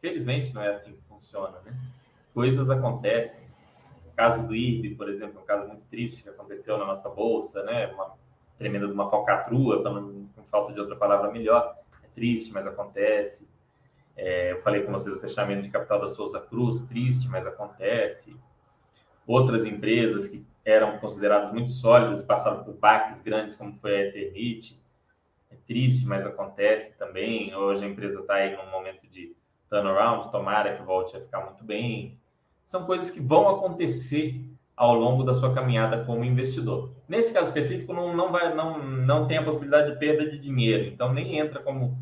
Felizmente 0.00 0.52
não 0.52 0.60
é 0.60 0.70
assim 0.70 0.94
que 0.94 1.02
funciona, 1.02 1.60
né? 1.64 1.72
Coisas 2.34 2.68
acontecem. 2.68 3.40
O 4.04 4.10
caso 4.16 4.44
do 4.48 4.52
IRB, 4.52 4.96
por 4.96 5.08
exemplo, 5.08 5.40
um 5.40 5.44
caso 5.44 5.68
muito 5.68 5.84
triste 5.88 6.24
que 6.24 6.28
aconteceu 6.28 6.76
na 6.76 6.84
nossa 6.84 7.08
bolsa, 7.08 7.62
né? 7.62 7.86
Uma 7.94 8.16
tremenda 8.58 8.88
de 8.88 8.92
uma 8.92 9.08
falcatrua, 9.08 9.80
com 9.80 10.42
falta 10.50 10.72
de 10.72 10.80
outra 10.80 10.96
palavra 10.96 11.30
melhor. 11.30 11.76
É 12.02 12.08
triste, 12.08 12.52
mas 12.52 12.66
acontece. 12.66 13.48
É, 14.16 14.50
eu 14.50 14.60
falei 14.62 14.82
com 14.82 14.90
vocês 14.90 15.14
o 15.14 15.20
fechamento 15.20 15.62
de 15.62 15.70
capital 15.70 16.00
da 16.00 16.08
Souza 16.08 16.40
Cruz, 16.40 16.82
triste, 16.82 17.28
mas 17.28 17.46
acontece. 17.46 18.36
Outras 19.24 19.64
empresas 19.64 20.26
que 20.26 20.44
eram 20.64 20.98
consideradas 20.98 21.52
muito 21.52 21.70
sólidas 21.70 22.24
passaram 22.24 22.64
por 22.64 22.74
baques 22.74 23.20
grandes, 23.22 23.54
como 23.54 23.74
foi 23.74 23.96
a 23.96 24.00
Eternit. 24.06 24.80
É 25.50 25.56
triste, 25.66 26.06
mas 26.06 26.26
acontece 26.26 26.96
também. 26.98 27.54
Hoje 27.54 27.84
a 27.84 27.88
empresa 27.88 28.20
está 28.20 28.34
aí 28.34 28.56
num 28.56 28.70
momento 28.70 29.06
de 29.08 29.34
turnaround, 29.68 30.30
tomara 30.30 30.76
que 30.76 30.82
volte 30.82 31.16
a 31.16 31.20
ficar 31.20 31.44
muito 31.44 31.64
bem. 31.64 32.18
São 32.64 32.84
coisas 32.84 33.10
que 33.10 33.20
vão 33.20 33.48
acontecer 33.48 34.44
ao 34.76 34.94
longo 34.94 35.22
da 35.24 35.34
sua 35.34 35.52
caminhada 35.52 36.04
como 36.04 36.24
investidor. 36.24 36.90
Nesse 37.08 37.32
caso 37.32 37.48
específico, 37.48 37.92
não, 37.92 38.16
não, 38.16 38.32
vai, 38.32 38.54
não, 38.54 38.82
não 38.82 39.26
tem 39.26 39.38
a 39.38 39.42
possibilidade 39.42 39.92
de 39.92 39.98
perda 39.98 40.30
de 40.30 40.38
dinheiro, 40.38 40.84
então 40.84 41.12
nem 41.12 41.38
entra 41.38 41.60
como, 41.60 41.98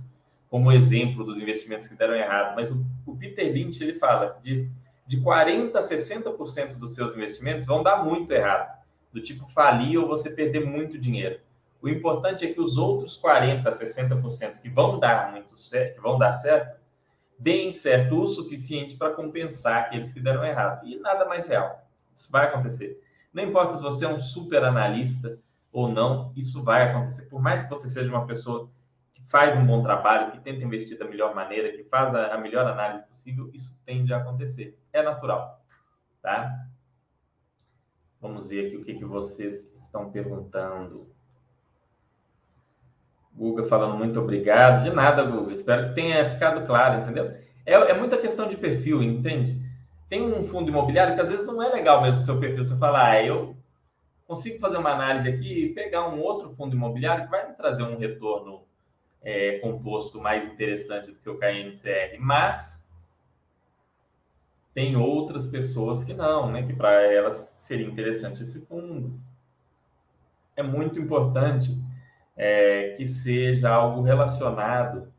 como 0.48 0.70
exemplo 0.70 1.24
dos 1.24 1.40
investimentos 1.40 1.88
que 1.88 1.96
deram 1.96 2.14
errado. 2.14 2.54
Mas 2.54 2.70
o, 2.70 2.84
o 3.06 3.16
Peter 3.16 3.52
Lynch 3.52 3.82
ele 3.82 3.98
fala 3.98 4.30
que 4.30 4.42
de, 4.42 4.70
de 5.08 5.18
40% 5.22 5.74
a 5.74 5.80
60% 5.80 6.74
dos 6.74 6.94
seus 6.94 7.14
investimentos 7.14 7.66
vão 7.66 7.82
dar 7.82 8.04
muito 8.04 8.30
errado, 8.30 8.78
do 9.10 9.22
tipo 9.22 9.48
falir 9.48 9.98
ou 9.98 10.06
você 10.06 10.28
perder 10.28 10.66
muito 10.66 10.98
dinheiro. 10.98 11.40
O 11.80 11.88
importante 11.88 12.44
é 12.44 12.52
que 12.52 12.60
os 12.60 12.76
outros 12.76 13.18
40% 13.18 13.66
a 13.66 13.70
60% 13.70 14.60
que 14.60 14.68
vão 14.68 15.00
dar 15.00 15.32
muito 15.32 15.58
certo, 15.58 15.94
que 15.94 16.02
vão 16.02 16.18
dar 16.18 16.34
certo, 16.34 16.78
deem 17.38 17.72
certo 17.72 18.20
o 18.20 18.26
suficiente 18.26 18.96
para 18.96 19.14
compensar 19.14 19.84
aqueles 19.84 20.12
que 20.12 20.20
deram 20.20 20.44
errado. 20.44 20.86
E 20.86 20.98
nada 20.98 21.24
mais 21.24 21.46
real. 21.46 21.88
Isso 22.14 22.30
vai 22.30 22.46
acontecer. 22.46 23.00
Não 23.32 23.42
importa 23.42 23.76
se 23.76 23.82
você 23.82 24.04
é 24.04 24.08
um 24.08 24.20
super 24.20 24.62
analista 24.62 25.38
ou 25.72 25.88
não, 25.88 26.32
isso 26.36 26.62
vai 26.62 26.82
acontecer. 26.82 27.22
Por 27.30 27.40
mais 27.40 27.62
que 27.62 27.70
você 27.70 27.88
seja 27.88 28.10
uma 28.10 28.26
pessoa 28.26 28.68
faz 29.28 29.56
um 29.56 29.64
bom 29.64 29.82
trabalho, 29.82 30.32
que 30.32 30.40
tenta 30.40 30.64
investir 30.64 30.98
da 30.98 31.04
melhor 31.04 31.34
maneira, 31.34 31.70
que 31.72 31.84
faz 31.84 32.14
a, 32.14 32.34
a 32.34 32.38
melhor 32.38 32.66
análise 32.66 33.06
possível, 33.06 33.50
isso 33.52 33.78
tende 33.84 34.12
a 34.12 34.18
acontecer. 34.18 34.78
É 34.92 35.02
natural, 35.02 35.62
tá? 36.20 36.66
Vamos 38.20 38.46
ver 38.46 38.66
aqui 38.66 38.76
o 38.76 38.84
que, 38.84 38.94
que 38.94 39.04
vocês 39.04 39.70
estão 39.74 40.10
perguntando. 40.10 41.08
Guga 43.32 43.64
falando 43.64 43.96
muito 43.96 44.18
obrigado. 44.18 44.82
De 44.82 44.90
nada, 44.90 45.22
Guga. 45.22 45.52
Espero 45.52 45.88
que 45.88 45.94
tenha 45.94 46.28
ficado 46.30 46.66
claro, 46.66 47.02
entendeu? 47.02 47.26
É, 47.64 47.74
é 47.74 47.94
muita 47.94 48.16
questão 48.16 48.48
de 48.48 48.56
perfil, 48.56 49.00
entende? 49.00 49.68
tem 50.08 50.22
um 50.22 50.42
fundo 50.44 50.70
imobiliário 50.70 51.14
que 51.14 51.20
às 51.20 51.28
vezes 51.28 51.46
não 51.46 51.62
é 51.62 51.68
legal 51.68 52.02
mesmo 52.02 52.22
o 52.22 52.24
seu 52.24 52.40
perfil. 52.40 52.64
Você 52.64 52.76
fala, 52.78 53.10
ah, 53.10 53.22
eu 53.22 53.56
consigo 54.26 54.58
fazer 54.58 54.78
uma 54.78 54.90
análise 54.90 55.28
aqui 55.28 55.64
e 55.64 55.74
pegar 55.74 56.08
um 56.08 56.20
outro 56.20 56.50
fundo 56.50 56.74
imobiliário 56.74 57.24
que 57.24 57.30
vai 57.30 57.48
me 57.48 57.54
trazer 57.54 57.82
um 57.82 57.98
retorno 57.98 58.66
é, 59.22 59.58
composto 59.58 60.20
mais 60.20 60.44
interessante 60.44 61.10
do 61.10 61.18
que 61.18 61.28
o 61.28 61.38
KNCR, 61.38 62.18
mas 62.18 62.86
tem 64.74 64.96
outras 64.96 65.48
pessoas 65.48 66.04
que 66.04 66.14
não, 66.14 66.52
né? 66.52 66.62
Que 66.64 66.72
para 66.72 67.02
elas 67.12 67.52
seria 67.58 67.86
interessante 67.86 68.42
esse 68.42 68.60
fundo. 68.66 69.18
É 70.56 70.62
muito 70.62 71.00
importante 71.00 71.76
é, 72.36 72.94
que 72.96 73.04
seja 73.06 73.68
algo 73.68 74.02
relacionado 74.02 75.12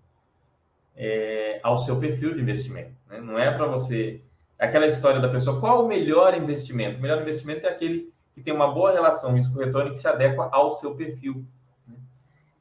é, 0.95 1.59
ao 1.61 1.77
seu 1.77 1.99
perfil 1.99 2.33
de 2.33 2.41
investimento. 2.41 2.93
Né? 3.09 3.19
Não 3.19 3.37
é 3.37 3.51
para 3.51 3.67
você. 3.67 4.21
Aquela 4.57 4.87
história 4.87 5.21
da 5.21 5.29
pessoa, 5.29 5.59
qual 5.59 5.85
o 5.85 5.87
melhor 5.87 6.35
investimento? 6.35 6.97
O 6.97 7.01
melhor 7.01 7.21
investimento 7.21 7.65
é 7.65 7.69
aquele 7.69 8.13
que 8.33 8.41
tem 8.41 8.53
uma 8.53 8.73
boa 8.73 8.91
relação 8.91 9.33
risco-retorno 9.33 9.91
que 9.91 9.97
se 9.97 10.07
adequa 10.07 10.49
ao 10.51 10.71
seu 10.73 10.95
perfil. 10.95 11.45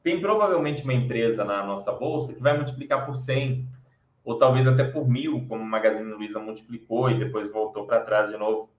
Tem 0.09 0.19
provavelmente 0.19 0.83
uma 0.83 0.93
empresa 0.95 1.45
na 1.45 1.63
nossa 1.63 1.91
bolsa 1.91 2.33
que 2.33 2.41
vai 2.41 2.57
multiplicar 2.57 3.05
por 3.05 3.13
100, 3.13 3.69
ou 4.23 4.39
talvez 4.39 4.65
até 4.65 4.83
por 4.83 5.07
mil, 5.07 5.45
como 5.47 5.61
o 5.61 5.67
Magazine 5.67 6.11
Luiza 6.13 6.39
multiplicou 6.39 7.11
e 7.11 7.19
depois 7.19 7.51
voltou 7.51 7.85
para 7.85 7.99
trás 7.99 8.31
de 8.31 8.35
novo. 8.35 8.71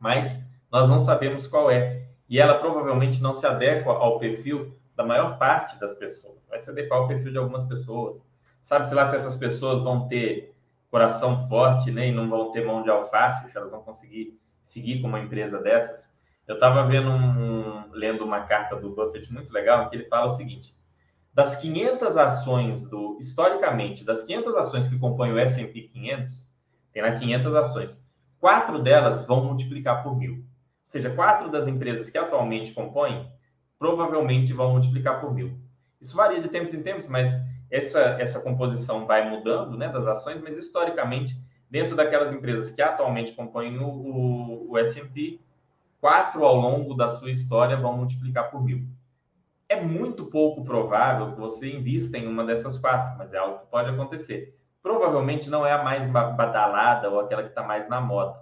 Mas 0.00 0.36
nós 0.68 0.88
não 0.88 1.00
sabemos 1.00 1.46
qual 1.46 1.70
é. 1.70 2.08
E 2.28 2.40
ela 2.40 2.58
provavelmente 2.58 3.22
não 3.22 3.32
se 3.32 3.46
adequa 3.46 3.88
ao 3.92 4.18
perfil 4.18 4.76
da 4.96 5.06
maior 5.06 5.38
parte 5.38 5.78
das 5.78 5.94
pessoas. 5.94 6.44
Vai 6.48 6.58
se 6.58 6.68
adequar 6.68 6.98
ao 6.98 7.06
perfil 7.06 7.30
de 7.30 7.38
algumas 7.38 7.62
pessoas. 7.66 8.20
Sabe-se 8.60 8.92
lá 8.92 9.04
se 9.04 9.14
essas 9.14 9.36
pessoas 9.36 9.80
vão 9.80 10.08
ter 10.08 10.52
coração 10.90 11.46
forte 11.46 11.92
né, 11.92 12.08
e 12.08 12.12
não 12.12 12.28
vão 12.28 12.50
ter 12.50 12.66
mão 12.66 12.82
de 12.82 12.90
alface, 12.90 13.48
se 13.48 13.56
elas 13.56 13.70
vão 13.70 13.80
conseguir 13.80 14.36
seguir 14.64 15.00
com 15.02 15.06
uma 15.06 15.20
empresa 15.20 15.60
dessas. 15.60 16.09
Eu 16.50 16.54
estava 16.54 16.82
vendo 16.82 17.08
um, 17.08 17.92
lendo 17.92 18.24
uma 18.24 18.40
carta 18.40 18.74
do 18.74 18.90
Buffett 18.90 19.32
muito 19.32 19.52
legal, 19.52 19.88
que 19.88 19.94
ele 19.94 20.06
fala 20.06 20.26
o 20.26 20.32
seguinte: 20.32 20.74
das 21.32 21.54
500 21.54 22.16
ações 22.16 22.90
do 22.90 23.16
historicamente, 23.20 24.04
das 24.04 24.24
500 24.24 24.56
ações 24.56 24.88
que 24.88 24.98
compõem 24.98 25.32
o 25.32 25.38
S&P 25.38 25.82
500, 25.82 26.44
tem 26.92 27.04
lá 27.04 27.12
500 27.12 27.54
ações. 27.54 28.04
Quatro 28.40 28.82
delas 28.82 29.24
vão 29.24 29.44
multiplicar 29.44 30.02
por 30.02 30.18
mil. 30.18 30.38
Ou 30.38 30.42
seja, 30.82 31.08
quatro 31.10 31.48
das 31.52 31.68
empresas 31.68 32.10
que 32.10 32.18
atualmente 32.18 32.72
compõem 32.72 33.30
provavelmente 33.78 34.52
vão 34.52 34.72
multiplicar 34.72 35.20
por 35.20 35.32
mil. 35.32 35.56
Isso 36.00 36.16
varia 36.16 36.40
de 36.40 36.48
tempos 36.48 36.74
em 36.74 36.82
tempos, 36.82 37.06
mas 37.06 37.32
essa, 37.70 38.00
essa 38.18 38.40
composição 38.40 39.06
vai 39.06 39.30
mudando 39.30 39.78
né, 39.78 39.88
das 39.88 40.04
ações, 40.04 40.42
mas 40.42 40.58
historicamente 40.58 41.32
dentro 41.70 41.94
daquelas 41.94 42.32
empresas 42.32 42.72
que 42.72 42.82
atualmente 42.82 43.34
compõem 43.34 43.78
o, 43.78 43.86
o, 43.86 44.70
o 44.72 44.78
S&P, 44.78 45.38
quatro 46.00 46.44
ao 46.44 46.56
longo 46.56 46.94
da 46.94 47.08
sua 47.08 47.30
história 47.30 47.76
vão 47.76 47.96
multiplicar 47.96 48.50
por 48.50 48.62
mil. 48.64 48.88
É 49.68 49.80
muito 49.80 50.26
pouco 50.26 50.64
provável 50.64 51.32
que 51.32 51.38
você 51.38 51.70
invista 51.70 52.18
em 52.18 52.26
uma 52.26 52.44
dessas 52.44 52.76
quatro, 52.78 53.16
mas 53.18 53.32
é 53.32 53.38
algo 53.38 53.60
que 53.60 53.66
pode 53.66 53.90
acontecer. 53.90 54.58
Provavelmente 54.82 55.50
não 55.50 55.64
é 55.64 55.72
a 55.72 55.84
mais 55.84 56.10
badalada 56.10 57.10
ou 57.10 57.20
aquela 57.20 57.42
que 57.42 57.50
está 57.50 57.62
mais 57.62 57.88
na 57.88 58.00
moda. 58.00 58.40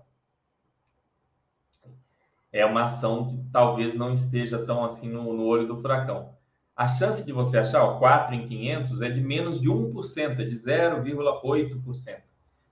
É 2.50 2.64
uma 2.64 2.84
ação 2.84 3.28
que 3.28 3.50
talvez 3.52 3.94
não 3.94 4.14
esteja 4.14 4.64
tão 4.64 4.84
assim 4.84 5.08
no, 5.08 5.34
no 5.34 5.44
olho 5.44 5.66
do 5.66 5.76
furacão. 5.76 6.34
A 6.74 6.86
chance 6.86 7.26
de 7.26 7.32
você 7.32 7.58
achar 7.58 7.84
o 7.84 7.98
4 7.98 8.34
em 8.34 8.46
500 8.46 9.02
é 9.02 9.10
de 9.10 9.20
menos 9.20 9.60
de 9.60 9.68
1%, 9.68 10.40
é 10.40 10.44
de 10.44 10.56
0,8% 10.56 12.22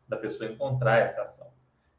da 0.08 0.16
pessoa 0.16 0.48
encontrar 0.48 1.00
essa 1.00 1.22
ação. 1.22 1.55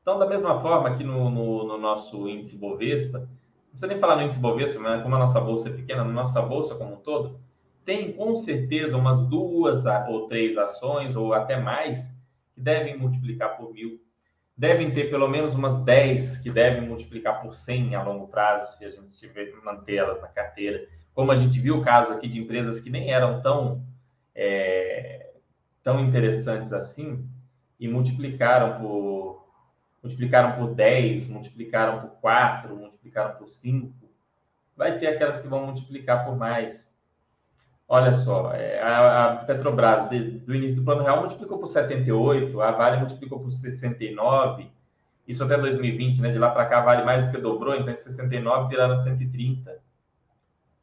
Então, 0.08 0.18
da 0.18 0.26
mesma 0.26 0.58
forma 0.62 0.96
que 0.96 1.04
no, 1.04 1.30
no, 1.30 1.68
no, 1.68 1.78
nosso 1.78 2.30
índice 2.30 2.56
Bovespa, 2.56 3.20
não 3.20 3.28
precisa 3.72 3.88
nem 3.88 4.00
falar 4.00 4.16
no 4.16 4.22
índice 4.22 4.40
Bovespa, 4.40 4.80
mas 4.80 5.04
como 5.04 5.14
a 5.16 5.20
nossa 5.20 5.42
bolsa 5.42 5.68
é 5.68 5.74
pequena, 5.74 6.06
na 6.06 6.14
nossa 6.14 6.42
bolsa 6.42 6.76
como 6.76 6.94
um 6.94 7.02
todo, 7.02 7.42
tem 7.84 8.14
com 8.14 8.34
certeza 8.34 8.96
umas 8.96 9.28
duas 9.28 9.84
ou 10.08 10.30
três 10.30 10.58
ações, 10.58 11.14
ou 11.14 11.34
até 11.34 11.60
mais, 11.60 12.16
que 12.56 12.62
devem 12.62 12.98
multiplicar 12.98 13.58
por 13.58 13.74
mil. 13.74 14.00
Devem 14.56 14.94
ter 14.94 15.10
pelo 15.10 15.28
menos 15.28 15.54
umas 15.54 15.78
10 15.84 16.38
que 16.38 16.50
devem 16.50 16.88
multiplicar 16.88 17.42
por 17.42 17.54
100 17.54 17.96
a 17.96 18.02
longo 18.02 18.30
prazo, 18.30 18.78
se 18.78 18.86
a 18.86 18.90
gente 18.90 19.12
tiver 19.12 19.52
manter 19.62 19.96
elas 19.96 20.22
na 20.22 20.30
carteira. 20.30 20.88
Como 21.14 21.34
a 21.34 21.36
gente 21.36 21.60
viu 21.60 21.82
casos 21.82 22.16
aqui 22.16 22.30
de 22.30 22.40
empresas 22.40 22.80
que 22.80 22.90
nem 22.90 23.12
eram 23.12 23.42
tão, 23.42 23.84
é, 24.34 25.34
tão 25.84 26.00
interessantes 26.00 26.72
assim, 26.72 27.28
e 27.78 27.90
multiplicaram 27.90 28.80
por 28.80 29.47
multiplicaram 30.04 30.54
por 30.54 30.74
10, 30.74 31.30
multiplicaram 31.30 32.02
por 32.02 32.10
4, 32.22 32.76
multiplicaram 32.76 33.36
por 33.36 33.50
5. 33.50 33.94
Vai 34.76 35.00
ter 35.00 35.08
aquelas 35.08 35.40
que 35.40 35.48
vão 35.48 35.66
multiplicar 35.66 36.26
por 36.26 36.38
mais. 36.38 36.88
Olha 37.90 38.14
só, 38.14 38.54
é, 38.54 38.82
a, 38.82 39.44
Petrobras 39.48 40.10
do 40.10 40.54
início 40.54 40.76
do 40.76 40.84
Plano 40.84 41.04
Real 41.04 41.22
multiplicou 41.22 41.58
por 41.58 41.68
78, 41.68 42.62
a 42.62 42.72
Vale 42.72 42.98
multiplicou 42.98 43.40
por 43.40 43.50
69, 43.50 44.70
isso 45.26 45.44
até 45.44 45.58
2020, 45.58 46.22
né? 46.22 46.32
De 46.32 46.38
lá 46.38 46.52
para 46.52 46.66
cá, 46.66 46.80
a 46.80 46.82
Vale 46.82 47.06
mais 47.06 47.26
do 47.26 47.32
que 47.32 47.38
dobrou, 47.38 47.76
então 47.76 47.92
esses 47.92 48.14
69 48.16 48.70
viraram 48.70 48.98
130. 48.98 49.78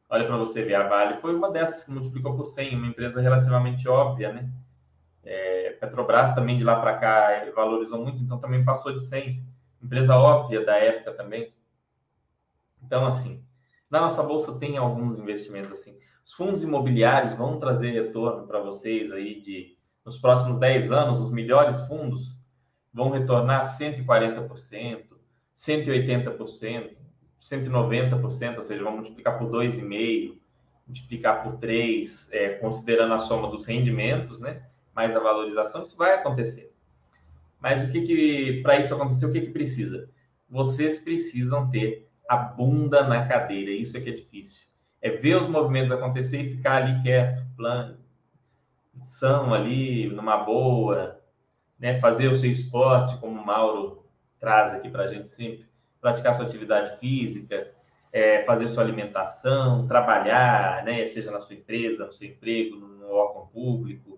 Olha 0.09 0.25
para 0.25 0.37
você 0.37 0.63
ver, 0.63 0.75
a 0.75 0.87
Vale 0.87 1.17
foi 1.21 1.35
uma 1.35 1.51
dessas 1.51 1.83
que 1.83 1.91
multiplicou 1.91 2.35
por 2.35 2.45
100, 2.45 2.75
uma 2.75 2.87
empresa 2.87 3.21
relativamente 3.21 3.87
óbvia, 3.87 4.33
né? 4.33 4.49
É, 5.23 5.64
Petrobras 5.79 6.33
também 6.33 6.57
de 6.57 6.63
lá 6.63 6.79
para 6.79 6.97
cá 6.97 7.51
valorizou 7.55 8.01
muito, 8.01 8.21
então 8.21 8.39
também 8.39 8.63
passou 8.63 8.93
de 8.93 9.01
100. 9.01 9.43
Empresa 9.81 10.15
óbvia 10.15 10.65
da 10.65 10.75
época 10.75 11.13
também. 11.13 11.53
Então, 12.83 13.05
assim, 13.05 13.43
na 13.89 14.01
nossa 14.01 14.23
bolsa 14.23 14.53
tem 14.57 14.77
alguns 14.77 15.19
investimentos 15.19 15.71
assim. 15.71 15.97
Os 16.25 16.33
fundos 16.33 16.63
imobiliários 16.63 17.33
vão 17.33 17.59
trazer 17.59 17.91
retorno 17.91 18.47
para 18.47 18.59
vocês 18.59 19.11
aí 19.11 19.41
de 19.41 19.75
nos 20.05 20.17
próximos 20.19 20.57
10 20.59 20.91
anos, 20.91 21.19
os 21.19 21.31
melhores 21.31 21.81
fundos 21.87 22.37
vão 22.93 23.09
retornar 23.09 23.63
140%, 23.77 25.03
180%, 25.55 26.95
190%, 27.41 28.57
ou 28.57 28.63
seja, 28.63 28.83
vão 28.83 28.93
multiplicar 28.93 29.37
por 29.37 29.49
2,5, 29.49 30.37
multiplicar 30.85 31.43
por 31.43 31.57
3, 31.57 32.29
é, 32.31 32.49
considerando 32.55 33.15
a 33.15 33.19
soma 33.19 33.49
dos 33.49 33.65
rendimentos, 33.65 34.39
né? 34.39 34.63
Mais 34.95 35.15
a 35.15 35.19
valorização, 35.19 35.83
isso 35.83 35.97
vai 35.97 36.13
acontecer. 36.13 36.73
Mas 37.59 37.83
o 37.83 37.89
que 37.89 38.01
que 38.01 38.61
para 38.61 38.79
isso 38.79 38.93
acontecer, 38.93 39.25
o 39.25 39.31
que 39.31 39.41
que 39.41 39.51
precisa? 39.51 40.09
Vocês 40.49 40.99
precisam 40.99 41.69
ter 41.69 42.07
a 42.29 42.37
bunda 42.37 43.03
na 43.03 43.27
cadeira, 43.27 43.71
isso 43.71 43.97
é 43.97 44.01
que 44.01 44.09
é 44.09 44.13
difícil. 44.13 44.65
É 45.01 45.09
ver 45.09 45.35
os 45.35 45.47
movimentos 45.47 45.91
acontecer 45.91 46.41
e 46.41 46.49
ficar 46.55 46.83
ali 46.83 47.01
quieto, 47.01 47.43
plano, 47.55 47.97
são 48.99 49.53
ali 49.53 50.07
numa 50.07 50.37
boa, 50.37 51.19
né? 51.77 51.99
Fazer 51.99 52.27
o 52.29 52.35
seu 52.35 52.51
esporte, 52.51 53.17
como 53.17 53.39
o 53.39 53.45
Mauro 53.45 54.05
traz 54.39 54.73
aqui 54.73 54.89
para 54.89 55.03
a 55.03 55.07
gente 55.07 55.29
sempre, 55.29 55.65
praticar 55.99 56.35
sua 56.35 56.45
atividade 56.45 56.99
física, 56.99 57.71
é, 58.11 58.43
fazer 58.43 58.67
sua 58.67 58.83
alimentação, 58.83 59.87
trabalhar, 59.87 60.83
né? 60.83 61.05
Seja 61.07 61.31
na 61.31 61.41
sua 61.41 61.55
empresa, 61.55 62.05
no 62.05 62.13
seu 62.13 62.29
emprego, 62.29 62.75
no 62.77 63.11
órgão 63.11 63.47
público, 63.47 64.14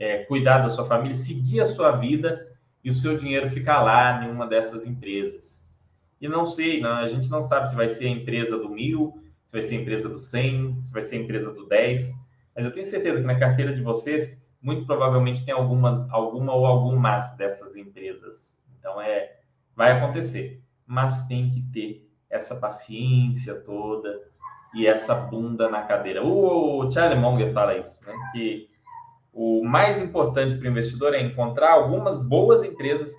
é, 0.00 0.24
cuidar 0.24 0.60
da 0.60 0.70
sua 0.70 0.86
família, 0.86 1.14
seguir 1.14 1.60
a 1.60 1.66
sua 1.66 1.92
vida 1.92 2.48
e 2.82 2.88
o 2.88 2.94
seu 2.94 3.18
dinheiro 3.18 3.50
ficar 3.50 3.82
lá 3.82 4.24
em 4.24 4.30
uma 4.30 4.46
dessas 4.46 4.86
empresas. 4.86 5.62
E 6.18 6.26
não 6.26 6.46
sei, 6.46 6.80
não, 6.80 6.96
a 6.96 7.08
gente 7.08 7.30
não 7.30 7.42
sabe 7.42 7.68
se 7.68 7.76
vai 7.76 7.86
ser 7.86 8.06
a 8.06 8.10
empresa 8.10 8.56
do 8.56 8.70
mil, 8.70 9.22
se 9.44 9.52
vai 9.52 9.62
ser 9.62 9.76
a 9.76 9.80
empresa 9.80 10.08
do 10.08 10.18
100, 10.18 10.82
se 10.84 10.92
vai 10.92 11.02
ser 11.02 11.16
a 11.16 11.20
empresa 11.20 11.52
do 11.52 11.66
10, 11.66 12.14
mas 12.56 12.64
eu 12.64 12.72
tenho 12.72 12.86
certeza 12.86 13.20
que 13.20 13.26
na 13.26 13.38
carteira 13.38 13.74
de 13.74 13.82
vocês, 13.82 14.40
muito 14.60 14.86
provavelmente 14.86 15.44
tem 15.44 15.52
alguma, 15.52 16.08
alguma 16.10 16.54
ou 16.54 16.64
algumas 16.64 17.36
dessas 17.36 17.76
empresas. 17.76 18.58
Então, 18.78 19.00
é, 19.00 19.36
vai 19.76 19.92
acontecer, 19.92 20.62
mas 20.86 21.26
tem 21.26 21.50
que 21.50 21.62
ter 21.72 22.10
essa 22.30 22.56
paciência 22.56 23.54
toda 23.54 24.18
e 24.74 24.86
essa 24.86 25.14
bunda 25.14 25.68
na 25.68 25.82
cadeira. 25.82 26.24
O 26.24 26.90
Charlie 26.90 27.20
Munger 27.20 27.52
fala 27.52 27.76
isso, 27.76 28.00
né? 28.06 28.14
Que 28.32 28.69
o 29.42 29.64
mais 29.64 30.02
importante 30.02 30.54
para 30.56 30.66
o 30.66 30.70
investidor 30.70 31.14
é 31.14 31.22
encontrar 31.22 31.72
algumas 31.72 32.20
boas 32.20 32.62
empresas 32.62 33.10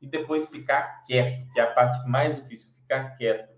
e 0.00 0.06
depois 0.06 0.48
ficar 0.48 1.04
quieto, 1.04 1.46
que 1.52 1.60
é 1.60 1.64
a 1.64 1.66
parte 1.66 2.08
mais 2.08 2.36
difícil, 2.36 2.72
ficar 2.80 3.10
quieto. 3.18 3.54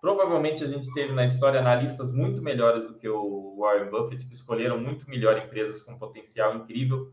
Provavelmente 0.00 0.64
a 0.64 0.66
gente 0.66 0.92
teve 0.92 1.12
na 1.12 1.24
história 1.24 1.60
analistas 1.60 2.12
muito 2.12 2.42
melhores 2.42 2.88
do 2.88 2.94
que 2.94 3.08
o 3.08 3.58
Warren 3.60 3.90
Buffett, 3.90 4.26
que 4.26 4.34
escolheram 4.34 4.76
muito 4.80 5.08
melhor 5.08 5.38
empresas 5.38 5.80
com 5.80 5.96
potencial 5.96 6.56
incrível, 6.56 7.12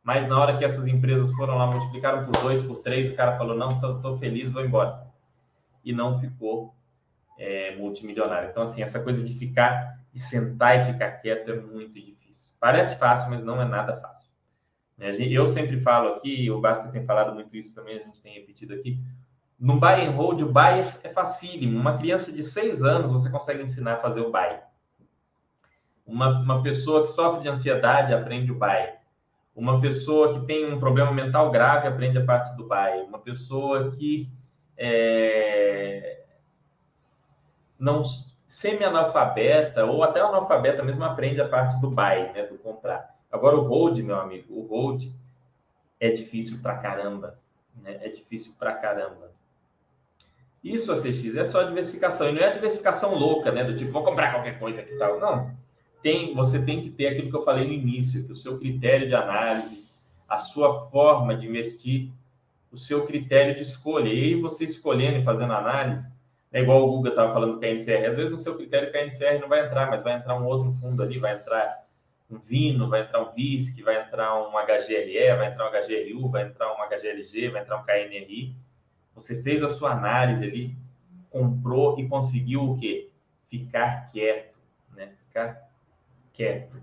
mas 0.00 0.28
na 0.28 0.40
hora 0.40 0.56
que 0.56 0.64
essas 0.64 0.86
empresas 0.86 1.32
foram 1.32 1.58
lá, 1.58 1.66
multiplicaram 1.66 2.24
por 2.24 2.40
dois, 2.40 2.62
por 2.62 2.80
três, 2.82 3.10
o 3.10 3.16
cara 3.16 3.36
falou, 3.36 3.56
não, 3.56 3.80
tô, 3.80 3.98
tô 3.98 4.16
feliz, 4.18 4.48
vou 4.48 4.64
embora. 4.64 5.08
E 5.84 5.92
não 5.92 6.20
ficou 6.20 6.72
é, 7.36 7.74
multimilionário. 7.74 8.48
Então, 8.50 8.62
assim, 8.62 8.80
essa 8.80 9.02
coisa 9.02 9.24
de 9.24 9.34
ficar, 9.34 9.98
de 10.18 10.24
sentar 10.24 10.80
e 10.80 10.92
ficar 10.92 11.12
quieto 11.12 11.50
é 11.50 11.54
muito 11.54 11.94
difícil. 11.94 12.50
Parece 12.60 12.98
fácil, 12.98 13.30
mas 13.30 13.42
não 13.44 13.62
é 13.62 13.64
nada 13.64 13.96
fácil. 14.00 14.28
Né, 14.96 15.10
eu 15.16 15.46
sempre 15.46 15.80
falo 15.80 16.14
aqui, 16.14 16.50
o 16.50 16.60
Basta 16.60 16.88
tem 16.88 17.04
falado 17.04 17.32
muito 17.32 17.56
isso 17.56 17.74
também, 17.74 17.98
a 17.98 18.02
gente 18.02 18.20
tem 18.20 18.34
repetido 18.34 18.74
aqui. 18.74 19.00
No 19.58 19.78
buy 19.78 20.06
and 20.06 20.10
hold, 20.10 20.42
o 20.42 20.52
buy 20.52 20.80
é 21.02 21.08
facílimo. 21.08 21.78
Uma 21.78 21.96
criança 21.96 22.32
de 22.32 22.42
6 22.42 22.82
anos, 22.82 23.12
você 23.12 23.30
consegue 23.30 23.62
ensinar 23.62 23.94
a 23.94 24.00
fazer 24.00 24.20
o 24.20 24.30
buy. 24.30 24.58
Uma, 26.04 26.40
uma 26.40 26.62
pessoa 26.62 27.02
que 27.02 27.08
sofre 27.08 27.42
de 27.42 27.48
ansiedade 27.48 28.12
aprende 28.12 28.50
o 28.50 28.58
buy. 28.58 28.94
Uma 29.54 29.80
pessoa 29.80 30.34
que 30.34 30.46
tem 30.46 30.72
um 30.72 30.78
problema 30.78 31.12
mental 31.12 31.50
grave 31.50 31.88
aprende 31.88 32.18
a 32.18 32.24
parte 32.24 32.56
do 32.56 32.66
buy. 32.66 33.02
Uma 33.06 33.18
pessoa 33.18 33.90
que 33.90 34.30
é, 34.76 36.24
não 37.78 38.02
semi-analfabeta 38.48 39.84
ou 39.84 40.02
até 40.02 40.20
analfabeta 40.20 40.82
mesmo 40.82 41.04
aprende 41.04 41.40
a 41.40 41.48
parte 41.48 41.78
do 41.80 41.90
buy, 41.90 42.32
né, 42.32 42.46
do 42.46 42.56
comprar. 42.58 43.14
Agora, 43.30 43.56
o 43.56 43.68
hold, 43.68 43.98
meu 43.98 44.18
amigo, 44.18 44.54
o 44.54 44.66
hold 44.66 45.04
é 46.00 46.10
difícil 46.10 46.58
pra 46.62 46.78
caramba. 46.78 47.38
Né? 47.76 47.98
É 48.00 48.08
difícil 48.08 48.54
pra 48.58 48.72
caramba. 48.72 49.30
Isso, 50.64 50.90
a 50.90 50.96
CX, 50.96 51.36
é 51.36 51.44
só 51.44 51.62
diversificação. 51.62 52.30
E 52.30 52.32
não 52.32 52.42
é 52.42 52.52
diversificação 52.52 53.14
louca, 53.14 53.52
né? 53.52 53.62
Do 53.62 53.76
tipo, 53.76 53.92
vou 53.92 54.02
comprar 54.02 54.32
qualquer 54.32 54.58
coisa 54.58 54.82
que 54.82 54.96
tal. 54.96 55.20
Não. 55.20 55.54
Tem, 56.02 56.34
você 56.34 56.60
tem 56.60 56.82
que 56.82 56.90
ter 56.90 57.08
aquilo 57.08 57.30
que 57.30 57.36
eu 57.36 57.44
falei 57.44 57.66
no 57.66 57.72
início, 57.72 58.24
que 58.24 58.32
o 58.32 58.36
seu 58.36 58.58
critério 58.58 59.08
de 59.08 59.14
análise, 59.14 59.86
a 60.28 60.38
sua 60.38 60.88
forma 60.88 61.36
de 61.36 61.46
investir, 61.46 62.10
o 62.72 62.76
seu 62.76 63.04
critério 63.04 63.54
de 63.54 63.62
escolha. 63.62 64.08
E 64.08 64.24
aí 64.24 64.40
você 64.40 64.64
escolhendo 64.64 65.18
e 65.18 65.24
fazendo 65.24 65.52
análise, 65.52 66.08
é 66.52 66.62
igual 66.62 66.82
o 66.82 66.96
Guga 66.96 67.10
estava 67.10 67.32
falando 67.32 67.58
com 67.58 67.64
a 67.64 67.68
NCR. 67.68 68.06
Às 68.06 68.16
vezes 68.16 68.30
no 68.30 68.38
seu 68.38 68.56
critério 68.56 68.90
a 68.94 69.04
NCR 69.04 69.40
não 69.40 69.48
vai 69.48 69.66
entrar, 69.66 69.90
mas 69.90 70.02
vai 70.02 70.14
entrar 70.14 70.38
um 70.38 70.46
outro 70.46 70.70
fundo 70.72 71.02
ali, 71.02 71.18
vai 71.18 71.34
entrar 71.34 71.86
um 72.30 72.38
Vino, 72.38 72.88
vai 72.88 73.02
entrar 73.02 73.22
um 73.22 73.32
VISC, 73.32 73.82
vai 73.82 74.02
entrar 74.02 74.38
um 74.38 74.52
HGLE, 74.52 75.36
vai 75.36 75.50
entrar 75.50 75.66
um 75.66 75.70
HGLU, 75.70 76.28
vai 76.28 76.42
entrar 76.42 76.72
um 76.72 76.88
HGLG, 76.88 77.48
vai 77.50 77.62
entrar 77.62 77.78
um 77.78 77.84
KNRI. 77.84 78.54
Você 79.14 79.42
fez 79.42 79.62
a 79.62 79.68
sua 79.68 79.92
análise 79.92 80.44
ali, 80.44 80.76
comprou 81.30 81.98
e 81.98 82.06
conseguiu 82.08 82.70
o 82.70 82.78
quê? 82.78 83.10
Ficar 83.48 84.10
quieto, 84.10 84.56
né? 84.94 85.12
Ficar 85.26 85.70
quieto. 86.32 86.76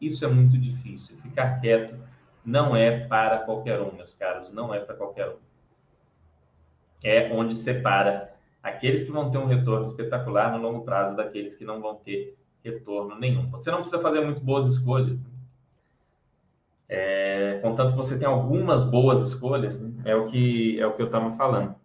Isso 0.00 0.24
é 0.24 0.28
muito 0.28 0.56
difícil. 0.58 1.16
Ficar 1.18 1.60
quieto 1.60 1.98
não 2.44 2.76
é 2.76 3.06
para 3.06 3.38
qualquer 3.40 3.80
um, 3.80 3.92
meus 3.92 4.14
caros, 4.14 4.52
não 4.52 4.72
é 4.72 4.80
para 4.80 4.94
qualquer 4.94 5.28
um. 5.28 5.38
É 7.02 7.30
onde 7.32 7.56
separa 7.56 8.35
aqueles 8.66 9.04
que 9.04 9.12
vão 9.12 9.30
ter 9.30 9.38
um 9.38 9.46
retorno 9.46 9.86
espetacular 9.86 10.50
no 10.50 10.58
longo 10.58 10.84
prazo 10.84 11.16
daqueles 11.16 11.54
que 11.54 11.64
não 11.64 11.80
vão 11.80 11.94
ter 11.94 12.36
retorno 12.64 13.16
nenhum. 13.16 13.48
Você 13.50 13.70
não 13.70 13.78
precisa 13.78 14.00
fazer 14.00 14.20
muito 14.20 14.40
boas 14.40 14.66
escolhas. 14.66 15.22
Né? 15.22 15.30
É, 16.88 17.58
contanto 17.62 17.90
que 17.90 17.96
você 17.96 18.18
tem 18.18 18.26
algumas 18.26 18.82
boas 18.82 19.22
escolhas, 19.22 19.80
né? 19.80 20.02
é 20.04 20.16
o 20.16 20.26
que 20.26 20.80
é 20.80 20.86
o 20.86 20.94
que 20.94 21.02
eu 21.02 21.06
estava 21.06 21.36
falando. 21.36 21.76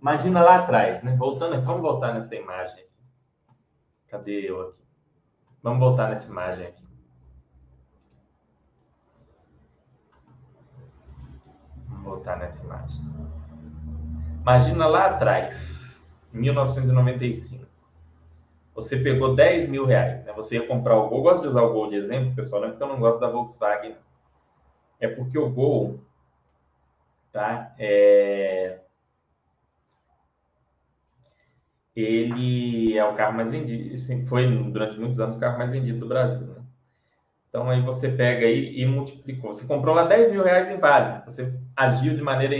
Imagina 0.00 0.42
lá 0.42 0.56
atrás, 0.56 1.02
né? 1.02 1.16
Voltando, 1.16 1.60
vamos 1.62 1.82
voltar 1.82 2.14
nessa 2.14 2.34
imagem. 2.34 2.80
Aqui. 2.80 2.90
Cadê 4.08 4.50
eu 4.50 4.68
aqui? 4.68 4.82
Vamos 5.62 5.78
voltar 5.78 6.10
nessa 6.10 6.28
imagem 6.28 6.66
aqui. 6.66 6.84
Vamos 11.88 12.04
voltar 12.04 12.36
nessa 12.38 12.62
imagem. 12.62 13.02
Imagina 14.46 14.86
lá 14.86 15.06
atrás, 15.06 16.00
1995 16.32 17.66
você 18.76 18.96
pegou 18.96 19.34
10 19.34 19.68
mil 19.68 19.84
reais, 19.84 20.24
né? 20.24 20.32
Você 20.34 20.54
ia 20.54 20.68
comprar 20.68 20.96
o 20.96 21.08
Gol. 21.08 21.18
Eu 21.18 21.22
gosto 21.24 21.42
de 21.42 21.48
usar 21.48 21.62
o 21.62 21.72
Gol 21.72 21.90
de 21.90 21.96
exemplo, 21.96 22.32
pessoal, 22.36 22.60
não 22.60 22.68
é 22.68 22.70
porque 22.70 22.84
eu 22.84 22.88
não 22.88 23.00
gosto 23.00 23.18
da 23.18 23.28
Volkswagen. 23.28 23.96
É 25.00 25.08
porque 25.08 25.36
o 25.36 25.50
Gol, 25.50 25.98
tá? 27.32 27.74
É... 27.76 28.82
Ele 31.96 32.96
é 32.96 33.04
o 33.04 33.16
carro 33.16 33.34
mais 33.34 33.50
vendido, 33.50 33.98
foi 34.28 34.46
durante 34.70 34.96
muitos 34.96 35.18
anos 35.18 35.38
o 35.38 35.40
carro 35.40 35.58
mais 35.58 35.72
vendido 35.72 35.98
do 35.98 36.06
Brasil, 36.06 36.46
né? 36.46 36.62
Então 37.48 37.68
aí 37.68 37.82
você 37.82 38.10
pega 38.10 38.46
aí 38.46 38.78
e 38.78 38.86
multiplicou. 38.86 39.52
Você 39.52 39.66
comprou 39.66 39.92
lá 39.92 40.04
10 40.04 40.30
mil 40.30 40.44
reais 40.44 40.70
em 40.70 40.78
Vale. 40.78 41.24
Você 41.24 41.52
agiu 41.74 42.14
de 42.14 42.22
maneira 42.22 42.54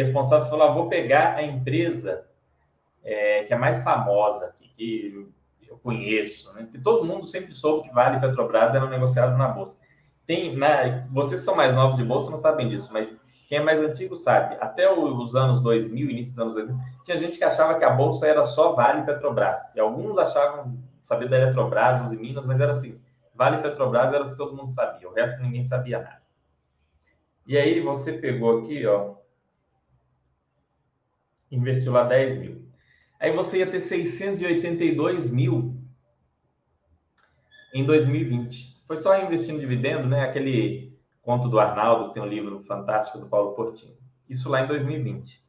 irresponsável. 0.00 0.44
Você 0.44 0.50
falou, 0.50 0.66
ah, 0.66 0.72
vou 0.72 0.88
pegar 0.88 1.36
a 1.36 1.42
empresa 1.42 2.24
é, 3.02 3.44
que 3.44 3.52
é 3.52 3.56
mais 3.56 3.82
famosa 3.82 4.46
aqui, 4.46 4.68
que 4.76 5.30
eu 5.68 5.78
conheço, 5.78 6.52
né? 6.54 6.62
Porque 6.62 6.78
todo 6.78 7.04
mundo 7.04 7.24
sempre 7.24 7.52
soube 7.52 7.88
que 7.88 7.94
Vale 7.94 8.16
e 8.16 8.20
Petrobras 8.20 8.74
eram 8.74 8.88
negociados 8.88 9.36
na 9.36 9.48
bolsa. 9.48 9.78
Tem, 10.26 10.56
né, 10.56 11.06
vocês 11.10 11.40
são 11.40 11.54
mais 11.54 11.74
novos 11.74 11.96
de 11.96 12.04
bolsa 12.04 12.30
não 12.30 12.38
sabem 12.38 12.68
disso, 12.68 12.90
mas 12.92 13.16
quem 13.48 13.58
é 13.58 13.62
mais 13.62 13.80
antigo 13.80 14.14
sabe. 14.14 14.56
Até 14.60 14.92
os 14.92 15.34
anos 15.34 15.60
2000, 15.60 16.10
início 16.10 16.32
dos 16.32 16.40
anos 16.40 16.54
2000, 16.54 16.76
tinha 17.04 17.18
gente 17.18 17.38
que 17.38 17.44
achava 17.44 17.78
que 17.78 17.84
a 17.84 17.90
bolsa 17.90 18.26
era 18.26 18.44
só 18.44 18.74
Vale 18.74 19.00
e 19.00 19.04
Petrobras. 19.04 19.60
E 19.74 19.80
alguns 19.80 20.18
achavam 20.18 20.78
saber 21.00 21.28
da 21.28 21.36
Eletrobras, 21.36 22.00
os 22.02 22.16
Minas, 22.18 22.46
mas 22.46 22.60
era 22.60 22.72
assim, 22.72 23.00
Vale 23.34 23.56
e 23.56 23.62
Petrobras 23.62 24.12
era 24.12 24.24
o 24.24 24.30
que 24.30 24.36
todo 24.36 24.54
mundo 24.54 24.70
sabia, 24.70 25.08
o 25.08 25.14
resto 25.14 25.42
ninguém 25.42 25.64
sabia 25.64 25.98
nada. 25.98 26.20
E 27.46 27.56
aí 27.58 27.80
você 27.80 28.12
pegou 28.12 28.60
aqui, 28.60 28.86
ó, 28.86 29.14
investiu 31.50 31.92
lá 31.92 32.04
10 32.04 32.38
mil. 32.38 32.70
Aí 33.18 33.32
você 33.32 33.58
ia 33.58 33.70
ter 33.70 33.80
682 33.80 35.30
mil 35.30 35.76
em 37.74 37.84
2020. 37.84 38.84
Foi 38.86 38.96
só 38.96 39.20
investir 39.22 39.54
no 39.54 39.60
dividendo, 39.60 40.08
né? 40.08 40.22
Aquele 40.22 40.98
conto 41.22 41.48
do 41.48 41.60
Arnaldo, 41.60 42.08
que 42.08 42.14
tem 42.14 42.22
um 42.22 42.26
livro 42.26 42.62
fantástico 42.64 43.18
do 43.18 43.28
Paulo 43.28 43.54
Portinho. 43.54 43.96
Isso 44.28 44.48
lá 44.48 44.62
em 44.62 44.66
2020. 44.66 45.44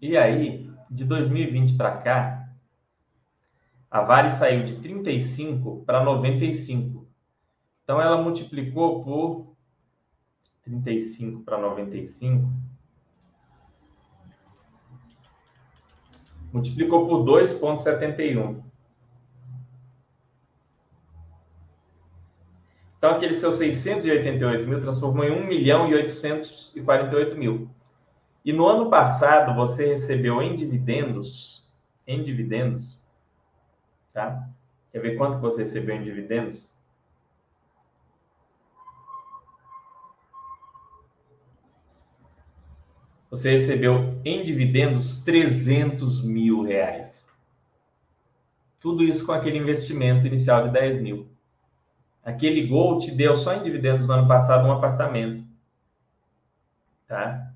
E 0.00 0.16
aí, 0.16 0.70
de 0.90 1.04
2020 1.04 1.76
para 1.76 1.98
cá, 1.98 2.48
a 3.90 4.02
Vale 4.02 4.30
saiu 4.30 4.64
de 4.64 4.76
35 4.76 5.84
para 5.84 6.04
95. 6.04 7.06
Então 7.82 8.00
ela 8.00 8.22
multiplicou 8.22 9.02
por 9.02 9.49
35 10.70 11.42
para 11.42 11.58
95 11.58 12.48
multiplicou 16.52 17.06
por 17.06 17.24
2,71. 17.24 18.62
Então, 22.98 23.10
aquele 23.12 23.34
seu 23.34 23.52
688 23.52 24.68
mil 24.68 24.80
transformou 24.80 25.24
em 25.24 25.30
1 25.30 25.46
milhão 25.46 25.88
e 25.88 25.94
848 25.94 27.36
mil. 27.36 27.70
E 28.44 28.52
no 28.52 28.66
ano 28.66 28.90
passado, 28.90 29.54
você 29.54 29.86
recebeu 29.86 30.42
em 30.42 30.54
dividendos, 30.54 31.72
em 32.06 32.22
dividendos, 32.22 33.02
tá? 34.12 34.46
Quer 34.92 35.00
ver 35.00 35.16
quanto 35.16 35.38
você 35.38 35.62
recebeu 35.62 35.96
em 35.96 36.02
dividendos? 36.02 36.69
Você 43.30 43.52
recebeu 43.52 44.20
em 44.24 44.42
dividendos 44.42 45.20
300 45.20 46.22
mil 46.24 46.62
reais. 46.62 47.24
Tudo 48.80 49.04
isso 49.04 49.24
com 49.24 49.32
aquele 49.32 49.58
investimento 49.58 50.26
inicial 50.26 50.66
de 50.66 50.72
10 50.72 51.00
mil. 51.00 51.28
Aquele 52.24 52.66
gol 52.66 52.98
te 52.98 53.12
deu 53.12 53.36
só 53.36 53.54
em 53.54 53.62
dividendos 53.62 54.06
no 54.06 54.12
ano 54.12 54.26
passado 54.26 54.66
um 54.66 54.72
apartamento. 54.72 55.46
Tá? 57.06 57.52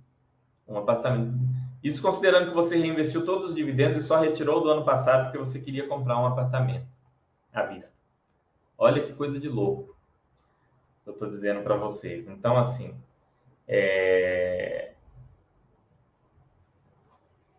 Um 0.68 0.79
apartamento. 0.79 1.35
Isso 1.83 2.01
considerando 2.01 2.51
que 2.51 2.55
você 2.55 2.77
reinvestiu 2.77 3.25
todos 3.25 3.51
os 3.51 3.55
dividendos 3.57 3.99
e 3.99 4.03
só 4.03 4.18
retirou 4.18 4.62
do 4.62 4.70
ano 4.70 4.85
passado 4.85 5.25
porque 5.25 5.39
você 5.39 5.59
queria 5.59 5.89
comprar 5.89 6.20
um 6.20 6.27
apartamento 6.27 6.87
à 7.53 7.62
vista. 7.64 7.93
Olha 8.79 9.03
que 9.03 9.12
coisa 9.12 9.41
de 9.41 9.49
louco. 9.49 9.95
Eu 11.05 11.12
estou 11.12 11.29
dizendo 11.29 11.62
para 11.62 11.77
vocês. 11.77 12.27
Então, 12.27 12.57
assim, 12.57 12.95
é 13.68 14.93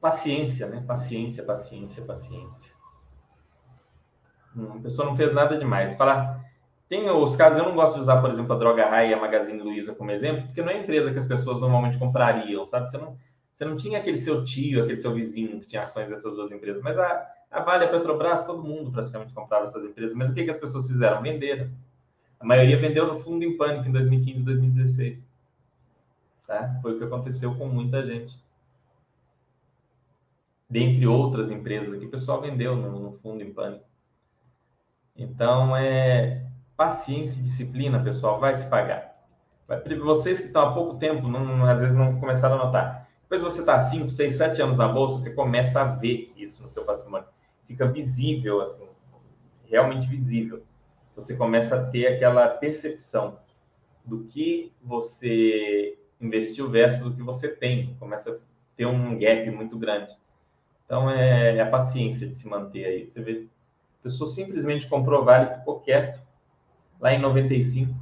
paciência, 0.05 0.67
né? 0.67 0.83
Paciência, 0.85 1.43
paciência, 1.43 2.03
paciência. 2.03 2.71
Hum, 4.55 4.73
a 4.77 4.79
pessoa 4.79 5.07
não 5.07 5.15
fez 5.15 5.33
nada 5.33 5.57
demais. 5.57 5.95
Falar, 5.95 6.45
tem 6.87 7.09
os 7.09 7.35
casos, 7.35 7.57
eu 7.57 7.65
não 7.65 7.73
gosto 7.73 7.95
de 7.95 8.01
usar, 8.01 8.21
por 8.21 8.29
exemplo, 8.29 8.53
a 8.53 8.59
Droga 8.59 8.87
Raia 8.87 9.09
e 9.09 9.13
a 9.15 9.19
Magazine 9.19 9.59
Luiza 9.59 9.95
como 9.95 10.11
exemplo, 10.11 10.43
porque 10.43 10.61
não 10.61 10.69
é 10.69 10.77
empresa 10.77 11.11
que 11.11 11.17
as 11.17 11.25
pessoas 11.25 11.59
normalmente 11.59 11.97
comprariam, 11.97 12.67
sabe? 12.67 12.87
Você 12.87 12.99
não, 12.99 13.17
você 13.51 13.65
não 13.65 13.75
tinha 13.75 13.97
aquele 13.97 14.17
seu 14.17 14.45
tio, 14.45 14.83
aquele 14.83 14.97
seu 14.97 15.11
vizinho 15.11 15.59
que 15.59 15.65
tinha 15.65 15.81
ações 15.81 16.07
dessas 16.07 16.35
duas 16.35 16.51
empresas, 16.51 16.83
mas 16.83 16.99
a, 16.99 17.27
a 17.49 17.61
Vale, 17.61 17.85
a 17.85 17.89
Petrobras, 17.89 18.45
todo 18.45 18.63
mundo 18.63 18.91
praticamente 18.91 19.33
comprava 19.33 19.65
essas 19.65 19.83
empresas. 19.83 20.15
Mas 20.15 20.29
o 20.29 20.35
que, 20.35 20.43
que 20.43 20.51
as 20.51 20.59
pessoas 20.59 20.85
fizeram? 20.85 21.19
Venderam. 21.23 21.67
A 22.39 22.45
maioria 22.45 22.79
vendeu 22.79 23.07
no 23.07 23.17
fundo 23.17 23.43
em 23.43 23.57
pânico 23.57 23.87
em 23.87 23.91
2015 23.91 24.39
e 24.39 24.43
2016. 24.43 25.19
Tá? 26.45 26.77
Foi 26.83 26.93
o 26.93 26.99
que 26.99 27.05
aconteceu 27.05 27.55
com 27.55 27.67
muita 27.67 28.05
gente 28.05 28.45
dentre 30.69 31.07
outras 31.07 31.49
empresas 31.49 31.93
aqui, 31.93 32.05
o 32.05 32.11
pessoal 32.11 32.41
vendeu 32.41 32.75
no, 32.75 32.99
no 32.99 33.11
fundo 33.13 33.43
em 33.43 33.53
pânico. 33.53 33.85
Então, 35.15 35.75
é 35.75 36.45
paciência 36.75 37.39
e 37.39 37.43
disciplina, 37.43 38.03
pessoal, 38.03 38.39
vai 38.39 38.55
se 38.55 38.67
pagar. 38.67 39.15
Vocês 40.03 40.39
que 40.39 40.47
estão 40.47 40.63
há 40.63 40.73
pouco 40.73 40.97
tempo, 40.97 41.27
não, 41.27 41.65
às 41.65 41.79
vezes 41.79 41.95
não 41.95 42.19
começaram 42.19 42.55
a 42.55 42.65
notar. 42.65 43.09
Depois 43.23 43.41
você 43.41 43.61
está 43.61 43.79
5, 43.79 44.09
6, 44.09 44.35
7 44.35 44.61
anos 44.61 44.77
na 44.77 44.87
bolsa, 44.87 45.17
você 45.17 45.33
começa 45.33 45.81
a 45.81 45.85
ver 45.85 46.31
isso 46.37 46.61
no 46.61 46.69
seu 46.69 46.83
patrimônio. 46.83 47.27
Fica 47.65 47.87
visível, 47.87 48.61
assim, 48.61 48.87
realmente 49.63 50.07
visível. 50.07 50.63
Você 51.15 51.35
começa 51.35 51.75
a 51.75 51.83
ter 51.85 52.07
aquela 52.07 52.47
percepção 52.49 53.39
do 54.03 54.25
que 54.25 54.71
você 54.83 55.97
investiu 56.21 56.69
versus 56.69 57.07
o 57.07 57.15
que 57.15 57.23
você 57.23 57.47
tem. 57.47 57.95
Começa 57.99 58.31
a 58.31 58.37
ter 58.75 58.85
um 58.85 59.17
gap 59.17 59.49
muito 59.49 59.77
grande. 59.77 60.15
Então 60.85 61.09
é, 61.09 61.57
é, 61.57 61.61
a 61.61 61.69
paciência 61.69 62.27
de 62.27 62.35
se 62.35 62.47
manter 62.47 62.85
aí. 62.85 63.07
Você 63.07 63.21
vê, 63.21 63.47
pessoa 64.03 64.29
simplesmente 64.29 64.87
comprou 64.87 65.25
Vale 65.25 65.51
e 65.51 65.59
ficou 65.59 65.79
quieto 65.79 66.21
lá 66.99 67.13
em 67.13 67.19
95. 67.19 67.93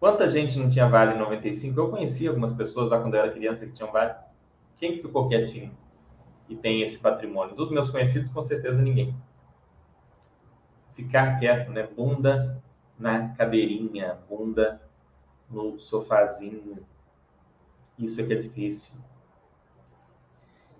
Quanta 0.00 0.28
gente 0.28 0.58
não 0.58 0.70
tinha 0.70 0.88
Vale 0.88 1.14
em 1.14 1.18
95? 1.18 1.78
Eu 1.78 1.90
conhecia 1.90 2.30
algumas 2.30 2.52
pessoas 2.52 2.90
lá 2.90 3.00
quando 3.00 3.14
eu 3.14 3.20
era 3.20 3.32
criança 3.32 3.66
que 3.66 3.72
tinham 3.72 3.92
Vale. 3.92 4.14
Quem 4.78 4.92
que 4.92 5.02
ficou 5.02 5.28
quietinho 5.28 5.76
e 6.48 6.56
tem 6.56 6.82
esse 6.82 6.98
patrimônio? 6.98 7.54
Dos 7.54 7.70
meus 7.70 7.90
conhecidos, 7.90 8.30
com 8.30 8.42
certeza 8.42 8.80
ninguém. 8.80 9.14
Ficar 10.94 11.38
quieto, 11.38 11.70
né? 11.70 11.86
Bunda 11.86 12.62
na 12.98 13.28
cadeirinha, 13.30 14.18
bunda 14.28 14.80
no 15.50 15.78
sofazinho. 15.78 16.78
Isso 17.98 18.20
é 18.20 18.24
que 18.24 18.32
é 18.32 18.36
difícil. 18.36 18.94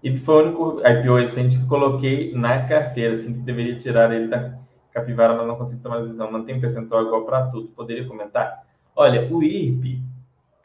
E 0.02 0.16
foi 0.16 0.36
o 0.36 0.46
único 0.46 0.80
IPO 0.86 1.16
recente 1.16 1.58
que 1.58 1.66
coloquei 1.66 2.32
na 2.32 2.66
carteira, 2.66 3.14
assim, 3.14 3.34
que 3.34 3.40
deveria 3.40 3.76
tirar 3.76 4.12
ele 4.12 4.28
da 4.28 4.56
capivara, 4.92 5.34
mas 5.34 5.46
não 5.46 5.56
consigo 5.56 5.82
tomar 5.82 6.00
decisão. 6.00 6.30
Mantém 6.30 6.60
percentual 6.60 7.04
igual 7.04 7.24
para 7.24 7.46
tudo. 7.46 7.68
Poderia 7.68 8.06
comentar? 8.06 8.64
Olha, 8.94 9.28
o 9.32 9.42
IRP, 9.42 10.00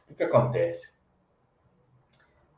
o 0.09 0.15
que 0.15 0.23
acontece? 0.23 0.93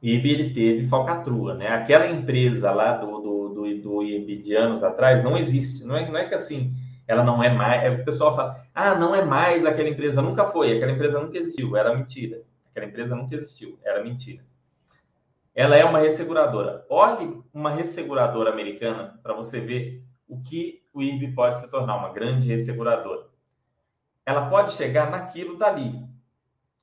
O 0.02 0.06
IRB 0.06 0.30
ele 0.30 0.54
teve 0.54 0.88
falcatrua, 0.88 1.54
né? 1.54 1.70
Aquela 1.70 2.08
empresa 2.08 2.72
lá 2.72 2.98
do, 2.98 3.20
do, 3.20 3.50
do, 3.50 3.82
do 3.82 4.04
de 4.04 4.56
anos 4.56 4.84
atrás 4.84 5.24
não 5.24 5.38
existe. 5.38 5.86
Não 5.86 5.96
é, 5.96 6.10
não 6.10 6.18
é 6.18 6.26
que 6.26 6.36
assim, 6.36 6.74
ela 7.08 7.24
não 7.24 7.42
é 7.42 7.50
mais. 7.50 7.84
É, 7.84 7.90
o 7.90 8.04
pessoal 8.04 8.36
fala, 8.36 8.66
ah, 8.74 8.96
não 8.96 9.16
é 9.16 9.24
mais 9.24 9.66
aquela 9.66 9.90
empresa, 9.90 10.22
nunca 10.22 10.46
foi, 10.48 10.76
aquela 10.76 10.92
empresa 10.92 11.20
nunca 11.20 11.38
existiu, 11.38 11.76
era 11.78 11.96
mentira. 11.96 12.42
Aquela 12.72 12.88
empresa 12.88 13.16
nunca 13.16 13.36
existiu, 13.36 13.80
era 13.84 14.04
mentira. 14.04 14.44
Ela 15.56 15.78
é 15.78 15.86
uma 15.86 15.99
resseguradora. 15.99 16.86
Olhe 16.89 17.41
uma 17.53 17.70
resseguradora 17.70 18.51
americana 18.51 19.18
para 19.24 19.34
você 19.34 19.62
ver 19.62 20.03
o 20.28 20.41
que 20.41 20.84
o 20.93 21.01
IRB 21.01 21.34
pode 21.34 21.60
se 21.60 21.72
tornar, 21.72 21.95
uma 21.95 22.12
grande 22.12 22.49
resseguradora. 22.49 23.28
Ela 24.26 24.49
pode 24.49 24.74
chegar 24.74 25.10
naquilo 25.10 25.58
dali, 25.58 26.03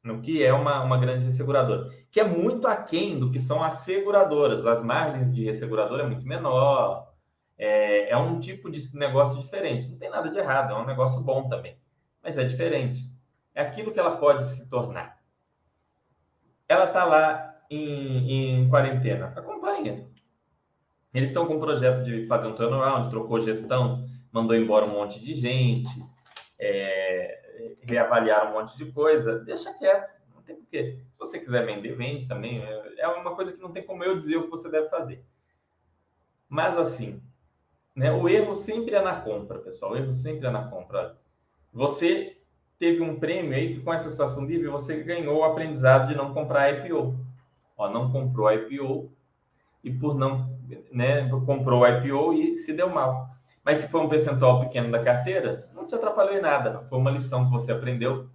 no 0.02 0.22
que 0.22 0.42
é 0.42 0.54
uma, 0.54 0.82
uma 0.82 0.96
grande 0.96 1.24
resseguradora, 1.24 1.90
que 2.10 2.18
é 2.18 2.24
muito 2.24 2.66
aquém 2.66 3.18
do 3.18 3.30
que 3.30 3.38
são 3.38 3.62
as 3.62 3.74
seguradoras. 3.80 4.64
As 4.64 4.82
margens 4.82 5.32
de 5.34 5.44
resseguradora 5.44 6.04
é 6.04 6.06
muito 6.06 6.26
menor, 6.26 7.12
é, 7.58 8.10
é 8.10 8.16
um 8.16 8.40
tipo 8.40 8.70
de 8.70 8.96
negócio 8.96 9.38
diferente. 9.38 9.88
Não 9.90 9.98
tem 9.98 10.08
nada 10.08 10.30
de 10.30 10.38
errado, 10.38 10.72
é 10.72 10.78
um 10.78 10.86
negócio 10.86 11.20
bom 11.20 11.46
também, 11.46 11.76
mas 12.22 12.38
é 12.38 12.44
diferente. 12.44 13.00
É 13.54 13.60
aquilo 13.60 13.92
que 13.92 14.00
ela 14.00 14.16
pode 14.16 14.46
se 14.46 14.66
tornar. 14.68 15.20
Ela 16.68 16.86
está 16.86 17.04
lá 17.04 17.51
em, 17.74 18.62
em 18.64 18.68
quarentena. 18.68 19.32
Acompanha. 19.36 20.06
Eles 21.14 21.28
estão 21.28 21.46
com 21.46 21.56
um 21.56 21.60
projeto 21.60 22.04
de 22.04 22.26
fazer 22.26 22.46
um 22.46 22.54
turnaround, 22.54 23.10
trocou 23.10 23.40
gestão, 23.40 24.08
mandou 24.32 24.56
embora 24.56 24.86
um 24.86 24.92
monte 24.92 25.20
de 25.20 25.34
gente, 25.34 25.92
é, 26.58 27.72
reavaliar 27.82 28.50
um 28.50 28.54
monte 28.54 28.76
de 28.76 28.90
coisa. 28.92 29.38
Deixa 29.40 29.72
quieto, 29.74 30.10
não 30.34 30.42
tem 30.42 30.56
porquê. 30.56 30.98
Se 31.12 31.18
você 31.18 31.38
quiser 31.38 31.66
vender, 31.66 31.94
vende 31.94 32.26
também. 32.26 32.62
É 32.96 33.08
uma 33.08 33.34
coisa 33.34 33.52
que 33.52 33.60
não 33.60 33.72
tem 33.72 33.84
como 33.84 34.02
eu 34.02 34.16
dizer 34.16 34.36
o 34.36 34.44
que 34.44 34.50
você 34.50 34.70
deve 34.70 34.88
fazer. 34.88 35.22
Mas 36.48 36.78
assim, 36.78 37.20
né, 37.94 38.12
o 38.12 38.28
erro 38.28 38.56
sempre 38.56 38.94
é 38.94 39.02
na 39.02 39.20
compra, 39.20 39.58
pessoal. 39.58 39.92
O 39.92 39.96
erro 39.96 40.12
sempre 40.12 40.46
é 40.46 40.50
na 40.50 40.68
compra. 40.68 41.18
Você 41.72 42.38
teve 42.78 43.00
um 43.00 43.18
prêmio 43.18 43.54
aí 43.54 43.74
que 43.74 43.80
com 43.80 43.92
essa 43.92 44.10
situação 44.10 44.44
livre 44.44 44.68
você 44.68 45.02
ganhou 45.02 45.38
o 45.38 45.44
aprendizado 45.44 46.08
de 46.08 46.14
não 46.14 46.34
comprar 46.34 46.70
IPO. 46.70 47.14
Ó, 47.82 47.90
não 47.90 48.12
comprou 48.12 48.50
IPO 48.52 49.12
e 49.82 49.90
por 49.90 50.14
não 50.14 50.56
né, 50.92 51.28
comprou 51.44 51.86
IPO 51.86 52.32
e 52.34 52.56
se 52.56 52.72
deu 52.72 52.88
mal. 52.88 53.28
Mas 53.64 53.80
se 53.80 53.88
for 53.88 54.02
um 54.02 54.08
percentual 54.08 54.60
pequeno 54.60 54.90
da 54.90 55.02
carteira, 55.02 55.68
não 55.74 55.86
te 55.86 55.94
atrapalhou 55.94 56.36
em 56.36 56.40
nada. 56.40 56.84
Foi 56.88 56.98
uma 56.98 57.10
lição 57.10 57.44
que 57.44 57.50
você 57.50 57.72
aprendeu. 57.72 58.28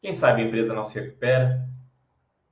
Quem 0.00 0.14
sabe 0.14 0.42
a 0.42 0.44
empresa 0.44 0.74
não 0.74 0.84
se 0.84 0.98
recupera. 0.98 1.68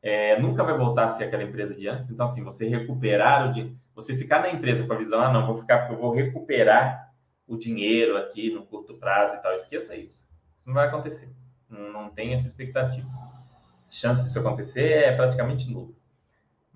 É, 0.02 0.40
nunca 0.40 0.62
vai 0.62 0.76
voltar 0.76 1.04
a 1.04 1.08
ser 1.08 1.24
aquela 1.24 1.42
empresa 1.42 1.74
de 1.74 1.88
antes. 1.88 2.10
Então, 2.10 2.26
assim, 2.26 2.42
você 2.42 2.68
recuperar 2.68 3.48
o 3.48 3.52
dinheiro, 3.52 3.76
você 3.94 4.16
ficar 4.16 4.40
na 4.40 4.50
empresa 4.50 4.86
com 4.86 4.92
a 4.92 4.96
visão, 4.96 5.20
ah, 5.20 5.32
não, 5.32 5.46
vou 5.46 5.56
ficar 5.56 5.78
porque 5.78 5.94
eu 5.94 5.98
vou 5.98 6.12
recuperar 6.12 7.12
o 7.46 7.56
dinheiro 7.56 8.16
aqui 8.16 8.52
no 8.52 8.66
curto 8.66 8.94
prazo 8.94 9.36
e 9.36 9.38
tal. 9.38 9.52
Esqueça 9.54 9.96
isso. 9.96 10.24
Isso 10.54 10.66
não 10.66 10.74
vai 10.74 10.88
acontecer. 10.88 11.28
Não, 11.68 11.92
não 11.92 12.10
tem 12.10 12.32
essa 12.32 12.46
expectativa. 12.46 13.08
A 13.08 13.90
chance 13.90 14.24
disso 14.24 14.38
acontecer 14.38 14.92
é 14.92 15.16
praticamente 15.16 15.70
nula. 15.70 15.95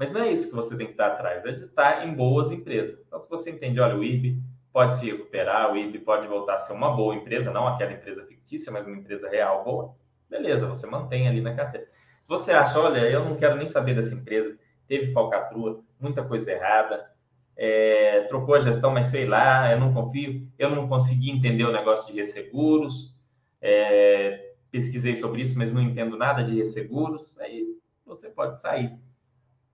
Mas 0.01 0.14
não 0.14 0.22
é 0.22 0.32
isso 0.32 0.48
que 0.48 0.55
você 0.55 0.74
tem 0.78 0.86
que 0.86 0.92
estar 0.92 1.09
atrás, 1.09 1.44
é 1.44 1.53
de 1.53 1.64
estar 1.64 2.09
em 2.09 2.14
boas 2.14 2.51
empresas. 2.51 2.98
Então, 3.07 3.20
se 3.20 3.28
você 3.28 3.51
entende, 3.51 3.78
olha, 3.80 3.94
o 3.94 4.03
IRB 4.03 4.40
pode 4.72 4.98
se 4.98 5.05
recuperar, 5.05 5.70
o 5.70 5.76
IRB 5.76 5.98
pode 5.98 6.26
voltar 6.26 6.55
a 6.55 6.59
ser 6.59 6.72
uma 6.72 6.96
boa 6.96 7.14
empresa, 7.14 7.53
não 7.53 7.68
aquela 7.68 7.92
empresa 7.92 8.24
fictícia, 8.24 8.72
mas 8.72 8.86
uma 8.86 8.96
empresa 8.96 9.28
real 9.28 9.62
boa, 9.62 9.94
beleza, 10.26 10.66
você 10.66 10.86
mantém 10.86 11.28
ali 11.28 11.42
na 11.42 11.55
carteira. 11.55 11.86
Se 12.22 12.28
você 12.28 12.51
acha, 12.51 12.80
olha, 12.80 13.01
eu 13.11 13.22
não 13.26 13.36
quero 13.36 13.59
nem 13.59 13.66
saber 13.66 13.94
dessa 13.94 14.14
empresa, 14.14 14.59
teve 14.88 15.12
falcatrua, 15.12 15.82
muita 16.01 16.24
coisa 16.24 16.51
errada, 16.51 17.12
é, 17.55 18.22
trocou 18.22 18.55
a 18.55 18.61
gestão, 18.61 18.90
mas 18.90 19.05
sei 19.05 19.26
lá, 19.26 19.70
eu 19.70 19.78
não 19.78 19.92
confio, 19.92 20.48
eu 20.59 20.70
não 20.70 20.88
consegui 20.88 21.30
entender 21.30 21.64
o 21.64 21.72
negócio 21.72 22.07
de 22.07 22.14
resseguros, 22.14 23.14
é, 23.61 24.55
pesquisei 24.70 25.14
sobre 25.14 25.42
isso, 25.42 25.59
mas 25.59 25.70
não 25.70 25.82
entendo 25.82 26.16
nada 26.16 26.42
de 26.42 26.57
resseguros, 26.57 27.38
aí 27.38 27.66
você 28.07 28.30
pode 28.30 28.59
sair 28.59 28.98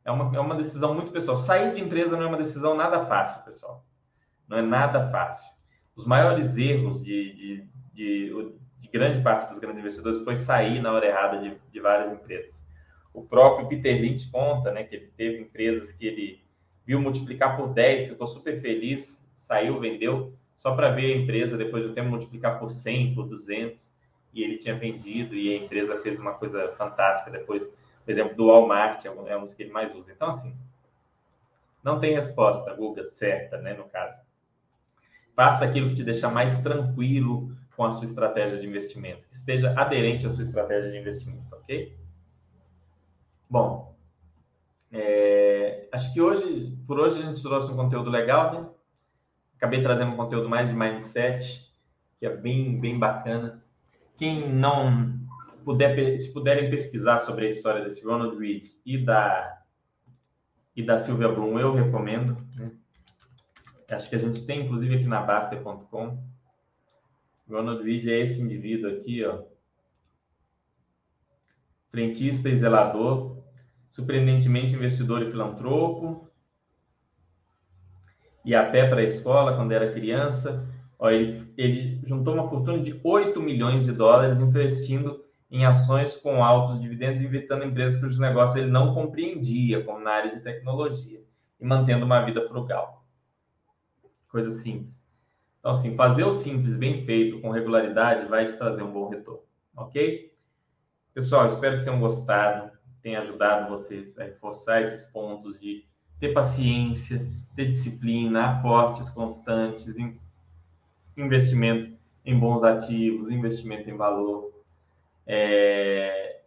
é 0.07 0.11
uma, 0.11 0.36
é 0.36 0.40
uma 0.40 0.54
decisão 0.54 0.94
muito 0.94 1.11
pessoal. 1.11 1.36
Sair 1.36 1.74
de 1.74 1.80
empresa 1.80 2.16
não 2.16 2.22
é 2.22 2.26
uma 2.28 2.36
decisão 2.38 2.76
nada 2.76 3.04
fácil, 3.07 3.44
pessoal. 3.44 3.84
Não 4.48 4.57
é 4.57 4.62
nada 4.62 5.11
fácil. 5.11 5.50
Os 5.96 6.07
maiores 6.07 6.57
erros 6.57 7.02
de, 7.02 7.34
de, 7.34 7.68
de, 7.92 8.52
de 8.78 8.88
grande 8.88 9.20
parte 9.20 9.50
dos 9.50 9.59
grandes 9.59 9.80
investidores 9.80 10.22
foi 10.22 10.36
sair 10.36 10.80
na 10.80 10.92
hora 10.92 11.07
errada 11.07 11.40
de, 11.40 11.59
de 11.72 11.80
várias 11.80 12.12
empresas. 12.12 12.64
O 13.12 13.22
próprio 13.22 13.66
Peter 13.66 14.00
Lynch 14.00 14.30
conta 14.30 14.70
né, 14.70 14.84
que 14.84 14.94
ele 14.94 15.12
teve 15.16 15.42
empresas 15.42 15.90
que 15.90 16.07
ele 16.07 16.44
viu 16.86 17.00
multiplicar 17.00 17.57
por 17.57 17.74
10, 17.74 18.11
ficou 18.11 18.28
super 18.28 18.61
feliz, 18.61 19.20
saiu, 19.34 19.80
vendeu, 19.80 20.34
só 20.57 20.76
para 20.76 20.90
ver 20.90 21.14
a 21.14 21.16
empresa 21.16 21.57
depois 21.57 21.82
do 21.82 21.92
tempo 21.94 22.11
multiplicar 22.11 22.61
por 22.61 22.70
100, 22.70 23.14
por 23.14 23.26
200, 23.26 23.92
e 24.32 24.44
ele 24.44 24.59
tinha 24.59 24.76
vendido 24.76 25.34
e 25.34 25.52
a 25.52 25.57
empresa 25.57 26.00
fez 26.00 26.18
uma 26.20 26.34
coisa 26.34 26.68
fantástica 26.72 27.30
depois 27.30 27.68
por 28.07 28.12
exemplo, 28.12 28.36
do 28.36 28.46
Walmart 28.46 29.04
é 29.04 29.11
um, 29.11 29.26
é 29.26 29.36
um 29.36 29.44
dos 29.44 29.52
que 29.52 29.64
ele 29.64 29.72
mais 29.72 29.92
usa. 29.92 30.12
Então, 30.12 30.30
assim, 30.30 30.57
não 31.82 31.98
tem 31.98 32.14
resposta, 32.14 32.72
Guga, 32.72 33.04
certa, 33.04 33.59
né, 33.59 33.74
no 33.74 33.82
caso. 33.88 34.16
Faça 35.34 35.64
aquilo 35.64 35.88
que 35.88 35.96
te 35.96 36.04
deixa 36.04 36.28
mais 36.30 36.57
tranquilo 36.59 37.50
com 37.76 37.84
a 37.84 37.90
sua 37.90 38.04
estratégia 38.04 38.59
de 38.59 38.66
investimento, 38.66 39.26
esteja 39.30 39.74
aderente 39.78 40.24
à 40.24 40.30
sua 40.30 40.44
estratégia 40.44 40.90
de 40.92 40.98
investimento, 40.98 41.52
ok? 41.52 41.98
Bom, 43.50 43.94
é, 44.92 45.88
acho 45.92 46.14
que 46.14 46.20
hoje, 46.20 46.78
por 46.86 47.00
hoje, 47.00 47.20
a 47.20 47.26
gente 47.26 47.42
trouxe 47.42 47.72
um 47.72 47.76
conteúdo 47.76 48.09
legal, 48.09 48.52
né? 48.52 48.68
Acabei 49.57 49.82
trazendo 49.82 50.12
um 50.12 50.16
conteúdo 50.16 50.48
mais 50.48 50.70
de 50.70 50.76
mindset, 50.76 51.68
que 52.20 52.26
é 52.26 52.30
bem, 52.30 52.78
bem 52.78 52.98
bacana. 52.98 53.62
Quem 54.16 54.48
não 54.48 55.15
puder, 55.66 56.16
se 56.16 56.32
puderem 56.32 56.70
pesquisar 56.70 57.18
sobre 57.18 57.46
a 57.46 57.48
história 57.50 57.82
desse 57.82 58.04
Ronald 58.04 58.38
Reed 58.38 58.68
e 58.86 58.96
da 58.96 59.52
e 60.76 60.82
da 60.82 60.98
Silvia 60.98 61.28
Bloom, 61.28 61.58
eu 61.58 61.72
recomendo. 61.72 62.36
Né? 62.54 62.70
Acho 63.88 64.10
que 64.10 64.14
a 64.14 64.18
gente 64.18 64.44
tem, 64.44 64.66
inclusive, 64.66 64.94
aqui 64.94 65.06
na 65.06 65.22
Baster.com. 65.22 66.22
Ronald 67.48 67.82
Reed 67.82 68.06
é 68.06 68.20
esse 68.20 68.42
indivíduo 68.42 68.90
aqui, 68.90 69.24
ó. 69.24 69.42
Frentista 71.90 72.50
e 72.50 72.58
zelador, 72.58 73.42
surpreendentemente 73.90 74.74
investidor 74.74 75.22
e 75.22 75.30
filantropo. 75.30 76.28
E 78.44 78.54
a 78.54 78.70
pé 78.70 78.86
para 78.86 79.00
a 79.00 79.04
escola 79.04 79.56
quando 79.56 79.72
era 79.72 79.94
criança. 79.94 80.68
Ó, 80.98 81.08
ele, 81.08 81.50
ele 81.56 82.06
juntou 82.06 82.34
uma 82.34 82.50
fortuna 82.50 82.80
de 82.80 83.00
8 83.02 83.40
milhões 83.40 83.84
de 83.84 83.92
dólares 83.92 84.38
investindo 84.38 85.24
em 85.51 85.64
ações 85.64 86.16
com 86.16 86.42
altos 86.42 86.80
dividendos, 86.80 87.22
evitando 87.22 87.64
empresas 87.64 88.01
cujos 88.01 88.18
negócios 88.18 88.57
ele 88.57 88.70
não 88.70 88.94
compreendia, 88.94 89.82
como 89.84 90.01
na 90.01 90.11
área 90.11 90.34
de 90.34 90.42
tecnologia, 90.42 91.22
e 91.61 91.64
mantendo 91.64 92.05
uma 92.05 92.24
vida 92.24 92.47
frugal. 92.49 93.05
Coisa 94.28 94.51
simples. 94.51 95.01
Então, 95.61 95.72
assim, 95.72 95.97
fazer 95.97 96.24
o 96.24 96.32
simples 96.32 96.76
bem 96.76 97.05
feito, 97.05 97.40
com 97.40 97.51
regularidade, 97.51 98.28
vai 98.28 98.47
te 98.47 98.57
trazer 98.57 98.82
um 98.82 98.92
bom 98.92 99.09
retorno, 99.09 99.42
ok? 99.76 100.32
Pessoal, 101.14 101.47
espero 101.47 101.78
que 101.78 101.84
tenham 101.84 101.99
gostado, 101.99 102.70
tenha 103.03 103.20
ajudado 103.20 103.70
vocês 103.70 104.16
a 104.18 104.24
reforçar 104.24 104.82
esses 104.82 105.05
pontos 105.11 105.59
de 105.61 105.84
ter 106.18 106.32
paciência, 106.32 107.26
ter 107.55 107.66
disciplina, 107.66 108.59
aportes 108.59 109.09
constantes, 109.11 109.94
investimento 111.16 111.97
em 112.24 112.38
bons 112.38 112.62
ativos, 112.64 113.30
investimento 113.30 113.88
em 113.88 113.97
valor, 113.97 114.55
é... 115.26 116.40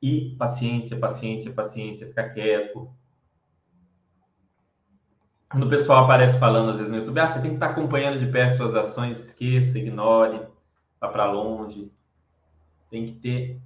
E 0.00 0.34
paciência, 0.36 0.96
paciência, 0.98 1.52
paciência, 1.52 2.08
ficar 2.08 2.30
quieto. 2.30 2.90
quando 5.52 5.66
o 5.66 5.68
pessoal 5.68 6.04
aparece 6.04 6.38
falando 6.38 6.70
às 6.70 6.76
vezes 6.76 6.90
no 6.90 6.96
YouTube, 6.96 7.20
ah, 7.20 7.28
você 7.28 7.40
tem 7.40 7.50
que 7.50 7.56
estar 7.56 7.66
acompanhando 7.66 8.18
de 8.18 8.32
perto 8.32 8.56
suas 8.56 8.74
ações, 8.74 9.20
esqueça, 9.20 9.78
ignore, 9.78 10.46
vá 10.98 11.08
para 11.08 11.30
longe. 11.30 11.92
Tem 12.88 13.06
que 13.06 13.12
ter 13.20 13.60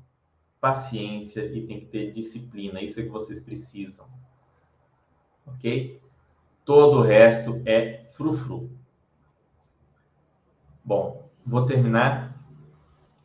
paciência 0.61 1.47
e 1.47 1.65
tem 1.65 1.79
que 1.79 1.87
ter 1.87 2.11
disciplina. 2.11 2.83
Isso 2.83 2.99
é 2.99 3.05
que 3.05 3.09
vocês 3.09 3.41
precisam. 3.41 4.05
Ok? 5.47 6.01
Todo 6.65 6.99
o 6.99 7.03
resto 7.03 7.63
é 7.65 8.05
frufru. 8.17 8.69
Bom, 10.85 11.31
vou 11.47 11.67
terminar. 11.67 12.26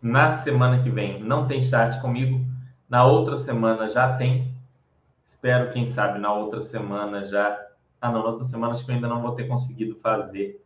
Na 0.02 0.34
semana 0.34 0.82
que 0.82 0.90
vem 0.90 1.22
não 1.24 1.48
tem 1.48 1.62
chat 1.62 2.02
comigo. 2.02 2.46
Na 2.90 3.06
outra 3.06 3.38
semana 3.38 3.90
já 3.90 4.18
tem. 4.18 4.56
Espero, 5.24 5.72
quem 5.72 5.86
sabe, 5.86 6.20
na 6.20 6.34
outra 6.34 6.62
semana 6.62 7.26
já 7.26 7.72
ah, 8.02 8.12
não, 8.12 8.24
na 8.24 8.30
outra 8.30 8.46
semana 8.46 8.74
acho 8.74 8.84
que 8.84 8.90
eu 8.90 8.96
ainda 8.96 9.08
não 9.08 9.22
vou 9.22 9.36
ter 9.36 9.48
conseguido 9.48 9.96
fazer 9.96 10.66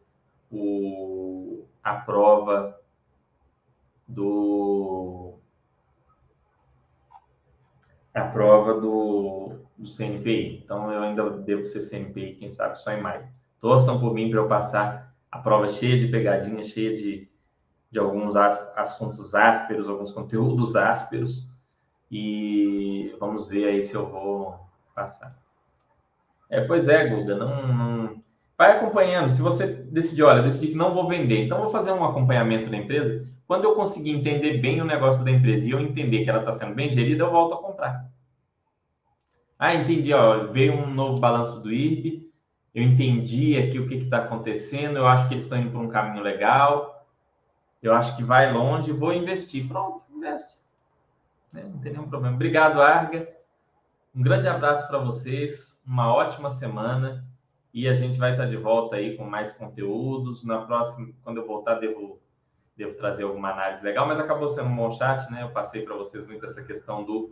o, 0.49 1.65
a 1.83 1.95
prova 1.95 2.79
do. 4.07 5.33
A 8.13 8.21
prova 8.21 8.79
do, 8.79 9.59
do 9.77 9.89
CNPI. 9.89 10.61
Então 10.63 10.89
eu 10.89 11.03
ainda 11.03 11.29
devo 11.31 11.65
ser 11.65 11.81
CNPI, 11.81 12.35
quem 12.35 12.49
sabe, 12.49 12.79
só 12.79 12.93
em 12.93 13.01
maio. 13.01 13.27
Torçam 13.59 13.99
por 13.99 14.13
mim 14.13 14.29
para 14.29 14.39
eu 14.39 14.47
passar 14.47 15.13
a 15.29 15.37
prova 15.39 15.67
cheia 15.67 15.99
de 15.99 16.07
pegadinhas, 16.07 16.69
cheia 16.69 16.95
de, 16.95 17.29
de 17.95 17.99
alguns 17.99 18.35
assuntos 18.35 19.33
ásperos, 19.33 19.87
alguns 19.87 20.11
conteúdos 20.11 20.75
ásperos. 20.75 21.49
E 22.11 23.15
vamos 23.21 23.47
ver 23.47 23.69
aí 23.69 23.81
se 23.81 23.95
eu 23.95 24.05
vou 24.05 24.59
passar. 24.93 25.33
É, 26.49 26.59
pois 26.59 26.89
é, 26.89 27.07
Guga, 27.07 27.37
não, 27.37 27.67
não, 27.67 28.23
vai 28.57 28.75
acompanhando. 28.75 29.31
Se 29.31 29.41
você 29.41 29.65
decidir, 29.67 30.23
olha, 30.23 30.43
decidir 30.43 30.73
que 30.73 30.77
não 30.77 30.93
vou 30.93 31.07
vender, 31.07 31.45
então 31.45 31.61
vou 31.61 31.69
fazer 31.69 31.93
um 31.93 32.03
acompanhamento 32.03 32.69
da 32.69 32.75
empresa. 32.75 33.25
Quando 33.47 33.63
eu 33.63 33.75
conseguir 33.75 34.11
entender 34.11 34.57
bem 34.57 34.81
o 34.81 34.85
negócio 34.85 35.23
da 35.23 35.31
empresa 35.31 35.65
e 35.65 35.71
eu 35.71 35.79
entender 35.79 36.25
que 36.25 36.29
ela 36.29 36.39
está 36.39 36.51
sendo 36.51 36.75
bem 36.75 36.91
gerida, 36.91 37.23
eu 37.23 37.31
volto 37.31 37.53
a 37.53 37.61
comprar. 37.61 38.11
Ah, 39.57 39.73
entendi, 39.73 40.11
ó, 40.13 40.47
veio 40.51 40.73
um 40.73 40.93
novo 40.93 41.17
balanço 41.17 41.61
do 41.61 41.71
IRB, 41.71 42.29
eu 42.73 42.83
entendi 42.83 43.57
aqui 43.57 43.79
o 43.79 43.87
que 43.87 43.95
está 43.95 44.17
acontecendo, 44.17 44.97
eu 44.97 45.07
acho 45.07 45.29
que 45.29 45.35
eles 45.35 45.45
estão 45.45 45.57
indo 45.57 45.71
por 45.71 45.79
um 45.79 45.87
caminho 45.87 46.21
legal, 46.21 46.94
eu 47.81 47.93
acho 47.93 48.15
que 48.15 48.23
vai 48.23 48.51
longe, 48.51 48.91
vou 48.91 49.13
investir. 49.13 49.67
Pronto, 49.67 50.03
investe. 50.13 50.55
Né, 51.51 51.63
não 51.63 51.79
tem 51.79 51.91
nenhum 51.91 52.09
problema. 52.09 52.35
Obrigado, 52.35 52.81
Arga. 52.81 53.27
Um 54.15 54.21
grande 54.21 54.47
abraço 54.47 54.87
para 54.87 54.97
vocês 54.97 55.75
uma 55.85 56.13
ótima 56.13 56.49
semana 56.49 57.23
e 57.73 57.87
a 57.87 57.93
gente 57.93 58.17
vai 58.17 58.31
estar 58.31 58.45
de 58.45 58.57
volta 58.57 58.95
aí 58.95 59.15
com 59.17 59.25
mais 59.25 59.51
conteúdos. 59.51 60.43
Na 60.43 60.59
próxima, 60.61 61.09
quando 61.23 61.37
eu 61.37 61.45
voltar, 61.45 61.75
devo, 61.75 62.19
devo 62.75 62.95
trazer 62.95 63.23
alguma 63.23 63.51
análise 63.51 63.83
legal, 63.83 64.07
mas 64.07 64.19
acabou 64.19 64.49
sendo 64.49 64.69
um 64.69 64.75
bom 64.75 64.91
chat, 64.91 65.29
né? 65.29 65.43
Eu 65.43 65.49
passei 65.49 65.83
para 65.83 65.95
vocês 65.95 66.25
muito 66.25 66.45
essa 66.45 66.63
questão 66.63 67.03
do, 67.03 67.31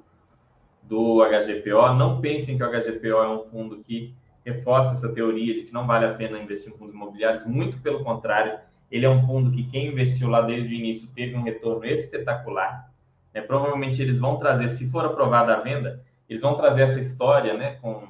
do 0.83 1.23
HGPO. 1.23 1.93
Não 1.95 2.19
pensem 2.21 2.57
que 2.57 2.63
o 2.63 2.69
HGPO 2.69 3.07
é 3.07 3.29
um 3.29 3.43
fundo 3.45 3.79
que 3.79 4.13
reforça 4.45 4.93
essa 4.93 5.13
teoria 5.13 5.53
de 5.53 5.63
que 5.63 5.73
não 5.73 5.87
vale 5.87 6.05
a 6.05 6.13
pena 6.13 6.37
investir 6.37 6.73
em 6.73 6.77
fundos 6.77 6.93
imobiliários, 6.93 7.45
muito 7.45 7.79
pelo 7.81 8.03
contrário, 8.03 8.59
ele 8.93 9.07
é 9.07 9.09
um 9.09 9.23
fundo 9.23 9.49
que 9.49 9.63
quem 9.63 9.87
investiu 9.87 10.29
lá 10.29 10.41
desde 10.41 10.69
o 10.69 10.77
início 10.77 11.07
teve 11.15 11.35
um 11.35 11.41
retorno 11.41 11.83
espetacular. 11.83 12.91
Né? 13.33 13.41
Provavelmente 13.41 13.99
eles 13.99 14.19
vão 14.19 14.37
trazer, 14.37 14.69
se 14.69 14.87
for 14.91 15.03
aprovada 15.03 15.51
a 15.55 15.61
venda, 15.61 16.05
eles 16.29 16.43
vão 16.43 16.55
trazer 16.55 16.83
essa 16.83 16.99
história 16.99 17.57
né, 17.57 17.71
com 17.81 18.07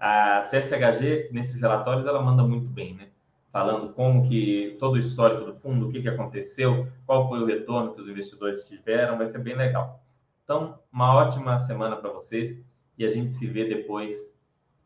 a 0.00 0.40
CSHG, 0.40 1.28
nesses 1.30 1.60
relatórios, 1.60 2.06
ela 2.06 2.22
manda 2.22 2.42
muito 2.42 2.70
bem, 2.70 2.94
né? 2.94 3.08
Falando 3.52 3.92
como 3.92 4.26
que 4.26 4.78
todo 4.80 4.94
o 4.94 4.98
histórico 4.98 5.44
do 5.44 5.54
fundo, 5.56 5.88
o 5.88 5.92
que, 5.92 6.00
que 6.00 6.08
aconteceu, 6.08 6.88
qual 7.06 7.28
foi 7.28 7.40
o 7.40 7.46
retorno 7.46 7.92
que 7.92 8.00
os 8.00 8.08
investidores 8.08 8.64
tiveram, 8.64 9.18
vai 9.18 9.26
ser 9.26 9.38
bem 9.38 9.54
legal. 9.54 10.02
Então, 10.42 10.78
uma 10.90 11.14
ótima 11.14 11.58
semana 11.58 11.96
para 11.96 12.10
vocês 12.10 12.58
e 12.96 13.04
a 13.04 13.10
gente 13.10 13.30
se 13.32 13.46
vê 13.46 13.68
depois 13.68 14.33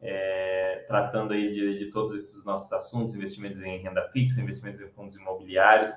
é, 0.01 0.85
tratando 0.87 1.33
aí 1.33 1.53
de, 1.53 1.79
de, 1.79 1.87
todos 1.91 2.15
esses 2.15 2.45
nossos 2.45 2.73
assuntos, 2.73 3.15
investimentos 3.15 3.61
em 3.63 3.79
renda 3.79 4.09
fixa, 4.13 4.41
investimentos 4.41 4.81
em 4.81 4.89
fundos 4.89 5.17
imobiliários, 5.17 5.93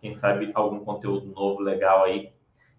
quem 0.00 0.12
sabe 0.12 0.50
algum 0.54 0.80
conteúdo 0.80 1.26
novo 1.26 1.60
legal 1.60 2.04
aí. 2.04 2.32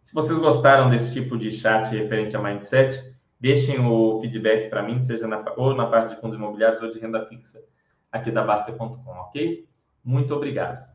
Se 0.04 0.14
vocês 0.14 0.38
gostaram 0.38 0.90
desse 0.90 1.14
tipo 1.14 1.38
de 1.38 1.52
chat 1.52 1.90
referente 1.90 2.36
a 2.36 2.42
mindset, 2.42 3.16
Deixem 3.40 3.80
o 3.80 4.20
feedback 4.22 4.70
para 4.70 4.82
mim, 4.82 5.04
seja 5.04 5.28
na, 5.28 5.44
ou 5.58 5.76
na 5.76 5.86
parte 5.88 6.16
de 6.16 6.22
fundos 6.22 6.38
imobiliários 6.38 6.82
ou 6.82 6.92
de 6.92 7.00
renda 7.00 7.26
fixa 7.28 7.62
aqui 8.12 8.32
da 8.32 8.44
Basta.com, 8.44 8.98
ok? 9.06 9.68
Muito 10.04 10.34
obrigado. 10.34 10.95